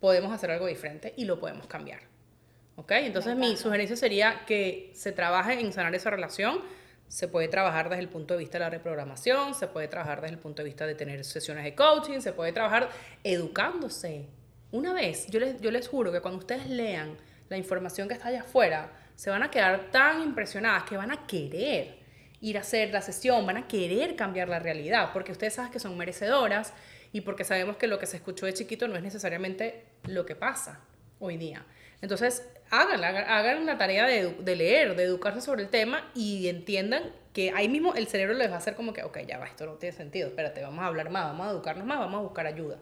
podemos 0.00 0.32
hacer 0.32 0.50
algo 0.50 0.66
diferente 0.66 1.14
y 1.16 1.24
lo 1.24 1.38
podemos 1.38 1.66
cambiar. 1.66 2.11
¿Ok? 2.76 2.92
Entonces 2.92 3.36
mi 3.36 3.56
sugerencia 3.56 3.96
sería 3.96 4.44
que 4.46 4.90
se 4.94 5.12
trabaje 5.12 5.60
en 5.60 5.72
sanar 5.72 5.94
esa 5.94 6.10
relación. 6.10 6.60
Se 7.08 7.28
puede 7.28 7.48
trabajar 7.48 7.90
desde 7.90 8.02
el 8.02 8.08
punto 8.08 8.34
de 8.34 8.40
vista 8.40 8.58
de 8.58 8.64
la 8.64 8.70
reprogramación, 8.70 9.54
se 9.54 9.68
puede 9.68 9.88
trabajar 9.88 10.22
desde 10.22 10.34
el 10.34 10.40
punto 10.40 10.62
de 10.62 10.66
vista 10.66 10.86
de 10.86 10.94
tener 10.94 11.24
sesiones 11.24 11.64
de 11.64 11.74
coaching, 11.74 12.20
se 12.20 12.32
puede 12.32 12.52
trabajar 12.52 12.88
educándose. 13.22 14.26
Una 14.70 14.94
vez, 14.94 15.26
yo 15.28 15.38
les, 15.38 15.60
yo 15.60 15.70
les 15.70 15.88
juro 15.88 16.10
que 16.10 16.22
cuando 16.22 16.38
ustedes 16.38 16.66
lean 16.68 17.18
la 17.50 17.58
información 17.58 18.08
que 18.08 18.14
está 18.14 18.28
allá 18.28 18.40
afuera, 18.40 18.90
se 19.14 19.28
van 19.28 19.42
a 19.42 19.50
quedar 19.50 19.90
tan 19.90 20.22
impresionadas 20.22 20.84
que 20.84 20.96
van 20.96 21.10
a 21.10 21.26
querer 21.26 21.98
ir 22.40 22.56
a 22.56 22.60
hacer 22.60 22.92
la 22.92 23.02
sesión, 23.02 23.46
van 23.46 23.58
a 23.58 23.68
querer 23.68 24.16
cambiar 24.16 24.48
la 24.48 24.58
realidad, 24.58 25.10
porque 25.12 25.32
ustedes 25.32 25.54
saben 25.54 25.70
que 25.70 25.78
son 25.78 25.96
merecedoras 25.96 26.72
y 27.12 27.20
porque 27.20 27.44
sabemos 27.44 27.76
que 27.76 27.86
lo 27.86 27.98
que 27.98 28.06
se 28.06 28.16
escuchó 28.16 28.46
de 28.46 28.54
chiquito 28.54 28.88
no 28.88 28.96
es 28.96 29.02
necesariamente 29.02 29.84
lo 30.04 30.26
que 30.26 30.34
pasa 30.34 30.80
hoy 31.20 31.36
día. 31.36 31.64
Entonces, 32.00 32.48
hagan, 32.72 33.04
hagan 33.04 33.66
la 33.66 33.76
tarea 33.76 34.06
de, 34.06 34.56
leer, 34.56 34.96
de 34.96 35.04
educarse 35.04 35.40
sobre 35.40 35.62
el 35.62 35.68
tema 35.68 36.10
y 36.14 36.48
entiendan 36.48 37.02
que 37.34 37.52
ahí 37.52 37.68
mismo 37.68 37.94
el 37.94 38.08
cerebro 38.08 38.34
les 38.34 38.50
va 38.50 38.54
a 38.54 38.58
hacer 38.58 38.74
como 38.74 38.92
que, 38.92 39.02
ok, 39.02 39.18
ya 39.26 39.38
va, 39.38 39.46
esto 39.46 39.66
no 39.66 39.74
tiene 39.74 39.94
sentido, 39.94 40.28
espérate, 40.28 40.62
vamos 40.62 40.82
a 40.82 40.86
hablar 40.86 41.10
más, 41.10 41.24
vamos 41.24 41.46
a 41.46 41.50
educarnos 41.50 41.86
más, 41.86 41.98
vamos 41.98 42.18
a 42.18 42.22
buscar 42.22 42.46
ayuda. 42.46 42.78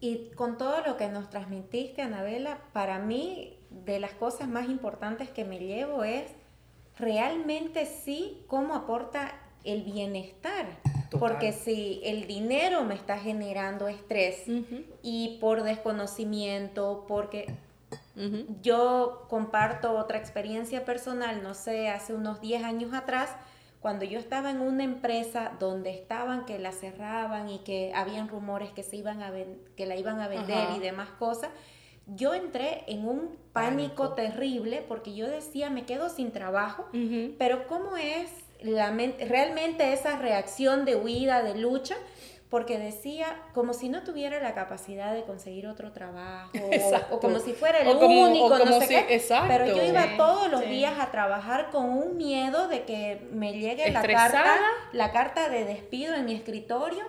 Y 0.00 0.30
con 0.34 0.58
todo 0.58 0.82
lo 0.82 0.96
que 0.96 1.08
nos 1.08 1.30
transmitiste, 1.30 2.02
Anabela, 2.02 2.58
para 2.72 2.98
mí 2.98 3.58
de 3.70 4.00
las 4.00 4.12
cosas 4.12 4.48
más 4.48 4.68
importantes 4.68 5.28
que 5.30 5.44
me 5.44 5.58
llevo 5.58 6.04
es 6.04 6.24
realmente 6.98 7.86
sí 7.86 8.44
cómo 8.46 8.74
aporta 8.74 9.34
el 9.64 9.82
bienestar. 9.82 10.66
Porque 11.18 11.52
si 11.52 12.00
el 12.04 12.26
dinero 12.26 12.84
me 12.84 12.94
está 12.94 13.18
generando 13.18 13.88
estrés 13.88 14.42
y 15.02 15.38
por 15.40 15.62
desconocimiento, 15.62 17.04
porque 17.08 17.46
yo 18.62 19.26
comparto 19.28 19.92
otra 19.92 20.16
experiencia 20.16 20.84
personal, 20.84 21.42
no 21.42 21.54
sé, 21.54 21.90
hace 21.90 22.14
unos 22.14 22.40
10 22.40 22.64
años 22.64 22.94
atrás, 22.94 23.30
cuando 23.80 24.04
yo 24.04 24.18
estaba 24.18 24.50
en 24.50 24.60
una 24.60 24.84
empresa 24.84 25.52
donde 25.60 25.90
estaban 25.90 26.46
que 26.46 26.58
la 26.58 26.72
cerraban 26.72 27.50
y 27.50 27.58
que 27.58 27.92
habían 27.94 28.28
rumores 28.28 28.70
que 28.70 28.82
se 28.82 28.96
iban 28.96 29.22
a 29.22 29.30
que 29.76 29.86
la 29.86 29.96
iban 29.96 30.20
a 30.20 30.28
vender 30.28 30.68
y 30.76 30.80
demás 30.80 31.10
cosas, 31.18 31.50
yo 32.06 32.34
entré 32.34 32.84
en 32.86 33.06
un 33.06 33.36
pánico, 33.52 34.14
terrible 34.14 34.84
porque 34.86 35.14
yo 35.14 35.28
decía, 35.28 35.70
me 35.70 35.84
quedo 35.84 36.08
sin 36.08 36.32
trabajo, 36.32 36.88
pero 37.38 37.66
¿cómo 37.66 37.96
es 37.96 38.30
la 38.62 38.90
realmente 38.90 39.92
esa 39.92 40.16
reacción 40.16 40.84
de 40.84 40.96
huida, 40.96 41.42
de 41.42 41.56
lucha? 41.56 41.96
Porque 42.48 42.78
decía 42.78 43.26
como 43.54 43.72
si 43.72 43.88
no 43.88 44.02
tuviera 44.04 44.40
la 44.40 44.54
capacidad 44.54 45.12
de 45.12 45.24
conseguir 45.24 45.66
otro 45.66 45.92
trabajo 45.92 46.52
o, 47.10 47.18
como 47.18 47.40
si 47.40 47.52
fuera 47.52 47.80
el 47.80 47.88
único, 47.88 48.58
no 48.58 48.80
sé 48.80 48.88
qué. 49.06 49.22
Pero 49.48 49.66
yo 49.66 49.82
iba 49.82 50.16
todos 50.16 50.50
los 50.50 50.60
días 50.68 50.94
a 51.00 51.10
trabajar 51.10 51.70
con 51.70 51.86
un 51.90 52.16
miedo 52.16 52.68
de 52.68 52.84
que 52.84 53.26
me 53.32 53.52
llegue 53.52 53.90
la 53.90 54.02
carta, 54.02 54.44
la 54.92 55.12
carta 55.12 55.48
de 55.48 55.64
despido 55.64 56.14
en 56.14 56.24
mi 56.24 56.34
escritorio, 56.34 57.04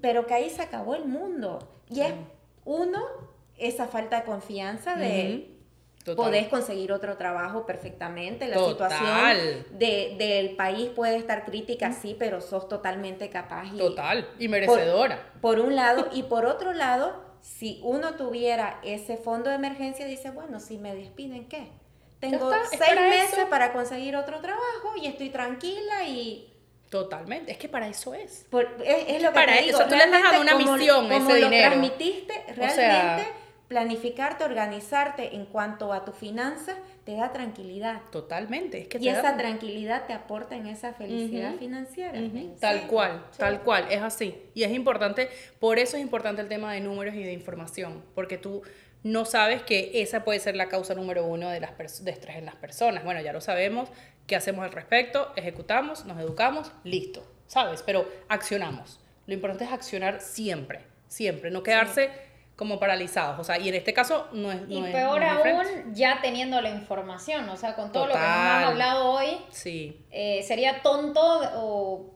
pero 0.00 0.26
que 0.26 0.34
ahí 0.34 0.48
se 0.50 0.62
acabó 0.62 0.94
el 0.94 1.04
mundo. 1.04 1.58
Y 1.90 2.00
es 2.00 2.14
uno 2.64 3.02
esa 3.58 3.86
falta 3.86 4.20
de 4.20 4.24
confianza 4.24 4.96
de 4.96 5.50
Podés 6.16 6.48
conseguir 6.48 6.92
otro 6.92 7.16
trabajo 7.16 7.66
perfectamente. 7.66 8.48
La 8.48 8.58
situación 8.64 9.66
de, 9.70 10.14
del 10.18 10.56
país 10.56 10.90
puede 10.90 11.16
estar 11.16 11.44
crítica, 11.44 11.92
sí, 11.92 12.16
pero 12.18 12.40
sos 12.40 12.68
totalmente 12.68 13.30
capaz. 13.30 13.66
Y 13.72 13.78
Total, 13.78 14.28
y 14.38 14.48
merecedora. 14.48 15.32
Por, 15.40 15.60
un 15.60 15.76
lado, 15.76 16.08
y 16.12 16.24
por 16.24 16.46
otro 16.46 16.72
lado, 16.72 17.20
si 17.40 17.80
uno 17.82 18.14
tuviera 18.14 18.80
ese 18.82 19.16
fondo 19.16 19.50
de 19.50 19.56
emergencia, 19.56 20.06
dice, 20.06 20.30
bueno, 20.30 20.60
si 20.60 20.78
me 20.78 20.94
despiden, 20.94 21.48
¿qué? 21.48 21.68
Tengo 22.20 22.52
seis 22.70 23.00
meses 23.00 23.46
para 23.48 23.72
conseguir 23.72 24.14
otro 24.14 24.40
trabajo 24.40 24.94
y 25.00 25.06
estoy 25.06 25.30
tranquila 25.30 26.06
y 26.06 26.46
Totalmente, 26.90 27.52
es 27.52 27.58
que 27.58 27.68
para 27.68 27.86
eso 27.86 28.14
es. 28.14 28.46
es, 28.84 29.22
lo 29.22 29.28
que 29.28 29.34
para 29.34 29.52
te 29.52 29.68
eso, 29.68 29.84
tú 29.84 29.94
le 29.94 30.04
estás 30.04 30.22
dando 30.24 30.40
una 30.40 30.56
misión 30.56 31.08
como 31.08 31.30
ese 31.30 31.40
lo 31.40 31.48
transmitiste, 31.48 32.44
realmente 32.56 33.39
planificarte, 33.70 34.42
organizarte 34.42 35.36
en 35.36 35.46
cuanto 35.46 35.92
a 35.92 36.04
tu 36.04 36.10
finanza, 36.10 36.74
te 37.04 37.14
da 37.14 37.30
tranquilidad. 37.30 38.00
Totalmente. 38.10 38.80
Es 38.80 38.88
que 38.88 38.98
y 38.98 39.08
esa 39.08 39.36
tranquilidad 39.36 40.08
te 40.08 40.12
aporta 40.12 40.56
en 40.56 40.66
esa 40.66 40.92
felicidad 40.92 41.54
financiera. 41.54 42.20
Tal 42.58 42.88
cual, 42.88 43.24
tal 43.38 43.62
cual, 43.62 43.86
es 43.88 44.02
así. 44.02 44.34
Y 44.54 44.64
es 44.64 44.72
importante, 44.72 45.28
por 45.60 45.78
eso 45.78 45.96
es 45.96 46.02
importante 46.02 46.42
el 46.42 46.48
tema 46.48 46.72
de 46.72 46.80
números 46.80 47.14
y 47.14 47.22
de 47.22 47.32
información, 47.32 48.02
porque 48.16 48.38
tú 48.38 48.62
no 49.04 49.24
sabes 49.24 49.62
que 49.62 50.02
esa 50.02 50.24
puede 50.24 50.40
ser 50.40 50.56
la 50.56 50.66
causa 50.66 50.96
número 50.96 51.24
uno 51.24 51.48
de, 51.48 51.60
las 51.60 52.04
de 52.04 52.10
estrés 52.10 52.38
en 52.38 52.46
las 52.46 52.56
personas. 52.56 53.04
Bueno, 53.04 53.20
ya 53.20 53.32
lo 53.32 53.40
sabemos, 53.40 53.88
¿qué 54.26 54.34
hacemos 54.34 54.64
al 54.64 54.72
respecto? 54.72 55.32
Ejecutamos, 55.36 56.04
nos 56.06 56.18
educamos, 56.18 56.72
listo, 56.82 57.24
¿sabes? 57.46 57.84
Pero 57.86 58.04
accionamos. 58.26 58.98
Lo 59.28 59.34
importante 59.34 59.62
es 59.62 59.70
accionar 59.70 60.20
siempre, 60.20 60.80
siempre, 61.06 61.52
no 61.52 61.62
quedarse 61.62 62.29
como 62.60 62.78
paralizados. 62.78 63.40
O 63.40 63.42
sea, 63.42 63.58
y 63.58 63.70
en 63.70 63.74
este 63.74 63.94
caso 63.94 64.28
no 64.32 64.52
es. 64.52 64.58
y 64.68 64.82
peor 64.82 65.24
aún, 65.24 65.94
ya 65.94 66.18
teniendo 66.20 66.60
la 66.60 66.68
información, 66.68 67.48
o 67.48 67.56
sea, 67.56 67.74
con 67.74 67.90
todo 67.90 68.08
lo 68.08 68.12
que 68.12 68.18
nos 68.18 68.28
han 68.28 68.64
hablado 68.64 69.12
hoy, 69.12 69.38
sí. 69.48 70.04
Eh, 70.10 70.42
sería 70.42 70.82
tonto 70.82 71.22
o 71.54 72.10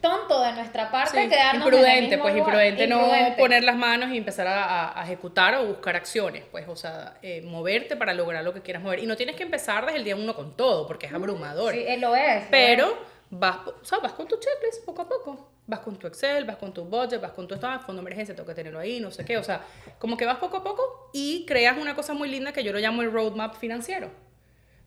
tonto 0.00 0.44
de 0.44 0.52
nuestra 0.52 0.92
parte 0.92 1.24
sí, 1.24 1.28
quedarnos 1.28 1.66
imprudente, 1.66 2.18
pues 2.18 2.36
imprudente, 2.36 2.86
no 2.86 3.00
poner 3.36 3.64
las 3.64 3.74
manos 3.74 4.12
y 4.12 4.18
empezar 4.18 4.46
a, 4.46 5.02
ejecutar 5.02 5.56
o 5.56 5.66
buscar 5.66 5.96
acciones, 5.96 6.44
pues, 6.52 6.68
o 6.68 6.76
sea, 6.76 7.14
eh, 7.20 7.42
moverte 7.42 7.96
para 7.96 8.14
lograr 8.14 8.44
lo 8.44 8.54
que 8.54 8.60
quieras 8.60 8.80
mover. 8.80 9.00
Y 9.00 9.06
no 9.06 9.16
tienes 9.16 9.34
que 9.34 9.42
empezar 9.42 9.86
desde 9.86 9.98
el 9.98 10.04
día 10.04 10.14
uno 10.14 10.36
con 10.36 10.56
todo, 10.56 10.86
porque 10.86 11.06
es 11.06 11.12
abrumador. 11.12 11.74
Sí, 11.74 11.84
lo 11.98 12.14
es. 12.14 12.44
Pero 12.48 12.96
vas, 13.32 13.60
sea, 13.82 13.98
vas 13.98 14.12
con 14.12 14.28
tu 14.28 14.36
checklist 14.36 14.84
poco 14.84 15.02
a 15.02 15.08
poco. 15.08 15.48
Vas 15.66 15.80
con 15.80 15.96
tu 15.96 16.06
Excel, 16.06 16.44
vas 16.44 16.56
con 16.56 16.74
tu 16.74 16.84
budget, 16.84 17.20
vas 17.20 17.32
con 17.32 17.48
tu 17.48 17.54
estado, 17.54 17.80
fondo 17.80 18.02
de 18.02 18.06
emergencia, 18.06 18.34
tengo 18.34 18.46
que 18.46 18.54
tenerlo 18.54 18.78
ahí, 18.78 19.00
no 19.00 19.10
sé 19.10 19.24
qué. 19.24 19.38
O 19.38 19.42
sea, 19.42 19.64
como 19.98 20.16
que 20.16 20.26
vas 20.26 20.36
poco 20.38 20.58
a 20.58 20.64
poco 20.64 21.10
y 21.12 21.46
creas 21.46 21.78
una 21.78 21.94
cosa 21.94 22.14
muy 22.14 22.28
linda 22.28 22.52
que 22.52 22.62
yo 22.62 22.72
lo 22.72 22.78
llamo 22.78 23.00
el 23.02 23.10
roadmap 23.10 23.56
financiero. 23.56 24.10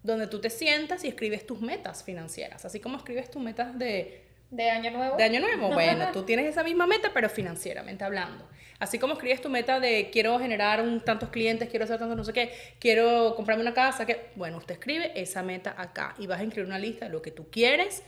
Donde 0.04 0.28
tú 0.28 0.40
te 0.40 0.52
sientas 0.52 1.04
y 1.04 1.08
escribes 1.08 1.48
tus 1.48 1.60
metas 1.62 2.04
financieras. 2.04 2.66
Así 2.66 2.80
como 2.80 2.98
escribes 2.98 3.32
tus 3.32 3.42
metas 3.42 3.78
de... 3.80 4.24
De 4.52 4.70
año 4.70 4.92
nuevo. 4.92 5.18
De 5.18 5.24
año 5.24 5.40
nuevo. 5.40 5.70
Bueno, 5.70 6.10
tú 6.14 6.22
tienes 6.24 6.46
esa 6.46 6.64
misma 6.64 6.86
meta, 6.86 7.10
pero 7.14 7.30
financieramente 7.30 8.04
hablando. 8.04 8.48
Así 8.78 9.00
como 9.00 9.14
escribes 9.14 9.42
tu 9.42 9.50
meta 9.50 9.80
de 9.80 10.12
quiero 10.12 10.38
generar 10.38 10.82
un, 10.82 11.00
tantos 11.00 11.30
clientes, 11.30 11.68
quiero 11.70 11.86
hacer 11.86 11.98
tantos 11.98 12.16
no 12.16 12.24
sé 12.24 12.34
qué, 12.34 12.52
quiero 12.78 13.34
comprarme 13.36 13.64
una 13.64 13.74
casa, 13.74 14.06
que 14.06 14.28
bueno, 14.36 14.58
usted 14.58 14.76
escribe 14.76 15.20
esa 15.20 15.42
meta 15.42 15.74
acá 15.76 16.14
y 16.20 16.28
vas 16.28 16.42
a 16.42 16.44
incluir 16.44 16.68
una 16.68 16.78
lista 16.78 17.06
de 17.06 17.12
lo 17.12 17.22
que 17.22 17.32
tú 17.32 17.50
quieres 17.50 18.04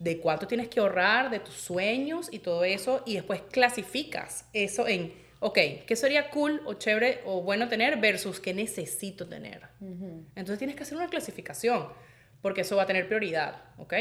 de 0.00 0.18
cuánto 0.18 0.48
tienes 0.48 0.68
que 0.68 0.80
ahorrar, 0.80 1.30
de 1.30 1.38
tus 1.40 1.54
sueños 1.54 2.28
y 2.32 2.40
todo 2.40 2.64
eso, 2.64 3.02
y 3.06 3.14
después 3.14 3.42
clasificas 3.52 4.46
eso 4.54 4.88
en, 4.88 5.14
ok, 5.40 5.58
¿qué 5.86 5.94
sería 5.94 6.30
cool 6.30 6.62
o 6.64 6.74
chévere 6.74 7.20
o 7.26 7.42
bueno 7.42 7.68
tener 7.68 7.98
versus 7.98 8.40
qué 8.40 8.54
necesito 8.54 9.28
tener? 9.28 9.68
Entonces 10.34 10.58
tienes 10.58 10.74
que 10.74 10.84
hacer 10.84 10.96
una 10.96 11.08
clasificación, 11.08 11.88
porque 12.40 12.62
eso 12.62 12.76
va 12.76 12.84
a 12.84 12.86
tener 12.86 13.06
prioridad, 13.06 13.62
¿ok? 13.76 13.92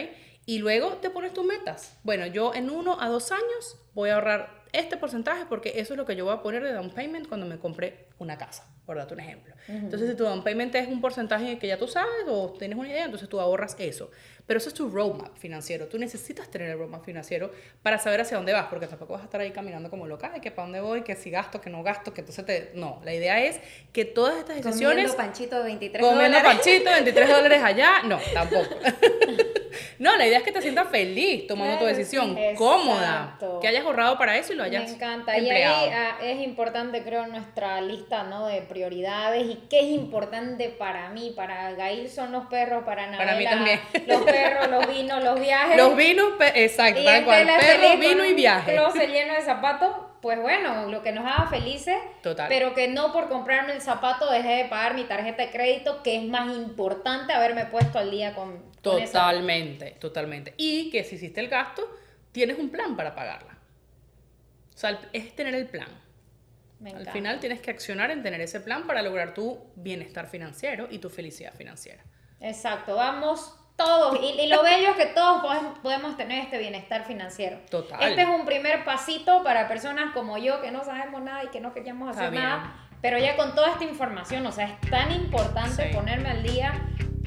Y 0.46 0.60
luego 0.60 0.94
te 0.94 1.10
pones 1.10 1.34
tus 1.34 1.46
metas. 1.46 2.00
Bueno, 2.04 2.26
yo 2.26 2.56
en 2.56 2.70
uno 2.70 3.00
a 3.02 3.10
dos 3.10 3.34
años 3.34 3.78
voy 3.94 4.10
a 4.10 4.16
ahorrar 4.16 4.59
este 4.72 4.98
porcentaje 4.98 5.46
porque 5.48 5.74
eso 5.76 5.94
es 5.94 5.98
lo 5.98 6.06
que 6.06 6.16
yo 6.16 6.26
voy 6.26 6.34
a 6.34 6.42
poner 6.42 6.64
de 6.64 6.74
down 6.74 6.92
payment 6.92 7.28
cuando 7.28 7.46
me 7.46 7.58
compre 7.58 8.08
una 8.20 8.38
casa 8.38 8.68
por 8.86 8.98
darte 8.98 9.14
un 9.14 9.20
ejemplo. 9.20 9.54
Entonces, 9.68 10.10
si 10.10 10.16
tu 10.16 10.24
down 10.24 10.44
payment 10.44 10.74
es 10.74 10.88
un 10.88 11.00
porcentaje 11.00 11.60
que 11.60 11.68
ya 11.68 11.78
tú 11.78 11.88
sabes 11.88 12.26
o 12.28 12.54
tienes 12.58 12.76
una 12.76 12.90
idea, 12.90 13.06
entonces 13.06 13.30
tú 13.30 13.40
ahorras 13.40 13.76
eso. 13.78 14.10
Pero 14.48 14.58
eso 14.58 14.70
es 14.70 14.74
tu 14.74 14.90
roadmap 14.90 15.38
financiero. 15.38 15.88
Tú 15.88 16.00
necesitas 16.00 16.50
tener 16.50 16.72
el 16.72 16.80
roadmap 16.80 17.06
financiero 17.06 17.52
para 17.84 18.00
saber 18.00 18.22
hacia 18.22 18.38
dónde 18.38 18.52
vas, 18.52 18.66
porque 18.66 18.88
tampoco 18.88 19.14
vas 19.14 19.22
a 19.22 19.26
estar 19.26 19.42
ahí 19.42 19.52
caminando 19.52 19.92
como 19.92 20.08
loca, 20.08 20.32
de 20.32 20.42
que 20.42 20.50
para 20.50 20.66
dónde 20.66 20.82
voy, 20.82 21.04
que 21.04 21.16
si 21.16 21.30
gasto, 21.30 21.62
que 21.62 21.70
no 21.70 21.84
gasto, 21.84 22.16
que 22.16 22.22
entonces 22.22 22.44
te... 22.46 22.72
No, 22.74 23.00
la 23.06 23.14
idea 23.14 23.44
es 23.46 23.60
que 23.94 24.06
todas 24.06 24.40
estas 24.40 24.56
decisiones... 24.56 25.12
Comiendo 25.12 25.18
panchito 25.18 25.58
de 25.58 25.64
23 25.66 26.04
comiendo 26.04 26.38
panchito, 26.42 26.90
23 26.90 27.30
dólares 27.30 27.62
allá, 27.64 28.02
no, 28.06 28.18
tampoco. 28.34 28.76
no, 30.00 30.16
la 30.16 30.26
idea 30.26 30.38
es 30.38 30.44
que 30.46 30.54
te 30.54 30.62
sientas 30.62 30.88
feliz 30.88 31.46
tomando 31.46 31.78
tu 31.78 31.86
decisión, 31.86 32.38
cómoda, 32.56 33.38
que 33.62 33.68
hayas 33.68 33.84
ahorrado 33.84 34.18
para 34.18 34.38
eso 34.38 34.54
y 34.54 34.56
lo 34.56 34.64
hayas 34.64 34.86
Me 34.86 34.92
encanta. 34.92 35.38
Y 35.38 35.50
ahí 35.50 35.92
ah, 35.94 36.18
es 36.24 36.40
importante, 36.40 37.04
creo, 37.04 37.28
nuestra 37.28 37.82
lista, 37.82 38.24
¿no? 38.24 38.48
De 38.48 38.62
prioridades 38.62 39.46
y 39.46 39.56
qué 39.70 39.80
es 39.82 39.88
importante 39.88 40.70
para 40.70 41.10
mí, 41.10 41.34
para 41.36 41.74
Gail 41.74 42.10
son 42.10 42.32
los 42.32 42.46
perros, 42.46 42.86
para 42.86 43.04
Anabela, 43.04 43.26
para 43.26 43.38
mí 43.38 43.46
también. 43.46 43.80
los 44.08 44.22
perros, 44.22 44.70
los 44.70 44.88
vinos, 44.88 45.24
los 45.24 45.40
viajes. 45.40 45.76
Los 45.76 45.96
vinos, 45.98 46.34
exacto, 46.56 47.04
para 47.04 47.26
cual, 47.26 47.48
perro, 47.60 47.98
vino 47.98 48.26
y 48.26 48.34
viaje. 48.34 48.78
se 48.94 49.08
lleno 49.08 49.34
de 49.34 49.42
zapatos, 49.42 49.90
pues 50.22 50.40
bueno, 50.40 50.90
lo 50.90 51.02
que 51.02 51.12
nos 51.12 51.26
haga 51.26 51.48
felices, 51.48 51.98
Total. 52.22 52.48
pero 52.50 52.74
que 52.74 52.88
no 52.88 53.14
por 53.14 53.30
comprarme 53.30 53.74
el 53.74 53.82
zapato 53.82 54.30
deje 54.30 54.64
de 54.64 54.66
pagar 54.66 54.96
mi 54.96 55.06
tarjeta 55.06 55.44
de 55.44 55.52
crédito, 55.52 56.04
que 56.04 56.18
es 56.18 56.24
más 56.24 56.56
importante 56.56 57.34
haberme 57.34 57.66
puesto 57.66 58.00
al 58.00 58.12
día 58.12 58.36
con, 58.36 58.60
con 58.84 59.04
Totalmente, 59.04 59.92
totalmente. 60.00 60.54
Y 60.58 60.90
que 60.90 61.04
si 61.04 61.16
hiciste 61.16 61.40
el 61.40 61.48
gasto, 61.48 61.90
tienes 62.32 62.58
un 62.60 62.70
plan 62.70 62.96
para 62.96 63.16
pagarla. 63.16 63.58
O 64.74 64.78
sea, 64.78 65.00
es 65.14 65.36
tener 65.36 65.56
el 65.56 65.68
plan. 65.68 65.90
Al 66.86 67.10
final 67.12 67.40
tienes 67.40 67.60
que 67.60 67.72
accionar 67.72 68.10
en 68.10 68.24
tener 68.24 68.40
ese 68.40 68.62
plan 68.62 68.88
para 68.88 69.02
lograr 69.02 69.34
tu 69.34 69.60
bienestar 69.76 70.28
financiero 70.28 70.88
y 70.90 71.00
tu 71.00 71.10
felicidad 71.10 71.54
financiera. 71.54 72.02
Exacto, 72.40 72.96
vamos 72.96 73.59
todos. 73.80 74.20
Y, 74.22 74.48
lo 74.48 74.62
bello 74.62 74.90
es 74.90 74.98
que 74.98 75.06
todos 75.08 75.42
podemos 75.82 76.18
tener 76.18 76.44
este 76.44 76.58
bienestar 76.58 77.06
financiero. 77.06 77.58
Total. 77.72 78.02
Este 78.04 78.22
es 78.22 78.28
un 78.28 78.46
primer 78.46 78.84
pasito 78.84 79.44
para 79.44 79.68
personas 79.68 80.14
como 80.14 80.38
yo 80.38 80.62
que 80.62 80.70
no 80.70 80.84
sabemos 80.84 81.22
nada 81.22 81.44
y 81.46 81.48
que 81.48 81.62
no 81.62 81.74
queríamos 81.74 82.16
hacer 82.16 82.34
nada. 82.34 82.74
Pero 83.02 83.18
ya 83.18 83.38
con 83.38 83.56
toda 83.56 83.72
esta 83.72 83.86
información, 83.86 84.46
o 84.46 84.52
sea, 84.52 84.66
es 84.66 84.90
tan 84.90 85.12
importante 85.14 85.90
ponerme 85.94 86.30
al 86.30 86.44
día 86.44 86.74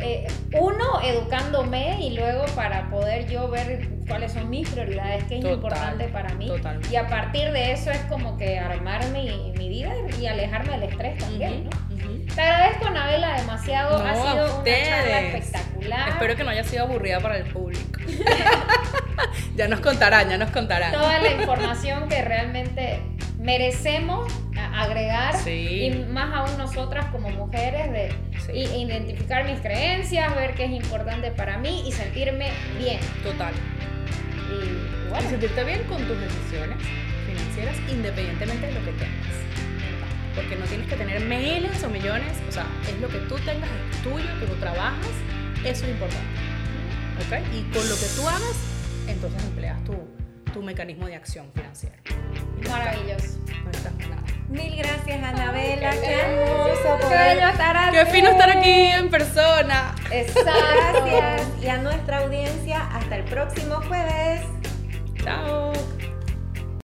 eh, 0.03 0.27
uno, 0.59 1.01
educándome 1.03 2.01
y 2.01 2.11
luego 2.17 2.45
para 2.55 2.91
poder 2.91 3.29
yo 3.29 3.49
ver 3.49 3.89
cuáles 4.09 4.33
son 4.33 4.51
mis 4.51 4.69
prioridades, 4.69 5.25
qué 5.25 5.39
es 5.39 5.45
importante 5.45 6.09
para 6.09 6.35
mí. 6.35 6.51
Y 6.91 6.97
a 6.97 7.07
partir 7.07 7.53
de 7.53 7.73
eso 7.73 7.91
es 7.91 8.01
como 8.11 8.37
que 8.37 8.59
armar 8.59 9.07
mi, 9.09 9.53
mi 9.57 9.69
vida 9.69 9.93
y 10.21 10.27
alejarme 10.27 10.79
del 10.79 10.91
estrés 10.91 11.19
también, 11.19 11.65
¿no? 11.65 11.71
Te 12.35 12.41
agradezco, 12.41 12.87
Anabela, 12.87 13.41
demasiado. 13.41 13.97
ha 14.05 14.15
sido 14.15 14.61
una 14.61 14.65
charla 14.65 15.21
espectacular. 15.21 16.09
Espero 16.09 16.37
que 16.37 16.45
no 16.45 16.51
haya 16.51 16.65
sido 16.65 16.85
aburrida 16.85 17.21
para 17.21 17.37
el 17.37 17.45
público. 17.45 17.92
ya 19.57 19.69
nos 19.69 19.81
contarán, 19.81 20.29
ya 20.29 20.39
nos 20.39 20.51
contarán. 20.51 20.93
Toda 20.93 21.19
la 21.19 21.33
información 21.33 22.09
que 22.09 22.23
realmente 22.23 23.01
merecemos 23.39 24.33
agregar 24.75 25.35
y 25.49 25.91
más 26.11 26.33
aún 26.33 26.59
nosotras 26.59 27.07
como 27.07 27.29
mujeres 27.31 27.91
de 27.93 28.15
identificar 28.55 29.45
mis 29.45 29.61
creencias, 29.61 30.35
ver 30.37 30.55
qué 30.55 30.65
es 30.65 30.71
importante 30.71 31.31
para 31.31 31.59
mí 31.59 31.85
y 31.87 31.93
sentirme 31.93 32.51
bien. 32.79 33.01
Total. 33.23 33.53
Y 34.51 35.09
bueno, 35.09 35.29
sentirte 35.29 35.65
bien 35.65 35.83
con 35.85 35.99
tus 36.07 36.19
decisiones 36.19 36.79
financieras 37.27 37.77
independientemente 37.91 38.67
de 38.67 38.73
lo 38.73 38.85
que 38.85 38.93
tengas. 38.93 39.43
Porque 40.35 40.57
no 40.57 40.65
tienes 40.65 40.89
que 40.89 40.97
tener 40.97 41.21
miles 41.25 41.85
o 41.85 41.91
millones, 41.91 42.33
o 42.49 42.53
sea, 42.53 42.65
es 42.89 42.99
lo 43.01 43.09
que 43.09 43.19
tú 43.29 43.35
tengas, 43.37 43.69
es 43.91 44.03
tuyo, 44.03 44.27
que 44.41 44.47
tú 44.47 44.55
trabajas, 44.55 45.11
eso 45.65 45.85
es 45.85 45.91
importante. 45.91 46.52
Y 47.53 47.63
con 47.73 47.89
lo 47.89 47.95
que 47.95 48.07
tú 48.17 48.29
hagas, 48.29 48.57
entonces 49.07 49.43
empleas 49.45 49.83
tu, 49.85 49.95
tu 50.53 50.63
mecanismo 50.63 51.07
de 51.07 51.15
acción 51.15 51.51
financiera. 51.55 51.97
Maravilloso. 52.69 53.39
No 53.65 53.71
estás 53.71 53.95
nada. 53.95 54.23
Mil 54.49 54.77
gracias, 54.77 55.23
Anabela. 55.23 55.91
qué, 55.93 56.21
hermoso 56.21 56.99
poder 57.01 57.39
estar 57.39 57.77
aquí. 57.77 57.97
Qué 57.97 58.07
fino 58.07 58.31
estar 58.31 58.51
aquí 58.51 58.71
en 58.71 59.09
persona. 59.09 59.95
Gracias. 60.11 61.49
Y 61.63 61.69
a 61.69 61.79
nuestra 61.79 62.19
audiencia, 62.19 62.87
hasta 62.93 63.17
el 63.17 63.25
próximo 63.25 63.77
jueves. 63.89 64.43
Chao. 65.23 65.73